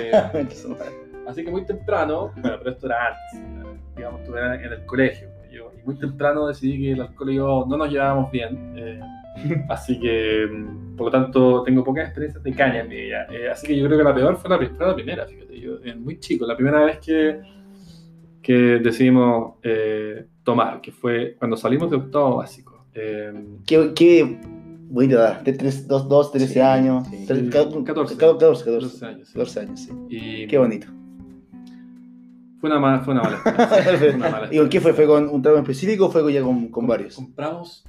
Eh, 0.00 0.46
Así 1.26 1.44
que 1.44 1.50
muy 1.50 1.64
temprano, 1.66 2.30
bueno, 2.40 2.56
pero 2.58 2.70
esto 2.70 2.86
era 2.86 2.96
antes, 3.08 3.74
digamos, 3.96 4.20
estuve 4.20 4.40
en 4.46 4.52
en 4.64 4.72
el 4.72 4.86
colegio. 4.86 5.28
pues, 5.40 5.50
Yo, 5.50 5.72
y 5.76 5.84
muy 5.84 5.98
temprano 5.98 6.46
decidí 6.46 6.78
que 6.80 6.92
el 6.92 7.00
alcohol 7.00 7.30
y 7.32 7.34
yo 7.34 7.66
no 7.68 7.76
nos 7.76 7.90
llevábamos 7.90 8.30
bien. 8.30 8.72
eh, 8.76 9.00
así 9.68 9.98
que, 9.98 10.46
mm, 10.48 10.96
por 10.96 11.06
lo 11.06 11.10
tanto, 11.10 11.62
tengo 11.64 11.82
pocas 11.82 12.04
experiencias 12.04 12.42
de 12.44 12.52
caña 12.54 12.80
en 12.80 12.88
mi 12.88 12.96
vida. 12.96 13.26
Eh, 13.32 13.48
así 13.50 13.66
que 13.66 13.76
yo 13.76 13.84
creo 13.86 13.98
que 13.98 14.04
la 14.04 14.14
peor 14.14 14.36
fue 14.36 14.48
la, 14.50 14.56
fue 14.56 14.86
la 14.86 14.94
primera, 14.94 15.26
fíjate. 15.26 15.60
Yo, 15.60 15.72
eh, 15.84 15.94
muy 15.96 16.20
chico, 16.20 16.46
la 16.46 16.56
primera 16.56 16.84
vez 16.84 16.98
que, 17.00 17.40
que 18.46 18.78
decidimos 18.78 19.54
eh, 19.64 20.24
tomar, 20.44 20.80
que 20.80 20.92
fue 20.92 21.34
cuando 21.36 21.56
salimos 21.56 21.90
de 21.90 21.96
octavo 21.96 22.36
básico. 22.36 22.86
Eh, 22.94 23.32
Qué, 23.66 23.92
qué 23.92 24.38
bonita 24.88 25.14
edad, 25.16 25.40
de 25.40 25.52
2, 25.52 26.30
13 26.32 26.52
Sí, 26.54 26.60
años. 26.60 27.08
sí. 27.08 27.24
Tres- 27.26 27.40
Sí, 27.40 27.50
ca- 27.50 27.64
14. 27.64 27.84
14, 27.84 28.16
14, 28.16 28.64
14 28.64 29.04
años. 29.06 29.26
sí. 29.28 29.32
14 29.34 29.60
años, 29.60 29.80
sí. 29.80 29.90
Y 30.08 30.46
Qué 30.46 30.58
bonito. 30.58 30.86
Fue 32.60 32.70
una, 32.70 32.78
mala, 32.78 33.00
fue 33.00 33.14
una 33.14 33.22
mala 33.24 33.36
experiencia. 33.44 34.14
Una 34.16 34.30
mala 34.30 34.48
¿Y 34.54 34.58
con 34.58 34.68
qué 34.68 34.80
fue? 34.80 34.92
¿Fue 34.92 35.06
con 35.06 35.28
un 35.28 35.42
trago 35.42 35.58
específico 35.58 36.06
o 36.06 36.10
fue 36.10 36.32
ya 36.32 36.42
con, 36.42 36.68
con 36.68 36.86
varios? 36.86 37.16
Compramos, 37.16 37.84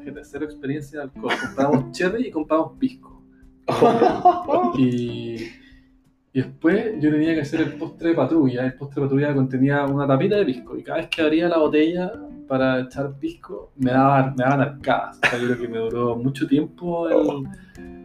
fíjate, 0.00 0.24
cero 0.24 0.44
experiencia 0.44 0.98
de 0.98 1.04
alcohol. 1.04 1.32
Compramos 1.40 1.90
cherry 1.96 2.26
y 2.26 2.30
compramos 2.32 2.72
pisco. 2.80 3.22
Y, 4.76 5.36
y 6.32 6.42
después 6.42 6.92
yo 7.00 7.10
tenía 7.10 7.34
que 7.34 7.40
hacer 7.40 7.60
el 7.60 7.72
postre 7.74 8.10
de 8.10 8.14
patrulla. 8.14 8.64
El 8.66 8.74
postre 8.74 9.00
de 9.02 9.06
patrulla 9.08 9.34
contenía 9.34 9.84
una 9.86 10.06
tapita 10.06 10.36
de 10.36 10.44
pisco. 10.44 10.76
Y 10.76 10.82
cada 10.82 10.98
vez 10.98 11.08
que 11.08 11.22
abría 11.22 11.48
la 11.48 11.58
botella 11.58 12.12
para 12.46 12.80
echar 12.80 13.12
pisco, 13.18 13.72
me 13.76 13.90
daban, 13.92 14.34
me 14.36 14.44
daban 14.44 14.60
arcadas. 14.60 15.18
O 15.24 15.26
sea, 15.28 15.38
yo 15.38 15.46
creo 15.46 15.58
que 15.60 15.68
me 15.68 15.78
duró 15.78 16.16
mucho 16.16 16.46
tiempo 16.46 17.08
el- 17.08 17.48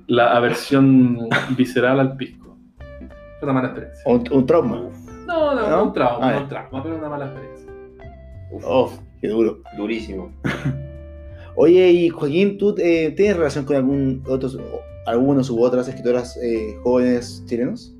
la 0.08 0.36
aversión 0.38 1.28
visceral 1.58 2.00
al 2.00 2.16
pisco. 2.18 2.58
Fue 3.40 3.44
una 3.50 3.54
mala 3.54 3.68
experiencia. 3.70 4.04
Un, 4.06 4.24
un 4.32 4.46
trauma. 4.46 4.90
No, 5.28 5.56
no, 5.56 5.70
¿No? 5.70 5.84
un 5.86 5.94
trauma, 5.94 6.30
Ah, 6.30 6.34
no 6.34 6.42
un 6.44 6.48
trauma, 6.50 6.84
pero 6.84 6.98
una 6.98 7.10
mala 7.10 7.26
experiencia. 7.26 7.72
Uf, 8.52 8.64
Oh, 8.68 8.92
qué 9.20 9.28
duro. 9.28 9.60
Durísimo. 9.78 10.32
Oye, 11.56 11.90
y 11.92 12.10
Joaquín, 12.10 12.58
¿tú 12.58 12.76
eh, 12.78 13.14
tienes 13.16 13.38
relación 13.38 13.66
con 13.66 13.76
algún 13.78 14.24
otros, 14.28 14.58
algunos 15.06 15.50
u 15.50 15.62
otras 15.64 15.88
escritoras 15.88 16.38
eh, 16.44 16.76
jóvenes 16.84 17.44
chilenos? 17.48 17.95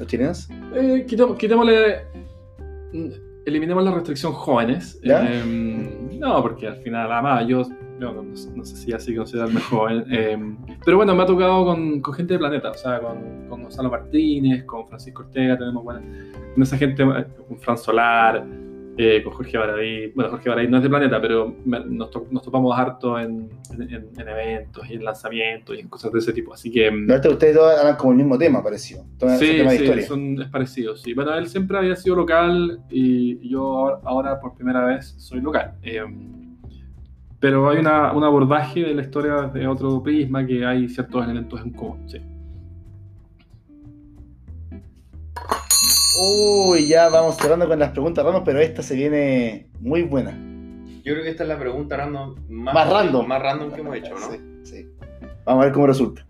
¿O 0.00 0.04
chilenas? 0.04 0.48
Eh, 0.74 1.04
quitémosle. 1.06 2.02
Eliminemos 3.46 3.82
la 3.84 3.92
restricción 3.92 4.32
jóvenes. 4.32 5.00
¿Ya? 5.02 5.24
Eh, 5.26 6.08
no, 6.18 6.42
porque 6.42 6.66
al 6.68 6.76
final, 6.76 7.10
además, 7.10 7.46
yo 7.46 7.62
no, 7.98 8.12
no- 8.14 8.22
no 8.22 8.64
sé 8.64 8.76
si 8.76 8.92
así 8.92 9.14
considerarme 9.14 9.60
joven. 9.60 10.04
eh, 10.10 10.38
pero 10.84 10.96
bueno, 10.98 11.14
me 11.14 11.22
ha 11.22 11.26
tocado 11.26 11.64
con, 11.64 12.00
con 12.00 12.14
gente 12.14 12.34
de 12.34 12.38
planeta, 12.38 12.70
o 12.70 12.74
sea, 12.74 13.00
con, 13.00 13.46
con 13.48 13.62
Gonzalo 13.62 13.90
Martínez, 13.90 14.64
con 14.64 14.86
Francisco 14.86 15.22
Ortega, 15.22 15.58
tenemos 15.58 15.82
buena. 15.84 16.00
Con 16.54 16.62
esa 16.62 16.76
gente, 16.76 17.02
eh, 17.02 17.26
con 17.48 17.58
Fran 17.58 17.78
Solar, 17.78 18.44
eh, 19.02 19.22
con 19.22 19.32
Jorge 19.32 19.56
Baradí. 19.58 20.08
Bueno, 20.14 20.30
Jorge 20.30 20.48
Baradí 20.48 20.68
no 20.68 20.76
es 20.78 20.82
de 20.82 20.88
planeta, 20.88 21.20
pero 21.20 21.54
me- 21.64 21.84
nos, 21.84 22.10
to- 22.10 22.26
nos 22.30 22.42
topamos 22.42 22.78
harto 22.78 23.18
en, 23.18 23.48
en- 23.72 23.82
en- 23.82 24.08
en 24.18 24.28
eventos 24.28 24.88
y 24.90 24.94
en 24.94 25.04
lanzamientos 25.04 25.76
y 25.76 25.80
en 25.80 25.88
cosas 25.88 26.12
de 26.12 26.18
ese 26.18 26.32
tipo. 26.32 26.52
Así 26.54 26.70
que. 26.70 26.90
mm, 26.90 27.06
verdad, 27.06 27.32
ustedes 27.32 27.54
dos 27.54 27.72
hablan 27.78 27.96
como 27.96 28.12
el 28.12 28.18
mismo 28.18 28.36
tema, 28.38 28.62
pareció. 28.62 28.98
Tema, 29.18 29.36
Sí, 29.36 29.46
tema 29.56 29.70
de 29.72 29.76
sí, 29.78 29.84
historia. 29.84 30.06
son, 30.06 30.42
es 30.42 30.48
parecido, 30.48 30.96
sí. 30.96 31.14
Bueno, 31.14 31.34
él 31.34 31.46
siempre 31.48 31.78
había 31.78 31.96
sido 31.96 32.16
local 32.16 32.80
y 32.90 33.48
yo 33.48 33.62
ahora, 33.62 33.98
ahora 34.04 34.40
por 34.40 34.54
primera 34.54 34.84
vez 34.84 35.14
soy 35.18 35.40
local. 35.40 35.72
Eh, 35.82 36.02
pero 37.38 37.70
hay 37.70 37.78
una, 37.78 38.12
un 38.12 38.22
abordaje 38.22 38.80
de 38.80 38.94
la 38.94 39.00
historia 39.02 39.50
desde 39.52 39.66
otro 39.66 40.02
prisma 40.02 40.46
que 40.46 40.64
hay 40.66 40.88
ciertos 40.90 41.24
elementos 41.24 41.60
en 41.62 41.70
común, 41.70 42.06
sí. 42.06 42.18
Uy, 46.22 46.86
ya 46.86 47.08
vamos 47.08 47.36
cerrando 47.36 47.66
con 47.66 47.78
las 47.78 47.90
preguntas 47.92 48.22
random, 48.24 48.44
pero 48.44 48.60
esta 48.60 48.82
se 48.82 48.94
viene 48.94 49.68
muy 49.80 50.02
buena. 50.02 50.32
Yo 51.02 51.14
creo 51.14 51.22
que 51.22 51.30
esta 51.30 51.44
es 51.44 51.48
la 51.48 51.58
pregunta 51.58 51.96
random 51.96 52.34
más, 52.50 52.74
Más 52.74 52.90
random. 52.90 53.26
más 53.26 53.40
random 53.42 53.72
que 53.72 53.80
hemos 53.80 53.96
hecho, 53.96 54.10
¿no? 54.14 54.30
Sí, 54.30 54.38
sí. 54.64 54.86
Vamos 55.46 55.62
a 55.62 55.64
ver 55.66 55.72
cómo 55.72 55.86
resulta. 55.86 56.26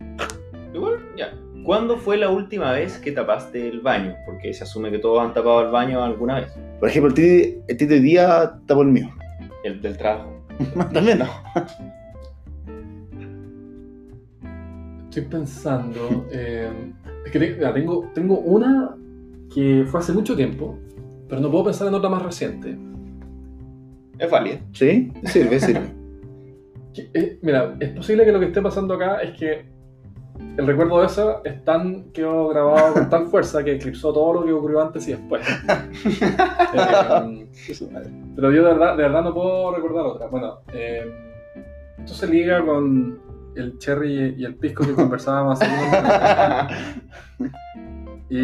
Igual, 0.72 1.00
ya. 1.16 1.32
¿Cuándo 1.64 1.96
fue 1.98 2.16
la 2.16 2.30
última 2.30 2.70
vez 2.72 2.98
que 2.98 3.10
tapaste 3.10 3.68
el 3.68 3.80
baño? 3.80 4.14
Porque 4.26 4.54
se 4.54 4.62
asume 4.62 4.90
que 4.92 4.98
todos 4.98 5.20
han 5.20 5.34
tapado 5.34 5.60
el 5.62 5.70
baño 5.72 6.02
alguna 6.04 6.36
vez. 6.40 6.52
Por 6.78 6.88
ejemplo, 6.88 7.08
el 7.08 7.14
Titi 7.76 7.92
hoy 7.92 8.00
día 8.00 8.52
tapó 8.66 8.82
el 8.82 8.88
mío. 8.88 9.10
El 9.64 9.82
del 9.82 9.98
trabajo. 9.98 10.32
También 10.92 11.18
no. 11.18 11.26
Estoy 15.04 15.22
pensando. 15.24 16.26
eh, 16.30 16.70
es 17.26 17.32
que 17.32 17.38
tengo, 17.40 18.08
tengo 18.14 18.38
una 18.38 18.96
que 19.52 19.84
fue 19.86 20.00
hace 20.00 20.12
mucho 20.12 20.36
tiempo, 20.36 20.78
pero 21.28 21.40
no 21.40 21.50
puedo 21.50 21.64
pensar 21.64 21.88
en 21.88 21.94
otra 21.94 22.08
más 22.08 22.22
reciente. 22.22 22.76
Es 24.18 24.30
válida. 24.30 24.60
¿Sí? 24.72 25.12
Sirve, 25.24 25.60
sirve. 25.60 26.00
Que, 26.92 27.08
eh, 27.14 27.38
mira, 27.42 27.76
es 27.78 27.90
posible 27.90 28.24
que 28.24 28.32
lo 28.32 28.40
que 28.40 28.46
esté 28.46 28.60
pasando 28.60 28.94
acá 28.94 29.22
es 29.22 29.38
que 29.38 29.64
el 30.56 30.66
recuerdo 30.66 31.00
de 31.00 31.06
esa 31.06 31.40
es 31.44 31.64
tan, 31.64 32.10
quedó 32.10 32.48
grabado 32.48 32.94
con 32.94 33.08
tal 33.08 33.26
fuerza 33.28 33.62
que 33.62 33.76
eclipsó 33.76 34.12
todo 34.12 34.34
lo 34.34 34.44
que 34.44 34.52
ocurrió 34.52 34.82
antes 34.82 35.06
y 35.08 35.12
después. 35.12 35.46
Eh, 36.72 38.32
pero 38.34 38.50
yo 38.52 38.64
de 38.64 38.72
verdad, 38.72 38.96
de 38.96 39.02
verdad 39.02 39.22
no 39.22 39.34
puedo 39.34 39.74
recordar 39.74 40.06
otra. 40.06 40.26
Bueno, 40.26 40.60
eh, 40.72 41.04
esto 41.98 42.14
se 42.14 42.26
liga 42.26 42.64
con 42.64 43.20
el 43.54 43.78
cherry 43.78 44.34
y 44.36 44.44
el 44.44 44.54
pisco 44.56 44.84
que 44.84 44.94
conversábamos 44.94 45.60
hace. 45.60 46.74
y, 48.30 48.38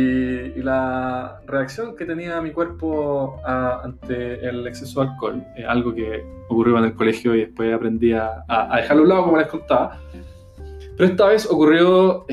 y 0.59 0.63
la 0.63 1.41
reacción 1.47 1.95
que 1.97 2.05
tenía 2.05 2.41
mi 2.41 2.51
cuerpo 2.51 3.41
a- 3.45 3.83
ante 3.85 4.47
el 4.47 4.67
exceso 4.67 5.01
de 5.03 5.09
alcohol, 5.11 5.43
eh, 5.57 5.65
algo 5.65 5.95
que 5.95 6.25
ocurrió 6.49 6.77
en 6.79 6.85
el 6.87 6.95
colegio 6.95 7.35
y 7.35 7.41
después 7.41 7.73
aprendí 7.73 8.13
a, 8.13 8.45
a- 8.49 8.75
a 8.75 8.81
dejarlo 8.81 9.03
a 9.03 9.05
un 9.05 9.09
lado, 9.11 9.25
como 9.25 9.37
les 9.39 9.47
contaba. 9.47 9.99
Pero 10.97 11.11
esta 11.11 11.27
vez 11.27 11.47
ocurrió 11.51 12.25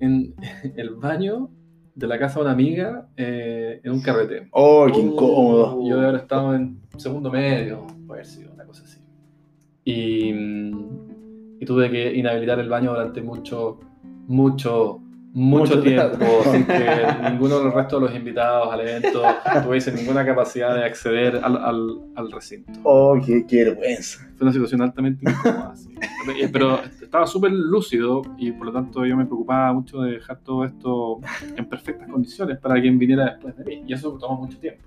en 0.00 0.34
el 0.76 0.90
baño 0.96 1.50
de 1.94 2.06
la 2.08 2.18
casa 2.18 2.40
de 2.40 2.44
una 2.46 2.52
amiga 2.52 3.06
eh, 3.16 3.80
en 3.84 3.92
un 3.92 4.00
carrete. 4.02 4.48
Oh, 4.52 4.86
qué 4.92 4.98
incómodo. 5.00 5.86
Yo 5.88 5.98
de 6.00 6.08
haber 6.08 6.20
estado 6.22 6.54
en 6.54 6.80
segundo 6.96 7.30
medio, 7.30 7.86
puede 8.06 8.20
haber 8.22 8.26
sido 8.26 8.52
una 8.52 8.64
cosa 8.64 8.82
así. 8.84 9.00
Y, 9.84 10.32
mm, 10.32 11.58
y 11.60 11.64
tuve 11.66 11.90
que 11.90 12.14
inhabilitar 12.14 12.58
el 12.58 12.68
baño 12.68 12.90
durante 12.92 13.20
mucho, 13.22 13.78
mucho 14.26 15.00
mucho 15.34 15.82
tiempo, 15.82 16.24
sin 16.50 16.64
que 16.64 17.06
ninguno 17.30 17.58
de 17.58 17.64
los 17.64 17.74
restos 17.74 18.00
de 18.00 18.06
los 18.06 18.16
invitados 18.16 18.72
al 18.72 18.80
evento 18.80 19.22
tuviese 19.64 19.92
ninguna 19.92 20.24
capacidad 20.24 20.74
de 20.74 20.84
acceder 20.84 21.40
al, 21.42 21.56
al, 21.56 22.00
al 22.14 22.32
recinto. 22.32 22.72
Oh, 22.84 23.20
qué, 23.24 23.44
qué 23.46 23.64
vergüenza. 23.64 24.20
Fue 24.36 24.44
una 24.46 24.52
situación 24.52 24.80
altamente 24.80 25.28
incómoda. 25.28 25.76
sí. 25.76 25.90
Eh, 26.40 26.48
Pero 26.50 26.80
estaba 27.14 27.26
súper 27.28 27.52
lúcido 27.52 28.22
y 28.38 28.50
por 28.50 28.66
lo 28.66 28.72
tanto 28.72 29.06
yo 29.06 29.16
me 29.16 29.24
preocupaba 29.24 29.72
mucho 29.72 30.00
de 30.02 30.14
dejar 30.14 30.40
todo 30.40 30.64
esto 30.64 31.20
en 31.56 31.64
perfectas 31.68 32.10
condiciones 32.10 32.58
para 32.58 32.80
quien 32.80 32.98
viniera 32.98 33.26
después 33.26 33.56
de 33.56 33.64
mí. 33.64 33.84
Y 33.86 33.92
eso 33.92 34.18
tomó 34.18 34.40
mucho 34.42 34.58
tiempo. 34.58 34.82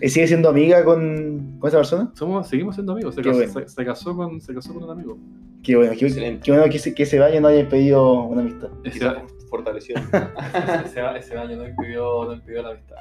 ¿Y 0.00 0.08
sigue 0.08 0.26
siendo 0.26 0.48
amiga 0.48 0.82
con, 0.86 1.56
con 1.58 1.68
esa 1.68 1.76
persona? 1.76 2.10
Somos, 2.14 2.48
seguimos 2.48 2.74
siendo 2.74 2.92
amigos. 2.92 3.14
Se 3.16 3.20
Qué 3.20 3.28
casó, 3.28 3.38
bueno. 3.52 3.52
se- 3.52 3.68
se 3.68 3.84
casó 3.84 4.16
con, 4.16 4.40
se 4.40 4.54
casó 4.54 4.72
con 4.72 4.84
un 4.84 4.90
amigo. 4.90 5.18
Qué 5.62 5.76
bueno, 5.76 5.92
qué, 5.98 6.40
bueno 6.52 6.70
que 6.72 6.78
se, 6.78 6.94
que 6.94 7.04
se 7.04 7.18
vaya 7.18 7.36
y 7.36 7.40
no 7.42 7.48
haya 7.48 7.68
pedido 7.68 8.22
una 8.22 8.40
amistad. 8.40 8.68
Quizás 8.82 9.16
fortaleció. 9.48 9.96
ese, 10.84 11.00
ese 11.18 11.38
año 11.38 11.56
no 11.56 11.66
impidió, 11.68 12.24
no 12.24 12.34
impidió 12.34 12.62
la 12.62 12.70
amistad. 12.70 12.96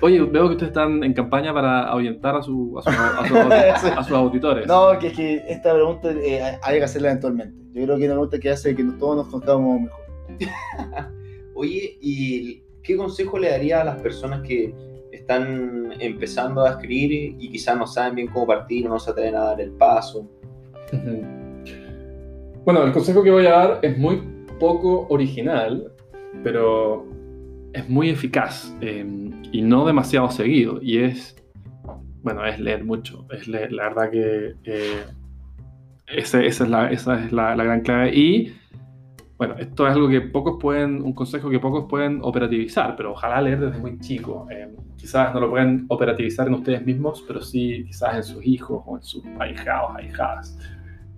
Oye, 0.00 0.20
veo 0.22 0.46
que 0.48 0.52
ustedes 0.52 0.68
están 0.70 1.02
en 1.04 1.12
campaña 1.14 1.52
para 1.54 1.84
ahuyentar 1.88 2.34
a, 2.36 2.42
su, 2.42 2.78
a, 2.78 2.82
su- 2.82 2.90
a 2.90 3.78
su- 3.78 3.86
a 3.98 4.04
sus 4.04 4.12
auditores. 4.16 4.66
No, 4.66 4.98
que 4.98 5.08
es 5.08 5.12
que 5.16 5.42
esta 5.48 5.72
pregunta 5.74 6.10
eh, 6.12 6.58
hay 6.62 6.78
que 6.78 6.84
hacerla 6.84 7.08
eventualmente. 7.10 7.56
Yo 7.72 7.84
creo 7.84 7.96
que 7.96 8.02
es 8.04 8.08
una 8.08 8.14
pregunta 8.14 8.38
que 8.38 8.50
hace 8.50 8.74
que 8.74 8.84
todos 8.98 9.16
nos 9.16 9.26
conozcamos 9.28 9.80
mejor. 9.82 10.00
Oye, 11.54 11.98
¿y 12.00 12.62
qué 12.82 12.96
consejo 12.96 13.38
le 13.38 13.50
daría 13.50 13.80
a 13.80 13.84
las 13.84 14.00
personas 14.00 14.42
que 14.42 14.74
están 15.12 15.92
empezando 16.00 16.64
a 16.64 16.70
escribir 16.70 17.36
y 17.38 17.50
quizás 17.50 17.76
no 17.78 17.86
saben 17.86 18.14
bien 18.16 18.28
cómo 18.28 18.46
partir 18.46 18.86
o 18.86 18.90
no 18.90 18.98
se 18.98 19.10
atreven 19.10 19.34
a 19.36 19.40
dar 19.44 19.60
el 19.60 19.70
paso? 19.72 20.28
Bueno, 22.64 22.82
el 22.82 22.92
consejo 22.92 23.22
que 23.22 23.30
voy 23.30 23.46
a 23.46 23.50
dar 23.50 23.78
es 23.82 23.96
muy 23.96 24.20
poco 24.58 25.06
original, 25.08 25.92
pero 26.42 27.06
es 27.72 27.88
muy 27.88 28.10
eficaz 28.10 28.74
eh, 28.80 29.04
y 29.52 29.62
no 29.62 29.86
demasiado 29.86 30.30
seguido. 30.30 30.78
Y 30.82 30.98
es, 30.98 31.36
bueno, 32.22 32.44
es 32.44 32.58
leer 32.58 32.84
mucho. 32.84 33.26
Es 33.30 33.48
la 33.48 33.60
verdad 33.68 34.10
que 34.10 34.54
eh, 34.64 35.04
esa 36.06 36.42
es, 36.42 36.60
la, 36.60 36.90
esa 36.90 37.24
es 37.24 37.32
la 37.32 37.54
gran 37.54 37.80
clave. 37.80 38.14
Y 38.14 38.54
bueno, 39.38 39.54
esto 39.58 39.86
es 39.86 39.92
algo 39.92 40.08
que 40.08 40.22
pocos 40.22 40.56
pueden, 40.58 41.02
un 41.02 41.12
consejo 41.12 41.50
que 41.50 41.60
pocos 41.60 41.84
pueden 41.88 42.20
operativizar, 42.22 42.96
pero 42.96 43.12
ojalá 43.12 43.42
leer 43.42 43.60
desde 43.60 43.78
muy 43.78 43.98
chico. 43.98 44.46
Eh, 44.50 44.74
quizás 44.96 45.34
no 45.34 45.40
lo 45.40 45.50
pueden 45.50 45.84
operativizar 45.88 46.46
en 46.46 46.54
ustedes 46.54 46.84
mismos, 46.86 47.22
pero 47.26 47.42
sí 47.42 47.84
quizás 47.86 48.16
en 48.16 48.22
sus 48.22 48.46
hijos 48.46 48.82
o 48.86 48.96
en 48.96 49.02
sus 49.02 49.22
ahijados, 49.38 49.94
ahijadas. 49.94 50.58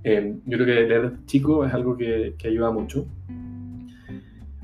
Eh, 0.05 0.35
yo 0.47 0.57
creo 0.59 0.67
que 0.67 0.75
leer 0.75 1.11
desde 1.11 1.27
chico 1.27 1.65
es 1.65 1.75
algo 1.75 1.97
que, 1.97 2.35
que 2.39 2.49
ayuda 2.49 2.71
mucho. 2.71 3.07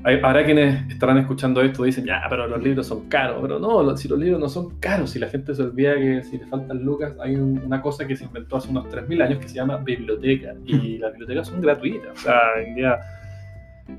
Hay- 0.03 0.19
Habrá 0.21 0.45
quienes 0.45 0.87
estarán 0.91 1.17
escuchando 1.17 1.61
esto 1.63 1.83
y 1.83 1.87
dicen, 1.87 2.05
ya, 2.05 2.21
pero 2.29 2.47
los 2.47 2.61
libros 2.63 2.85
son 2.85 3.09
caros. 3.09 3.39
Pero 3.41 3.57
no, 3.59 3.97
si 3.97 4.07
los 4.07 4.19
libros 4.19 4.39
no 4.39 4.49
son 4.49 4.79
caros, 4.79 5.09
si 5.09 5.17
la 5.19 5.27
gente 5.27 5.55
se 5.55 5.63
olvida 5.63 5.95
que 5.95 6.21
si 6.23 6.37
le 6.37 6.45
faltan 6.45 6.83
lucas, 6.83 7.13
hay 7.19 7.35
un- 7.35 7.59
una 7.65 7.81
cosa 7.81 8.05
que 8.05 8.15
se 8.15 8.25
inventó 8.25 8.57
hace 8.57 8.69
unos 8.69 8.87
3.000 8.89 9.21
años 9.23 9.39
que 9.39 9.47
se 9.49 9.55
llama 9.55 9.77
biblioteca. 9.77 10.53
Y 10.65 10.97
las 10.99 11.11
bibliotecas 11.13 11.47
son 11.47 11.59
gratuitas. 11.59 12.11
O 12.13 12.21
sea, 12.21 12.39
en 12.63 12.75
día, 12.75 12.99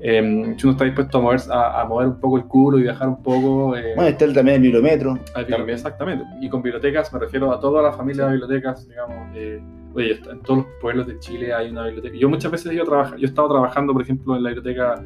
eh, 0.01 0.53
si 0.57 0.65
uno 0.65 0.71
está 0.73 0.85
dispuesto 0.85 1.17
a 1.17 1.21
mover, 1.21 1.39
a, 1.51 1.81
a 1.81 1.85
mover 1.85 2.07
un 2.07 2.19
poco 2.19 2.37
el 2.37 2.43
culo 2.45 2.77
y 2.79 2.83
viajar 2.83 3.07
un 3.07 3.21
poco... 3.23 3.75
eh, 3.75 3.93
Bueno, 3.95 4.09
está 4.09 4.25
el- 4.25 4.33
también 4.33 4.57
el 4.57 4.61
bibliometro. 4.63 5.13
bibli- 5.35 5.69
Exactamente. 5.71 6.25
Y 6.41 6.49
con 6.49 6.61
bibliotecas 6.61 7.11
me 7.13 7.19
refiero 7.19 7.51
a 7.53 7.59
toda 7.59 7.81
la 7.81 7.91
familia 7.93 8.25
de 8.25 8.31
bibliotecas, 8.33 8.87
digamos. 8.87 9.29
eh, 9.35 9.61
oye, 9.93 10.19
en 10.29 10.41
todos 10.41 10.59
los 10.59 10.67
pueblos 10.81 11.07
de 11.07 11.17
Chile 11.19 11.53
hay 11.53 11.69
una 11.69 11.85
biblioteca. 11.85 12.15
Yo 12.17 12.29
muchas 12.29 12.51
veces 12.51 12.71
he 12.71 12.75
ido 12.75 12.83
a 12.83 12.87
trabajar. 12.87 13.17
Yo 13.17 13.25
he 13.25 13.29
estado 13.29 13.49
trabajando, 13.49 13.93
por 13.93 14.01
ejemplo, 14.01 14.35
en 14.35 14.43
la 14.43 14.49
biblioteca 14.49 15.03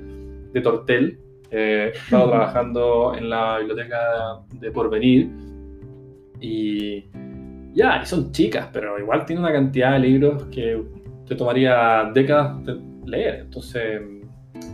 de 0.53 0.61
Tortel. 0.61 1.19
eh, 1.51 1.91
he 1.93 1.97
estado 2.05 2.29
trabajando 2.29 3.13
en 3.15 3.29
la 3.29 3.57
biblioteca 3.59 3.97
de 4.59 4.71
Porvenir. 4.71 5.29
Y 6.39 7.05
ya, 7.73 8.01
y 8.01 8.05
son 8.05 8.31
chicas, 8.31 8.67
pero 8.73 8.97
igual 8.99 9.25
tiene 9.25 9.41
una 9.41 9.51
cantidad 9.53 9.93
de 9.93 9.99
libros 9.99 10.43
que 10.45 10.81
te 11.27 11.35
tomaría 11.35 12.09
décadas 12.13 12.65
de 12.65 12.77
leer. 13.05 13.41
Entonces, 13.41 14.01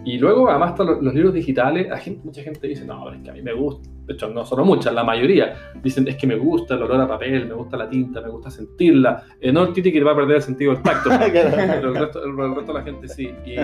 y 0.03 0.17
luego, 0.17 0.49
además, 0.49 0.71
están 0.71 0.87
los, 0.87 1.01
los 1.01 1.13
libros 1.13 1.33
digitales. 1.33 1.87
La 1.89 1.97
gente, 1.97 2.21
mucha 2.23 2.41
gente 2.41 2.67
dice, 2.67 2.85
no, 2.85 3.11
es 3.11 3.21
que 3.21 3.29
a 3.29 3.33
mí 3.33 3.41
me 3.41 3.53
gusta. 3.53 3.89
De 4.05 4.13
hecho, 4.13 4.29
no 4.29 4.45
solo 4.45 4.63
muchas, 4.63 4.93
la 4.93 5.03
mayoría 5.03 5.73
dicen, 5.83 6.07
es 6.07 6.15
que 6.15 6.25
me 6.25 6.37
gusta 6.37 6.75
el 6.75 6.83
olor 6.83 7.01
a 7.01 7.07
papel, 7.07 7.45
me 7.45 7.53
gusta 7.53 7.75
la 7.75 7.89
tinta, 7.89 8.21
me 8.21 8.29
gusta 8.29 8.49
sentirla. 8.49 9.23
Eh, 9.41 9.51
no 9.51 9.63
el 9.63 9.73
titi 9.73 9.91
que 9.91 10.01
va 10.01 10.13
a 10.13 10.15
perder 10.15 10.37
el 10.37 10.41
sentido 10.41 10.73
del 10.73 10.81
tacto, 10.81 11.09
pero 11.19 11.89
el 11.89 11.95
resto, 11.95 12.23
el, 12.23 12.31
el 12.31 12.55
resto 12.55 12.73
de 12.73 12.79
la 12.79 12.85
gente 12.85 13.07
sí. 13.09 13.33
Y, 13.45 13.59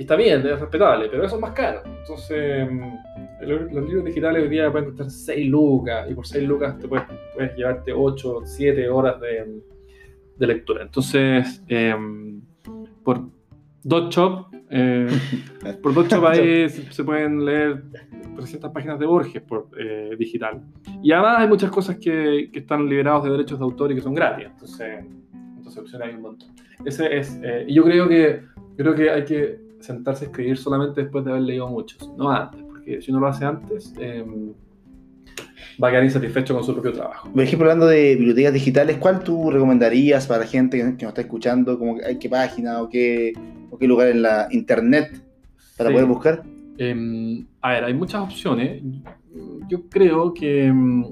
y 0.00 0.02
está 0.02 0.16
bien, 0.16 0.46
es 0.46 0.60
respetable, 0.60 1.08
pero 1.10 1.24
eso 1.24 1.36
es 1.36 1.40
más 1.40 1.52
caro. 1.52 1.82
Entonces, 1.84 2.70
mm, 2.70 2.92
los 3.42 3.84
libros 3.86 4.04
digitales 4.04 4.42
hoy 4.42 4.48
día 4.48 4.70
pueden 4.70 4.88
costar 4.88 5.10
6 5.10 5.46
lucas, 5.48 6.10
y 6.10 6.14
por 6.14 6.26
6 6.26 6.48
lucas 6.48 6.78
te 6.78 6.88
puedes, 6.88 7.06
puedes 7.34 7.56
llevarte 7.56 7.92
8, 7.92 8.40
7 8.44 8.88
horas 8.90 9.20
de, 9.20 9.60
de 10.36 10.46
lectura. 10.46 10.82
Entonces, 10.82 11.62
em, 11.68 12.40
por 13.04 13.22
dos 13.82 14.10
chop, 14.10 14.52
eh, 14.70 15.08
por 15.82 15.94
dos 15.94 16.08
chop 16.08 16.24
ahí 16.24 16.68
se 16.68 16.92
se 16.92 17.04
pueden 17.04 17.44
leer 17.44 17.82
300 18.36 18.70
páginas 18.72 18.98
de 18.98 19.06
Borges 19.06 19.42
por 19.42 19.68
eh, 19.78 20.14
digital. 20.18 20.62
Y 21.02 21.12
además 21.12 21.40
hay 21.40 21.48
muchas 21.48 21.70
cosas 21.70 21.96
que, 21.96 22.50
que 22.52 22.60
están 22.60 22.88
liberados 22.88 23.24
de 23.24 23.30
derechos 23.30 23.58
de 23.58 23.64
autor 23.64 23.92
y 23.92 23.96
que 23.96 24.00
son 24.00 24.14
gratis. 24.14 24.46
Entonces, 24.50 25.04
entonces 25.56 25.78
opciones 25.78 26.08
hay 26.08 26.14
un 26.14 26.22
montón. 26.22 26.48
Ese 26.84 27.16
es, 27.16 27.38
eh, 27.42 27.64
y 27.68 27.74
yo 27.74 27.84
creo 27.84 28.08
que, 28.08 28.42
creo 28.76 28.94
que 28.94 29.10
hay 29.10 29.24
que 29.24 29.60
sentarse 29.80 30.24
a 30.24 30.28
escribir 30.28 30.56
solamente 30.56 31.02
después 31.02 31.24
de 31.24 31.30
haber 31.32 31.42
leído 31.42 31.68
muchos, 31.68 32.10
no 32.16 32.30
antes, 32.30 32.62
porque 32.62 33.00
si 33.00 33.10
uno 33.10 33.20
lo 33.20 33.26
hace 33.26 33.44
antes, 33.44 33.94
eh, 33.98 34.24
va 35.82 35.88
a 35.88 35.90
quedar 35.90 36.04
insatisfecho 36.04 36.54
con 36.54 36.64
su 36.64 36.72
propio 36.72 36.92
trabajo. 36.92 37.30
Por 37.30 37.42
ejemplo, 37.42 37.66
hablando 37.66 37.86
de 37.86 38.16
bibliotecas 38.16 38.52
digitales, 38.52 38.96
¿cuál 38.98 39.22
tú 39.22 39.50
recomendarías 39.50 40.26
para 40.26 40.40
la 40.40 40.46
gente 40.46 40.78
que, 40.78 40.84
nos 40.84 41.02
está 41.02 41.20
escuchando? 41.20 41.78
Como, 41.78 41.96
¿Qué 42.18 42.28
página 42.28 42.82
o 42.82 42.88
qué, 42.88 43.32
qué 43.78 43.86
lugar 43.86 44.08
en 44.08 44.22
la 44.22 44.48
internet 44.50 45.22
para 45.76 45.88
Sí. 45.90 45.94
poder 45.94 46.08
buscar? 46.08 46.42
Eh, 46.78 47.44
a 47.60 47.70
ver, 47.72 47.84
hay 47.84 47.94
muchas 47.94 48.22
opciones. 48.22 48.82
Yo 49.68 49.88
creo 49.88 50.32
que 50.34 50.72
mm, 50.72 51.04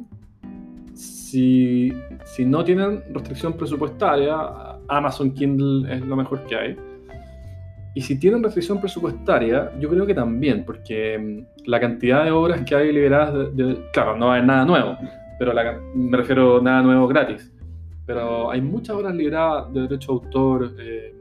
si, 0.95 1.93
si 2.25 2.45
no 2.45 2.65
tienen 2.65 3.03
restricción 3.13 3.53
presupuestaria, 3.55 4.35
Amazon 4.89 5.33
Kindle 5.33 5.93
es 5.95 6.01
lo 6.07 6.17
mejor 6.17 6.45
que 6.47 6.57
hay. 6.57 6.77
Y 7.95 8.01
si 8.01 8.19
tienen 8.19 8.43
restricción 8.43 8.81
presupuestaria, 8.81 9.73
yo 9.81 9.89
creo 9.89 10.07
que 10.07 10.15
también, 10.15 10.65
porque 10.65 11.19
mm, 11.19 11.69
la 11.69 11.81
cantidad 11.81 12.25
de 12.25 12.31
obras 12.31 12.63
que 12.63 12.75
hay 12.75 12.93
liberadas, 12.93 13.55
de, 13.57 13.65
de- 13.65 13.79
claro, 13.93 14.17
no 14.17 14.31
hay 14.33 14.43
nada 14.45 14.65
nuevo, 14.65 14.97
pero 15.39 15.53
la 15.53 15.79
me 15.95 16.17
refiero 16.17 16.59
a 16.59 16.63
nada 16.63 16.83
nuevo 16.83 17.07
gratis. 17.09 17.53
Pero 18.07 18.51
hay 18.51 18.61
muchas 18.63 18.97
obras 18.97 19.15
liberadas 19.15 19.73
de 19.75 19.83
derecho 19.83 20.13
de 20.13 20.19
autor 20.25 20.73
eh, 20.81 21.15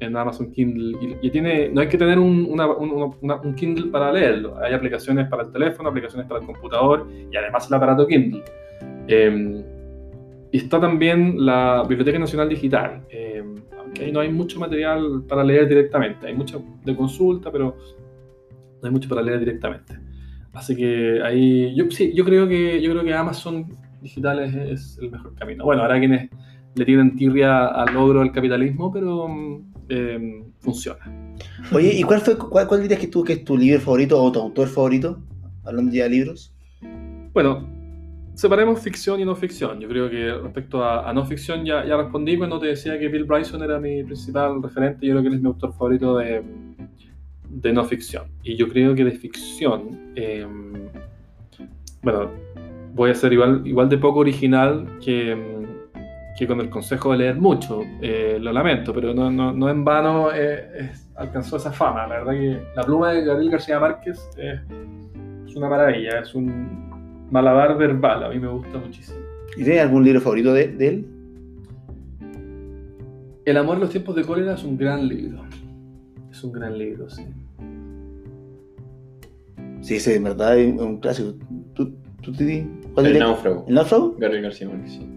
en 0.00 0.16
Amazon 0.16 0.50
Kindle. 0.52 0.96
Y, 1.22 1.30
tiene, 1.30 1.68
no 1.70 1.80
hay 1.80 1.88
que 1.88 1.96
tener 1.98 2.18
un, 2.18 2.46
una- 2.50 2.66
un- 2.68 3.14
una- 3.20 3.36
un 3.40 3.54
Kindle 3.54 3.90
para 3.90 4.12
leerlo. 4.12 4.56
Hay 4.58 4.74
aplicaciones 4.74 5.28
para 5.28 5.44
el 5.44 5.52
teléfono, 5.52 5.88
aplicaciones 5.88 6.26
para 6.28 6.40
el 6.40 6.46
computador 6.46 7.06
y 7.32 7.36
además 7.36 7.66
el 7.68 7.74
aparato 7.74 8.06
Kindle. 8.06 8.42
Eh, 9.08 9.64
y 10.52 10.58
está 10.58 10.80
también 10.80 11.44
la 11.44 11.82
Biblioteca 11.88 12.18
Nacional 12.18 12.48
Digital. 12.48 13.02
eh, 13.10 13.42
aunque 13.78 14.04
ahí 14.04 14.12
no 14.12 14.20
hay 14.20 14.32
mucho 14.32 14.58
material 14.58 15.22
para 15.28 15.44
leer 15.44 15.68
directamente. 15.68 16.26
Hay 16.26 16.34
mucho 16.34 16.62
de 16.84 16.94
consulta, 16.96 17.50
pero 17.52 17.76
no 18.82 18.86
hay 18.86 18.90
mucho 18.90 19.08
para 19.08 19.22
leer 19.22 19.38
directamente. 19.38 19.94
Así 20.52 20.74
que 20.74 21.20
ahí, 21.22 21.74
yo, 21.76 21.84
sí, 21.90 22.12
yo 22.14 22.24
creo 22.24 22.48
que, 22.48 22.80
yo 22.82 22.90
creo 22.90 23.04
que 23.04 23.12
Amazon 23.14 23.66
Digitales 24.02 24.54
es 24.54 24.98
el 25.00 25.10
mejor 25.10 25.34
camino. 25.36 25.64
Bueno, 25.64 25.82
habrá 25.82 25.98
quienes 25.98 26.30
le 26.74 26.84
tienen 26.84 27.14
tirria 27.16 27.66
al 27.66 27.92
logro 27.94 28.20
del 28.20 28.32
capitalismo, 28.32 28.92
pero 28.92 29.28
mm, 29.28 29.65
eh, 29.88 30.44
funciona. 30.60 30.98
Oye, 31.72 31.92
¿y 31.94 32.02
cuál, 32.02 32.20
fue, 32.20 32.36
cuál, 32.36 32.66
cuál 32.66 32.82
dirías 32.82 33.00
que, 33.00 33.08
tú, 33.08 33.24
que 33.24 33.34
es 33.34 33.44
tu 33.44 33.56
libro 33.56 33.80
favorito 33.80 34.22
o 34.22 34.32
tu 34.32 34.40
autor 34.40 34.68
favorito? 34.68 35.20
Hablando 35.64 35.92
ya 35.92 36.04
de 36.04 36.10
libros. 36.10 36.54
Bueno, 37.32 37.68
separemos 38.34 38.80
ficción 38.80 39.20
y 39.20 39.24
no 39.24 39.34
ficción. 39.34 39.80
Yo 39.80 39.88
creo 39.88 40.08
que 40.08 40.32
respecto 40.42 40.82
a, 40.82 41.08
a 41.08 41.12
no 41.12 41.24
ficción 41.24 41.64
ya, 41.64 41.84
ya 41.84 41.96
respondí 41.96 42.36
cuando 42.36 42.58
te 42.58 42.68
decía 42.68 42.98
que 42.98 43.08
Bill 43.08 43.24
Bryson 43.24 43.62
era 43.62 43.78
mi 43.78 44.04
principal 44.04 44.62
referente. 44.62 45.06
Yo 45.06 45.12
creo 45.12 45.22
que 45.22 45.28
él 45.28 45.34
es 45.34 45.40
mi 45.40 45.48
autor 45.48 45.72
favorito 45.72 46.16
de, 46.18 46.42
de 47.48 47.72
no 47.72 47.84
ficción. 47.84 48.24
Y 48.42 48.56
yo 48.56 48.68
creo 48.68 48.94
que 48.94 49.04
de 49.04 49.12
ficción, 49.12 50.12
eh, 50.14 50.46
bueno, 52.02 52.30
voy 52.94 53.10
a 53.10 53.14
ser 53.14 53.32
igual, 53.32 53.66
igual 53.66 53.88
de 53.88 53.98
poco 53.98 54.20
original 54.20 54.98
que, 55.04 55.65
que 56.38 56.46
con 56.46 56.60
el 56.60 56.68
consejo 56.70 57.12
de 57.12 57.18
leer 57.18 57.36
mucho. 57.36 57.82
Eh, 58.02 58.38
lo 58.40 58.52
lamento, 58.52 58.92
pero 58.92 59.14
no, 59.14 59.30
no, 59.30 59.52
no 59.52 59.68
en 59.70 59.84
vano 59.84 60.28
eh, 60.34 60.68
es- 60.90 61.08
alcanzó 61.16 61.56
esa 61.56 61.72
fama. 61.72 62.06
La 62.06 62.18
verdad 62.18 62.32
que 62.32 62.62
la 62.76 62.82
pluma 62.82 63.12
de 63.12 63.24
Gabriel 63.24 63.50
García 63.52 63.80
Márquez 63.80 64.18
es, 64.36 64.60
es 65.48 65.56
una 65.56 65.68
maravilla, 65.68 66.20
es 66.20 66.34
un 66.34 67.26
malabar 67.30 67.76
verbal, 67.78 68.24
a 68.24 68.28
mí 68.28 68.38
me 68.38 68.48
gusta 68.48 68.78
muchísimo. 68.78 69.18
¿Y 69.56 69.64
tienes 69.64 69.82
algún 69.82 70.04
libro 70.04 70.20
favorito 70.20 70.52
de, 70.52 70.68
de 70.68 70.88
él? 70.88 71.06
El 73.46 73.56
amor 73.56 73.76
en 73.76 73.80
los 73.82 73.90
tiempos 73.90 74.14
de 74.16 74.24
cólera 74.24 74.54
es 74.54 74.64
un 74.64 74.76
gran 74.76 75.06
libro. 75.08 75.42
Es 76.30 76.42
un 76.44 76.52
gran 76.52 76.76
libro, 76.76 77.08
sí. 77.08 77.24
Sí, 79.80 79.96
ese 79.96 80.16
en 80.16 80.24
verdad 80.24 80.58
es 80.58 80.78
un 80.80 80.98
clásico. 80.98 81.34
¿Tú, 81.74 81.94
tú? 82.20 82.32
¿Cuál 82.92 83.06
El 83.06 83.18
náufrago. 83.20 83.64
¿El 83.68 83.74
náufrago? 83.76 84.16
Gabriel 84.18 84.42
García 84.42 84.68
Márquez. 84.68 84.92
sí. 84.92 85.08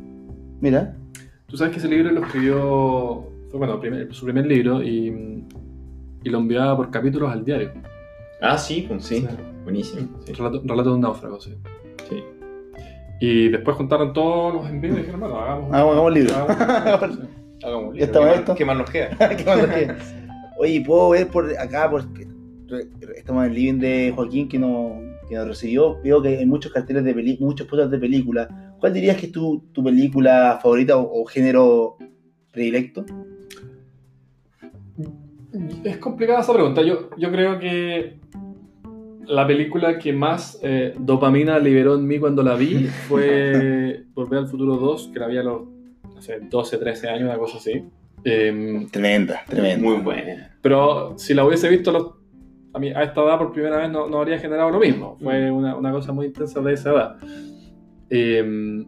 Mira. 0.62 0.96
Tú 1.48 1.58
sabes 1.58 1.74
que 1.74 1.80
ese 1.80 1.88
libro 1.88 2.12
lo 2.12 2.24
escribió, 2.26 3.28
fue 3.50 3.58
bueno, 3.58 3.80
primer- 3.80 4.14
su 4.14 4.26
primer 4.26 4.46
libro 4.46 4.84
y, 4.84 5.44
y 6.24 6.30
lo 6.30 6.38
enviaba 6.40 6.76
por 6.78 6.92
capítulos 6.92 7.32
al 7.32 7.44
diario. 7.44 7.72
Ah, 8.42 8.58
sí, 8.58 8.86
pues 8.88 9.04
sí. 9.04 9.22
Sí. 9.22 9.28
Buenísimo. 9.64 10.08
Sí. 10.26 10.34
Relato, 10.34 10.62
relato 10.66 10.90
de 10.90 10.96
un 10.96 11.02
náufrago, 11.02 11.40
sí. 11.42 11.56
Sí. 12.10 12.24
Y 13.22 13.50
después 13.50 13.76
juntaron 13.78 14.14
todos 14.14 14.54
los 14.54 14.70
envíos 14.70 14.96
y 14.96 15.00
dijeron, 15.00 15.20
bueno, 15.20 15.40
hagamos, 15.40 15.72
Hagamos- 15.74 15.92
hagamos 15.94 16.14
libro. 16.14 16.36
hagamos- 16.36 17.16
sí. 17.16 17.22
Hagamos 17.64 17.90
un 17.90 17.96
libro. 17.98 18.12
¿Qué 18.22 18.34
esto. 18.36 18.56
¿Qué 18.56 18.66
más 18.66 18.78
nos 18.78 18.90
queda? 18.90 19.10
¿Qué 19.38 19.44
más 19.46 19.58
nos 19.58 19.68
queda? 19.68 19.98
Oye, 20.58 20.82
¿puedo 20.86 21.10
ver 21.10 21.28
por 21.28 21.50
acá? 21.58 21.90
Porque 21.90 22.28
estamos 23.18 23.44
en 23.46 23.50
el 23.52 23.56
living 23.56 23.80
de 23.80 24.14
Joaquín 24.16 24.48
que 24.48 24.60
nos, 24.60 24.94
que 25.28 25.36
nos 25.36 25.48
recibió. 25.48 26.00
Veo 26.04 26.22
que 26.22 26.38
hay 26.38 26.46
muchos 26.46 26.72
carteles 26.72 27.04
de 27.04 27.14
películas, 27.14 27.48
muchos 27.50 27.68
pósters 27.68 27.92
de 27.92 27.98
películas. 27.98 28.48
¿Cuál 28.80 28.94
dirías 28.94 29.18
que 29.18 29.26
es 29.28 29.32
tu, 29.32 29.60
tu 29.74 29.84
película 29.84 30.60
favorita 30.62 30.98
o, 30.98 31.22
o 31.22 31.26
género 31.26 31.98
predilecto? 32.52 33.06
Es 35.84 35.98
complicada 35.98 36.42
esa 36.42 36.54
pregunta. 36.54 36.82
Yo, 36.82 37.10
yo 37.18 37.32
creo 37.32 37.60
que 37.60 38.20
la 39.26 39.46
película 39.48 39.98
que 39.98 40.14
más 40.14 40.60
eh, 40.64 40.94
dopamina 41.00 41.60
liberó 41.60 41.96
en 41.96 42.06
mí 42.08 42.20
cuando 42.20 42.44
la 42.44 42.56
vi 42.56 42.86
fue 43.08 44.04
Volver 44.14 44.40
al 44.40 44.48
Futuro 44.48 44.78
2, 44.78 45.10
que 45.14 45.20
la 45.20 45.28
vi 45.28 45.38
a 45.38 45.44
los 45.44 45.62
no 46.16 46.22
sé, 46.22 46.40
12, 46.50 46.78
13 46.78 47.10
años, 47.10 47.24
una 47.24 47.38
cosa 47.38 47.58
así. 47.58 47.84
Em, 48.24 48.88
Tremenda, 48.90 49.42
tremenda. 49.48 49.88
Muy 49.88 49.98
buena. 50.02 50.58
pero 50.62 51.18
si 51.18 51.34
la 51.34 51.46
hubiese 51.46 51.70
visto 51.70 51.90
a, 51.92 51.94
los- 51.94 52.12
a, 52.74 52.80
mí- 52.80 52.92
a 52.92 53.04
esta 53.04 53.22
edad 53.24 53.38
por 53.38 53.54
primera 53.54 53.78
vez, 53.78 53.90
no, 53.90 54.08
no 54.10 54.20
habría 54.20 54.38
generado 54.38 54.70
lo 54.70 54.80
mismo. 54.80 55.18
Fue 55.24 55.50
una, 55.50 55.76
una 55.78 55.92
cosa 55.94 56.12
muy 56.12 56.26
intensa 56.28 56.60
de 56.62 56.74
esa 56.74 56.92
edad. 56.92 57.16
Em, 58.10 58.86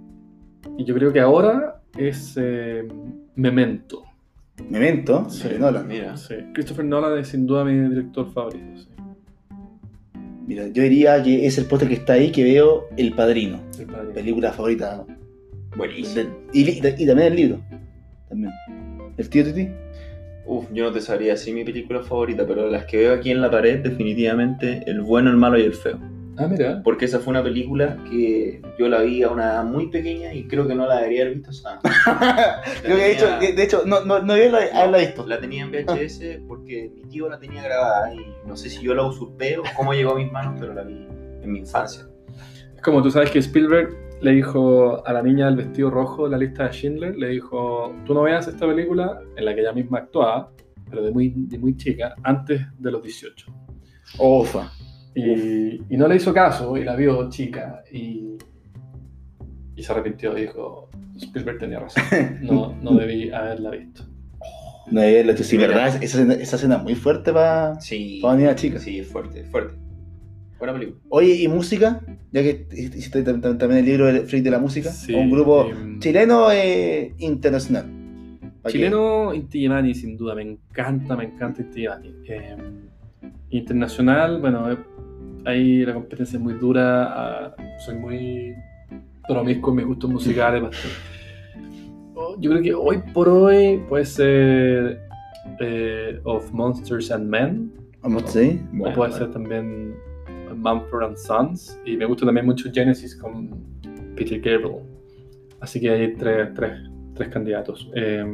y 0.77 0.85
yo 0.85 0.95
creo 0.95 1.11
que 1.13 1.19
ahora 1.19 1.81
es 1.97 2.35
em, 2.37 2.87
Memento. 3.35 4.03
Memento, 4.69 5.29
Sí. 5.29 5.47
de 5.49 5.59
Nolan. 5.59 5.87
Mira. 5.87 6.15
Sí. 6.17 6.35
Christopher 6.53 6.85
Nolan 6.85 7.17
es 7.19 7.29
sin 7.29 7.45
duda 7.47 7.63
mi 7.65 7.73
director 7.89 8.31
favorito. 8.31 8.65
sí. 8.81 8.87
Mira, 10.45 10.67
yo 10.67 10.83
diría 10.83 11.21
que 11.23 11.45
es 11.45 11.57
el 11.57 11.65
póster 11.65 11.87
que 11.87 11.95
está 11.95 12.13
ahí 12.13 12.31
que 12.31 12.43
veo 12.43 12.87
El 12.97 13.13
Padrino. 13.13 13.59
El. 13.79 13.85
Película 14.13 14.51
favorita. 14.51 15.05
Buenísimo. 15.77 16.29
y, 16.51 16.81
también 16.81 17.19
el 17.19 17.35
libro. 17.35 17.61
También. 18.27 18.51
¿El 19.17 19.29
tío 19.29 19.43
Titi? 19.45 19.69
Uf, 20.45 20.65
yo 20.73 20.83
no 20.85 20.91
te 20.91 20.99
sabría 20.99 21.33
decir 21.33 21.53
mi 21.55 21.63
película 21.63 22.01
favorita, 22.01 22.45
pero 22.45 22.69
las 22.69 22.85
que 22.85 22.97
veo 22.97 23.13
aquí 23.13 23.31
en 23.31 23.39
la 23.41 23.49
pared, 23.49 23.79
definitivamente 23.81 24.83
El 24.87 25.01
bueno, 25.01 25.29
el 25.29 25.37
malo 25.37 25.57
y 25.57 25.61
el 25.63 25.73
feo. 25.73 25.97
Ah, 26.41 26.47
mira. 26.47 26.81
Porque 26.83 27.05
esa 27.05 27.19
fue 27.19 27.31
una 27.31 27.43
película 27.43 27.97
que 28.09 28.61
yo 28.79 28.89
la 28.89 29.01
vi 29.01 29.21
a 29.21 29.29
una 29.29 29.43
edad 29.45 29.63
muy 29.63 29.87
pequeña 29.89 30.33
y 30.33 30.47
creo 30.47 30.67
que 30.67 30.73
no 30.73 30.87
la 30.87 30.95
debería 30.97 31.21
haber 31.23 31.35
visto. 31.35 31.51
Creo 32.81 32.97
que 32.97 33.03
de 33.03 33.11
hecho, 33.11 33.27
de, 33.39 33.63
hecho 33.63 33.83
no, 33.85 34.03
no, 34.05 34.19
no 34.21 34.33
había 34.33 34.49
la- 34.87 34.97
visto. 34.97 35.25
La 35.27 35.39
tenía 35.39 35.63
en 35.63 35.71
VHS 35.71 36.41
porque 36.47 36.91
mi 36.95 37.03
tío 37.03 37.29
la 37.29 37.37
tenía 37.39 37.61
grabada 37.63 38.13
y 38.15 38.19
no 38.47 38.55
sé 38.57 38.69
si 38.69 38.81
yo 38.83 38.95
la 38.95 39.03
usurpé 39.03 39.57
o 39.59 39.63
cómo 39.77 39.93
llegó 39.93 40.11
a 40.13 40.15
mis 40.15 40.31
manos, 40.31 40.55
pero 40.59 40.73
la 40.73 40.83
vi 40.83 41.07
en 41.43 41.51
mi 41.51 41.59
infancia. 41.59 42.07
Es 42.75 42.81
como 42.81 43.03
tú 43.03 43.11
sabes 43.11 43.29
que 43.29 43.39
Spielberg 43.39 43.95
le 44.21 44.31
dijo 44.31 45.05
a 45.05 45.13
la 45.13 45.21
niña 45.21 45.45
del 45.45 45.55
vestido 45.57 45.89
rojo 45.89 46.25
de 46.25 46.31
la 46.31 46.37
lista 46.37 46.63
de 46.67 46.73
Schindler, 46.73 47.15
le 47.15 47.29
dijo, 47.29 47.93
tú 48.05 48.13
no 48.13 48.23
veas 48.23 48.47
esta 48.47 48.67
película 48.67 49.19
en 49.35 49.45
la 49.45 49.53
que 49.55 49.61
ella 49.61 49.73
misma 49.73 49.99
actuaba, 49.99 50.51
pero 50.89 51.03
de 51.03 51.11
muy, 51.11 51.33
de 51.35 51.57
muy 51.57 51.75
chica, 51.77 52.15
antes 52.23 52.61
de 52.77 52.91
los 52.91 53.01
18. 53.03 53.47
Ofa. 54.19 54.71
Y, 55.13 55.81
y 55.93 55.97
no 55.97 56.07
le 56.07 56.15
hizo 56.15 56.33
caso 56.33 56.77
y 56.77 56.83
la 56.85 56.95
vio 56.95 57.29
chica 57.29 57.83
y, 57.91 58.37
y 59.75 59.83
se 59.83 59.91
arrepintió 59.91 60.37
y 60.37 60.41
dijo, 60.41 60.89
Spielberg 61.19 61.57
tenía 61.59 61.79
razón, 61.79 62.03
no, 62.41 62.75
no 62.81 62.93
debí 62.95 63.29
haberla 63.31 63.71
visto. 63.71 64.03
No 64.89 65.01
visto. 65.01 65.43
Sí, 65.43 65.57
verdad, 65.57 65.87
esa 65.87 66.03
escena, 66.03 66.33
esa 66.33 66.55
escena 66.55 66.77
es 66.77 66.83
muy 66.83 66.95
fuerte 66.95 67.31
para. 67.33 67.79
Sí. 67.81 68.19
Para 68.21 68.35
niña 68.37 68.55
chica. 68.55 68.79
Sí, 68.79 68.99
es 68.99 69.07
fuerte, 69.07 69.41
es 69.41 69.47
fuerte. 69.49 69.75
Buena 70.57 70.73
película. 70.73 70.99
Oye, 71.09 71.35
¿y 71.35 71.47
música? 71.47 72.01
Ya 72.31 72.41
que 72.43 72.67
hiciste 72.71 73.23
tam- 73.25 73.41
tam- 73.41 73.57
también 73.57 73.79
el 73.79 73.85
libro 73.85 74.05
del 74.07 74.25
Freak 74.27 74.43
de 74.43 74.51
la 74.51 74.59
Música. 74.59 74.89
Sí, 74.91 75.13
un 75.13 75.29
grupo 75.31 75.65
em, 75.69 75.99
chileno 75.99 76.51
e 76.51 77.13
internacional. 77.19 77.85
Chileno, 78.67 79.33
Inti 79.33 79.57
Illimani, 79.59 79.93
sin 79.95 80.15
duda, 80.17 80.35
me 80.35 80.43
encanta, 80.43 81.15
me 81.17 81.23
encanta 81.25 81.61
Inti 81.63 81.79
Illimani. 81.79 82.13
Eh, 82.27 82.55
internacional, 83.49 84.39
bueno, 84.39 84.71
eh, 84.71 84.77
ahí 85.45 85.85
la 85.85 85.93
competencia 85.93 86.37
es 86.37 86.43
muy 86.43 86.53
dura, 86.55 87.03
ah, 87.47 87.55
soy 87.85 87.95
muy 87.95 88.55
promiscuo 89.27 89.71
en 89.71 89.75
mis 89.77 89.85
gustos 89.85 90.09
musicales. 90.09 90.63
Oh, 92.15 92.35
Yo 92.39 92.51
creo 92.51 92.61
que 92.63 92.73
hoy 92.73 92.99
por 93.13 93.29
hoy 93.29 93.81
puede 93.89 94.05
ser 94.05 95.01
eh, 95.59 96.19
Of 96.23 96.51
Monsters 96.51 97.11
and 97.11 97.27
Men, 97.27 97.71
Vamos, 98.01 98.23
¿sí? 98.31 98.59
o 98.73 98.77
Bueno, 98.77 98.95
puede 98.95 99.11
bueno. 99.11 99.13
ser 99.17 99.31
también 99.31 99.95
Mumford 100.55 101.03
and 101.03 101.17
Sons, 101.17 101.79
y 101.85 101.95
me 101.97 102.05
gusta 102.05 102.25
también 102.25 102.45
mucho 102.45 102.69
Genesis 102.71 103.15
con 103.15 103.49
Peter 104.15 104.39
Gabriel. 104.39 104.81
Así 105.61 105.79
que 105.79 105.89
hay 105.89 106.15
tres, 106.15 106.53
tres, 106.55 106.71
tres 107.15 107.29
candidatos. 107.29 107.89
Eh, 107.95 108.25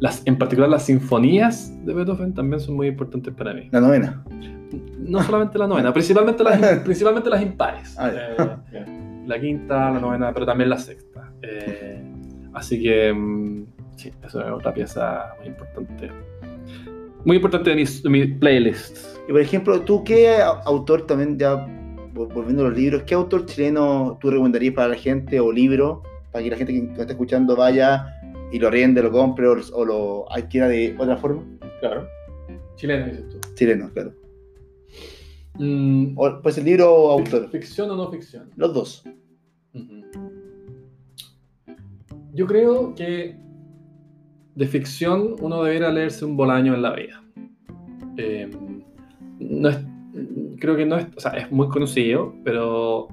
las, 0.00 0.22
en 0.26 0.36
particular 0.38 0.68
las 0.70 0.84
sinfonías 0.84 1.72
de 1.84 1.94
Beethoven 1.94 2.34
también 2.34 2.60
son 2.60 2.76
muy 2.76 2.88
importantes 2.88 3.32
para 3.34 3.54
mí. 3.54 3.68
La 3.72 3.80
novena. 3.80 4.22
No 4.98 5.22
solamente 5.22 5.58
la 5.58 5.66
novena, 5.66 5.92
principalmente 5.92 6.42
las, 6.44 6.60
principalmente 6.84 7.30
las 7.30 7.42
impares. 7.42 7.96
Ah, 7.98 8.10
Eh, 8.72 9.22
la 9.26 9.40
quinta, 9.40 9.90
la 9.90 10.00
novena, 10.00 10.32
pero 10.32 10.44
también 10.46 10.70
la 10.70 10.78
sexta. 10.78 11.30
Eh, 11.42 12.02
así 12.54 12.82
que 12.82 13.12
mm, 13.12 13.64
sí, 13.96 14.12
eso 14.24 14.40
es 14.40 14.52
otra 14.52 14.72
pieza 14.74 15.34
muy 15.38 15.48
importante. 15.48 16.10
Muy 17.24 17.36
importante 17.36 17.70
de 17.70 17.76
mis, 17.76 18.02
de 18.02 18.08
mi 18.10 18.26
playlist. 18.26 18.98
Y 19.28 19.32
por 19.32 19.40
ejemplo, 19.40 19.80
¿tú 19.80 20.04
qué 20.04 20.36
au- 20.38 20.60
autor 20.64 21.06
también, 21.06 21.36
ya 21.38 21.54
vol- 22.14 22.32
volviendo 22.32 22.64
a 22.64 22.68
los 22.68 22.78
libros, 22.78 23.02
qué 23.04 23.14
autor 23.14 23.46
chileno 23.46 24.16
tú 24.20 24.30
recomendarías 24.30 24.74
para 24.74 24.88
la 24.88 24.94
gente 24.96 25.40
o 25.40 25.50
libro, 25.50 26.02
para 26.30 26.44
que 26.44 26.50
la 26.50 26.56
gente 26.56 26.72
que 26.72 27.00
está 27.00 27.12
escuchando 27.12 27.56
vaya 27.56 28.06
y 28.52 28.58
lo 28.58 28.70
riende, 28.70 29.02
lo 29.02 29.10
compre 29.10 29.46
o, 29.48 29.56
o 29.72 29.84
lo 29.84 30.32
adquiera 30.32 30.68
de 30.68 30.94
otra 30.98 31.16
forma? 31.16 31.42
Claro. 31.80 32.06
Chileno, 32.76 33.06
dices 33.06 33.28
tú. 33.28 33.38
Chileno, 33.54 33.90
claro. 33.92 34.12
Mm, 35.58 36.12
O, 36.18 36.42
pues 36.42 36.58
el 36.58 36.64
libro 36.66 36.92
o 36.94 37.10
autor. 37.12 37.48
¿Ficción 37.50 37.90
o 37.90 37.96
no 37.96 38.10
ficción? 38.10 38.50
Los 38.56 38.74
dos. 38.74 39.04
Yo 42.34 42.46
creo 42.46 42.94
que 42.94 43.36
de 44.54 44.66
ficción 44.66 45.36
uno 45.40 45.62
debería 45.64 45.90
leerse 45.90 46.24
un 46.24 46.36
Bolaño 46.36 46.74
en 46.74 46.82
la 46.82 46.94
vida. 46.94 47.22
Eh, 48.18 48.50
no 49.38 49.68
es- 49.68 49.78
creo 50.58 50.76
que 50.76 50.86
no 50.86 50.96
es, 50.98 51.06
o 51.16 51.20
sea, 51.20 51.32
es 51.32 51.50
muy 51.50 51.68
conocido, 51.68 52.34
pero, 52.44 53.08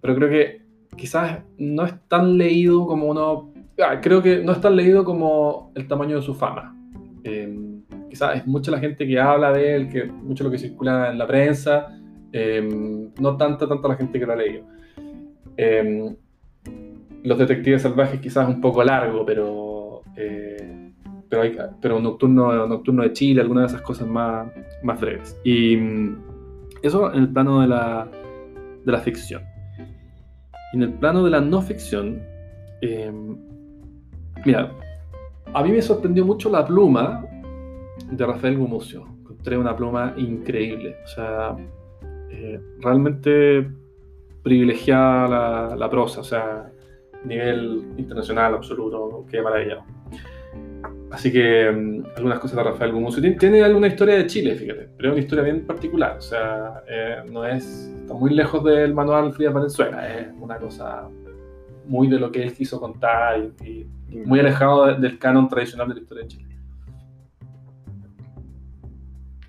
pero 0.00 0.14
creo 0.16 0.28
que 0.30 0.62
quizás 0.96 1.40
no 1.58 1.84
es 1.84 1.94
tan 2.08 2.36
leído 2.38 2.86
como 2.86 3.06
uno, 3.06 3.49
creo 4.00 4.22
que 4.22 4.42
no 4.42 4.52
es 4.52 4.60
tan 4.60 4.76
leído 4.76 5.04
como 5.04 5.72
el 5.74 5.86
tamaño 5.86 6.16
de 6.16 6.22
su 6.22 6.34
fama. 6.34 6.76
Eh, 7.24 7.80
quizás 8.08 8.36
es 8.36 8.46
mucha 8.46 8.70
la 8.70 8.78
gente 8.78 9.06
que 9.06 9.18
habla 9.18 9.52
de 9.52 9.74
él, 9.74 9.88
que 9.88 10.04
mucho 10.04 10.44
lo 10.44 10.50
que 10.50 10.58
circula 10.58 11.10
en 11.10 11.18
la 11.18 11.26
prensa, 11.26 11.96
eh, 12.32 13.08
no 13.18 13.36
tanta, 13.36 13.66
tanta 13.66 13.88
la 13.88 13.96
gente 13.96 14.18
que 14.18 14.26
lo 14.26 14.32
ha 14.32 14.36
leído. 14.36 14.64
Eh, 15.56 16.14
los 17.22 17.38
detectives 17.38 17.82
salvajes 17.82 18.20
quizás 18.20 18.48
un 18.48 18.60
poco 18.60 18.82
largo, 18.82 19.24
pero, 19.26 20.02
eh, 20.16 20.92
pero, 21.28 21.42
hay, 21.42 21.56
nocturno, 22.02 22.66
nocturno 22.66 23.02
de 23.02 23.12
Chile, 23.12 23.40
algunas 23.40 23.64
de 23.64 23.76
esas 23.76 23.82
cosas 23.82 24.08
más, 24.08 24.50
más 24.82 25.00
breves. 25.00 25.38
Y 25.44 25.76
mm, 25.76 26.22
eso 26.82 27.12
en 27.12 27.20
el 27.20 27.28
plano 27.28 27.60
de 27.60 27.68
la, 27.68 28.08
de 28.84 28.92
la 28.92 28.98
ficción. 28.98 29.42
Y 30.72 30.76
en 30.76 30.82
el 30.82 30.92
plano 30.94 31.24
de 31.24 31.30
la 31.30 31.40
no 31.40 31.60
ficción, 31.62 32.22
mira, 34.44 34.72
a 35.52 35.62
mí 35.62 35.70
me 35.70 35.82
sorprendió 35.82 36.24
mucho 36.24 36.50
la 36.50 36.66
pluma 36.66 37.24
de 38.10 38.26
Rafael 38.26 38.56
Gumucio. 38.56 39.06
Encontré 39.20 39.56
una 39.56 39.76
pluma 39.76 40.14
increíble. 40.16 40.96
O 41.04 41.08
sea, 41.08 41.56
eh, 42.30 42.60
realmente 42.80 43.68
privilegiada 44.42 45.28
la, 45.28 45.76
la 45.76 45.90
prosa, 45.90 46.20
o 46.20 46.24
sea, 46.24 46.70
nivel 47.24 47.92
internacional 47.96 48.54
absoluto, 48.54 49.26
qué 49.30 49.42
maravilla. 49.42 49.84
Así 51.10 51.32
que 51.32 51.70
mm, 51.70 52.04
algunas 52.16 52.38
cosas 52.38 52.56
de 52.56 52.62
Rafael 52.64 52.92
Gumucio. 52.92 53.20
Tiene, 53.20 53.36
tiene 53.36 53.62
alguna 53.62 53.88
historia 53.88 54.16
de 54.16 54.26
Chile, 54.26 54.54
fíjate, 54.54 54.88
pero 54.96 55.08
es 55.08 55.12
una 55.12 55.22
historia 55.22 55.44
bien 55.44 55.66
particular, 55.66 56.16
o 56.18 56.20
sea, 56.20 56.82
eh, 56.88 57.16
no 57.30 57.44
es, 57.44 57.92
está 58.00 58.14
muy 58.14 58.32
lejos 58.32 58.64
del 58.64 58.94
manual 58.94 59.32
Frida 59.32 59.50
Valenzuela, 59.50 60.18
es 60.18 60.28
una 60.40 60.56
cosa 60.58 61.08
muy 61.86 62.08
de 62.08 62.18
lo 62.18 62.30
que 62.30 62.44
él 62.44 62.52
quiso 62.52 62.78
contar 62.78 63.52
y, 63.64 63.66
y 63.68 63.86
muy 64.26 64.40
alejado 64.40 64.86
de- 64.86 64.94
del 65.00 65.18
canon 65.18 65.48
tradicional 65.48 65.88
de 65.88 65.94
la 65.94 66.00
historia 66.00 66.22
de 66.24 66.28
Chile. 66.28 66.46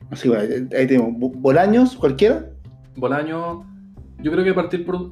Así 0.09 0.27
bueno, 0.27 0.43
ahí 0.77 0.87
tenemos. 0.87 1.17
Bo- 1.17 1.29
Bolaños, 1.29 1.95
cualquiera. 1.95 2.45
Bolaño, 2.97 3.65
yo 4.19 4.31
creo 4.31 4.43
que 4.43 4.53
partir 4.53 4.85
por... 4.85 5.11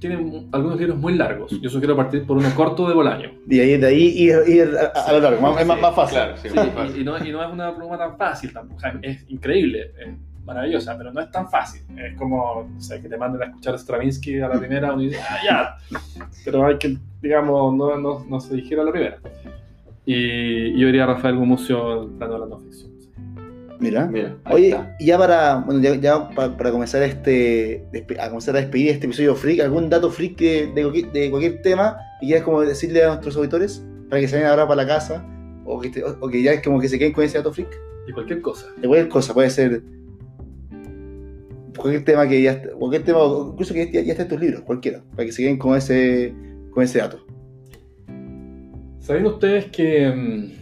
Tiene 0.00 0.14
algunos 0.52 0.78
libros 0.80 0.96
muy 0.98 1.14
largos. 1.14 1.60
Yo 1.60 1.68
sugiero 1.68 1.94
partir 1.94 2.24
por 2.26 2.38
uno 2.38 2.48
corto 2.56 2.88
de 2.88 2.94
Bolaño. 2.94 3.32
Y 3.46 3.60
ahí 3.60 3.76
de 3.76 3.86
ahí 3.86 4.02
ir, 4.16 4.34
ir 4.46 4.70
a, 4.78 4.98
a 4.98 5.12
lo 5.12 5.20
largo. 5.20 5.58
es 5.58 5.66
más, 5.66 5.78
más 5.78 5.94
fácil. 5.94 6.14
Claro, 6.16 6.36
sí, 6.38 6.48
Sí, 6.48 6.56
más 6.56 6.70
fácil. 6.70 6.96
y, 6.96 7.00
y 7.02 7.04
no, 7.04 7.18
y 7.22 7.30
no 7.32 7.44
es 7.44 7.52
una 7.52 7.76
pluma 7.76 7.98
tan 7.98 8.16
fácil 8.16 8.50
tampoco. 8.50 8.78
O 8.78 8.80
sea, 8.80 8.98
es 9.02 9.26
increíble, 9.28 9.92
es 10.00 10.16
maravillosa, 10.44 10.96
pero 10.98 11.12
no 11.12 11.20
es 11.20 11.30
tan 11.30 11.48
fácil. 11.50 11.82
Es 11.96 12.16
como, 12.16 12.68
no 12.72 12.80
sé, 12.80 13.00
que 13.00 13.08
te 13.08 13.16
manden 13.16 13.42
a 13.42 13.46
escuchar 13.46 13.78
Stravinsky 13.78 14.40
a 14.40 14.48
la 14.48 14.58
primera 14.58 14.92
uno 14.92 15.02
dice, 15.02 15.18
ah, 15.28 15.38
ya. 15.44 16.00
Pero 16.44 16.66
hay 16.66 16.78
que, 16.78 16.96
digamos, 17.22 17.74
no, 17.74 17.96
no, 17.98 18.24
no 18.28 18.40
se 18.40 18.54
digiere 18.56 18.82
a 18.82 18.84
la 18.84 18.92
primera. 18.92 19.18
Y, 20.06 20.14
y 20.74 20.80
yo 20.80 20.86
diría 20.86 21.04
a 21.04 21.08
Rafael 21.08 21.36
Gumucio 21.36 22.06
de 22.08 22.18
la 22.28 22.38
no 22.46 22.58
ficción. 22.58 22.90
sí. 23.00 23.08
Mira. 23.78 24.06
Mira, 24.06 24.36
Oye, 24.50 24.70
está. 24.70 24.94
y 24.98 25.06
ya 25.06 25.16
para, 25.18 25.56
bueno, 25.56 25.80
ya, 25.80 25.94
ya 25.94 26.28
pa- 26.30 26.54
para, 26.56 26.70
comenzar 26.70 27.02
este, 27.02 27.84
a 28.18 28.28
comenzar 28.28 28.54
a 28.56 28.60
despedir 28.60 28.90
este 28.90 29.06
episodio 29.06 29.34
freak, 29.34 29.60
algún 29.60 29.88
dato 29.88 30.10
freak 30.10 30.36
de, 30.38 30.66
de 30.74 30.82
cualquier, 30.82 31.12
de 31.12 31.30
cualquier 31.30 31.62
tema 31.62 31.96
que 32.20 32.26
quieras 32.26 32.44
como 32.44 32.60
decirle 32.60 33.02
a 33.04 33.08
nuestros 33.08 33.36
auditores 33.36 33.82
para 34.10 34.20
que 34.20 34.28
se 34.28 34.36
vayan 34.36 34.50
ahora 34.50 34.66
para 34.68 34.82
la 34.82 34.86
casa 34.88 35.24
o 35.64 35.80
que, 35.80 35.88
te- 35.90 36.04
o- 36.04 36.16
o 36.20 36.28
que 36.28 36.42
ya 36.42 36.60
como 36.60 36.78
que 36.80 36.88
se 36.88 36.98
queden 36.98 37.12
con 37.12 37.24
ese 37.24 37.38
dato 37.38 37.52
freak 37.54 37.70
Y 38.08 38.12
cualquier 38.12 38.42
cosa. 38.42 38.66
de 38.76 38.86
cualquier 38.88 39.08
cosa, 39.08 39.32
puede 39.32 39.48
ser 39.48 39.82
cualquier 41.80 42.04
tema 42.04 42.28
que 42.28 42.42
ya, 42.42 42.52
est- 42.52 42.72
cualquier 42.72 43.04
tema, 43.04 43.18
incluso 43.52 43.74
que 43.74 43.90
ya, 43.92 44.00
ya 44.02 44.12
esté 44.12 44.22
en 44.22 44.28
tus 44.28 44.40
libros, 44.40 44.60
cualquiera, 44.62 45.02
para 45.12 45.24
que 45.26 45.32
se 45.32 45.42
queden 45.42 45.58
con 45.58 45.76
ese, 45.76 46.34
con 46.72 46.82
ese 46.84 46.98
dato. 46.98 47.18
¿Saben 49.00 49.26
ustedes 49.26 49.66
que 49.66 50.08
mm, 50.10 50.60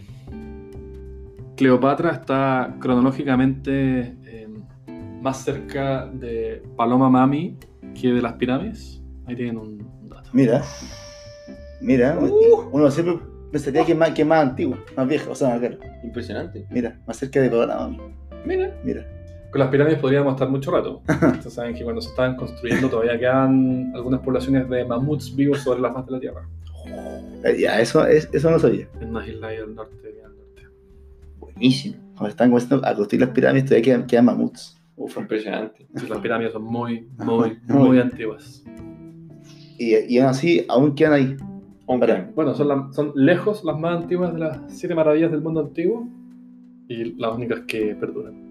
Cleopatra 1.55 2.11
está 2.11 2.75
cronológicamente 2.79 4.15
eh, 4.25 4.47
más 5.21 5.43
cerca 5.43 6.05
de 6.07 6.63
Paloma 6.75 7.09
Mami 7.09 7.57
que 7.99 8.13
de 8.13 8.21
las 8.21 8.33
pirámides? 8.33 9.01
Ahí 9.25 9.35
tienen 9.35 9.57
un, 9.57 9.77
dato. 10.09 10.29
Mira, 10.33 10.63
mira, 11.81 12.17
uno 12.71 12.89
siempre 12.89 13.19
pensaría 13.51 13.85
que 13.85 13.91
es 13.91 13.97
más, 13.97 14.11
que 14.11 14.21
es 14.21 14.27
más 14.27 14.41
antiguo, 14.47 14.77
más 14.95 15.07
viejo, 15.07 15.31
o 15.31 15.35
sea, 15.35 15.59
claro, 15.59 15.77
Impresionante. 16.03 16.65
mira, 16.71 16.99
más 17.05 17.17
cerca 17.17 17.41
de 17.41 17.49
programa, 17.49 17.95
Mira. 18.45 18.73
mira. 18.83 19.05
Con 19.51 19.59
las 19.59 19.69
pirámides 19.69 19.99
podríamos 19.99 20.33
estar 20.33 20.47
mucho 20.49 20.71
rato. 20.71 21.01
Ustedes 21.07 21.53
saben 21.53 21.73
que 21.75 21.83
cuando 21.83 22.01
se 22.01 22.09
estaban 22.09 22.35
construyendo 22.35 22.87
todavía 22.89 23.17
quedan 23.19 23.91
algunas 23.95 24.19
poblaciones 24.21 24.69
de 24.69 24.85
mamuts 24.85 25.35
vivos 25.35 25.59
sobre 25.59 25.81
la 25.81 25.91
faz 25.93 26.05
de 26.05 26.11
la 26.11 26.19
Tierra. 26.19 26.47
Eh, 27.43 27.57
Ya, 27.59 27.79
eso, 27.81 28.05
es, 28.05 28.29
eso 28.31 28.51
no 28.51 28.59
sabía. 28.59 28.87
En 29.01 29.09
unas 29.09 29.27
islas 29.27 29.51
ahí 29.51 29.57
al 29.57 29.73
norte. 29.75 29.95
al 30.23 30.35
norte. 30.35 30.61
Buenísimo. 31.39 31.95
Cuando 32.13 32.29
están 32.29 32.49
comenzando 32.49 32.85
a 32.85 32.93
construir 32.95 33.21
las 33.21 33.29
pirámides 33.31 33.65
todavía 33.65 33.83
quedan, 33.85 34.07
quedan 34.07 34.25
mamuts. 34.25 34.75
Uf. 34.95 35.17
Impresionante. 35.17 35.87
Sí, 35.95 36.07
las 36.07 36.19
pirámides 36.19 36.53
son 36.53 36.63
muy, 36.63 37.07
muy, 37.17 37.57
Muy. 37.67 37.77
muy 37.87 37.99
antiguas. 37.99 38.63
Y, 39.77 39.95
y 40.13 40.19
aún 40.19 40.29
así, 40.29 40.65
aún 40.67 40.93
quedan 40.93 41.13
ahí. 41.13 41.37
Bueno, 42.35 42.53
son, 42.53 42.67
la- 42.67 42.89
son 42.91 43.13
lejos 43.15 43.63
las 43.63 43.79
más 43.79 44.01
antiguas 44.03 44.31
de 44.33 44.39
las 44.39 44.59
siete 44.67 44.93
maravillas 44.93 45.31
del 45.31 45.41
mundo 45.41 45.61
antiguo 45.61 46.07
y 46.87 47.15
las 47.19 47.33
únicas 47.33 47.61
que 47.61 47.95
perduran. 47.95 48.48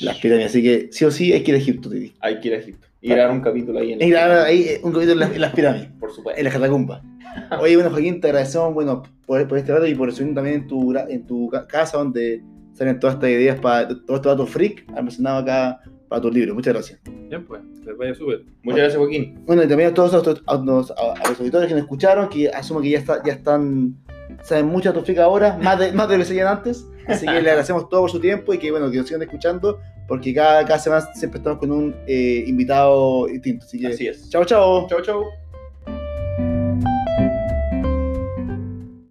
Las 0.00 0.18
pirámides, 0.18 0.50
así 0.50 0.62
que 0.62 0.88
sí 0.92 1.04
o 1.04 1.10
sí 1.10 1.32
hay 1.32 1.42
que 1.42 1.50
ir 1.52 1.54
a 1.56 1.58
Egipto, 1.58 1.90
Titi. 1.90 2.14
hay 2.20 2.40
que 2.40 2.48
ir 2.48 2.54
a 2.54 2.58
Egipto. 2.58 2.86
Y 3.00 3.08
grabar 3.08 3.32
un 3.34 3.40
capítulo 3.40 3.78
ahí 3.80 3.92
en 3.94 4.00
Hay 4.02 4.06
que 4.08 4.12
grabar 4.12 4.46
ahí 4.46 4.62
eh, 4.62 4.80
un 4.82 4.92
capítulo 4.92 5.12
en 5.14 5.18
las, 5.20 5.32
en 5.34 5.40
las 5.40 5.52
pirámides, 5.52 5.88
Por 5.98 6.12
supuesto. 6.12 6.38
en 6.38 6.44
las 6.44 6.52
catacumbas. 6.54 7.02
Oye, 7.60 7.74
bueno, 7.76 7.90
Joaquín, 7.90 8.20
te 8.20 8.28
agradecemos 8.28 8.72
bueno, 8.74 9.02
por, 9.26 9.46
por 9.48 9.58
este 9.58 9.72
rato 9.72 9.86
y 9.86 9.94
por 9.94 10.08
recibirnos 10.08 10.36
también 10.36 10.60
en 10.62 10.66
tu, 10.68 10.94
en 10.96 11.26
tu 11.26 11.48
ca- 11.48 11.66
casa 11.66 11.98
donde 11.98 12.42
salen 12.74 13.00
todas 13.00 13.14
estas 13.16 13.30
ideas 13.30 13.58
para 13.58 13.88
todos 13.88 14.00
estos 14.18 14.22
datos 14.22 14.50
freak 14.50 14.84
almacenados 14.94 15.42
acá 15.42 15.80
para 16.08 16.22
tus 16.22 16.32
libros. 16.34 16.54
Muchas 16.54 16.74
gracias. 16.74 17.00
Bien, 17.28 17.44
pues, 17.44 17.62
les 17.84 17.96
vaya 17.96 18.14
súper. 18.14 18.44
Muchas 18.62 18.78
gracias, 18.80 18.98
Joaquín. 18.98 19.40
Bueno, 19.46 19.62
y 19.64 19.68
también 19.68 19.90
a 19.90 19.94
todos 19.94 20.12
los, 20.12 20.42
a, 20.46 20.54
los- 20.62 20.90
a- 20.92 20.94
a 21.24 21.28
los 21.30 21.40
auditores 21.40 21.68
que 21.68 21.74
nos 21.74 21.82
escucharon, 21.82 22.28
que 22.28 22.48
asumo 22.50 22.80
que 22.82 22.90
ya, 22.90 22.98
está, 22.98 23.22
ya 23.24 23.32
están, 23.32 23.96
saben 24.42 24.66
mucho 24.66 24.90
de 24.92 24.96
Autofric 24.98 25.18
ahora, 25.18 25.58
más 25.60 25.78
de, 25.78 25.90
más 25.92 26.08
de 26.08 26.18
lo 26.18 26.22
que 26.22 26.28
sabían 26.28 26.48
antes. 26.48 26.86
Así 27.06 27.26
que 27.26 27.32
le 27.32 27.38
agradecemos 27.50 27.88
todo 27.88 28.02
por 28.02 28.10
su 28.10 28.20
tiempo 28.20 28.54
y 28.54 28.58
que 28.58 28.70
bueno, 28.70 28.90
que 28.90 28.98
nos 28.98 29.06
sigan 29.06 29.22
escuchando, 29.22 29.80
porque 30.06 30.32
cada, 30.34 30.64
cada 30.64 30.78
semana 30.78 31.08
siempre 31.14 31.38
estamos 31.38 31.58
con 31.58 31.70
un 31.70 31.94
eh, 32.06 32.44
invitado 32.46 33.26
distinto. 33.26 33.66
Así 33.66 33.80
que, 33.80 33.86
Así 33.88 34.06
es. 34.06 34.28
chao, 34.30 34.44
chao. 34.44 34.86
Chau, 34.88 35.02
chau. 35.02 35.41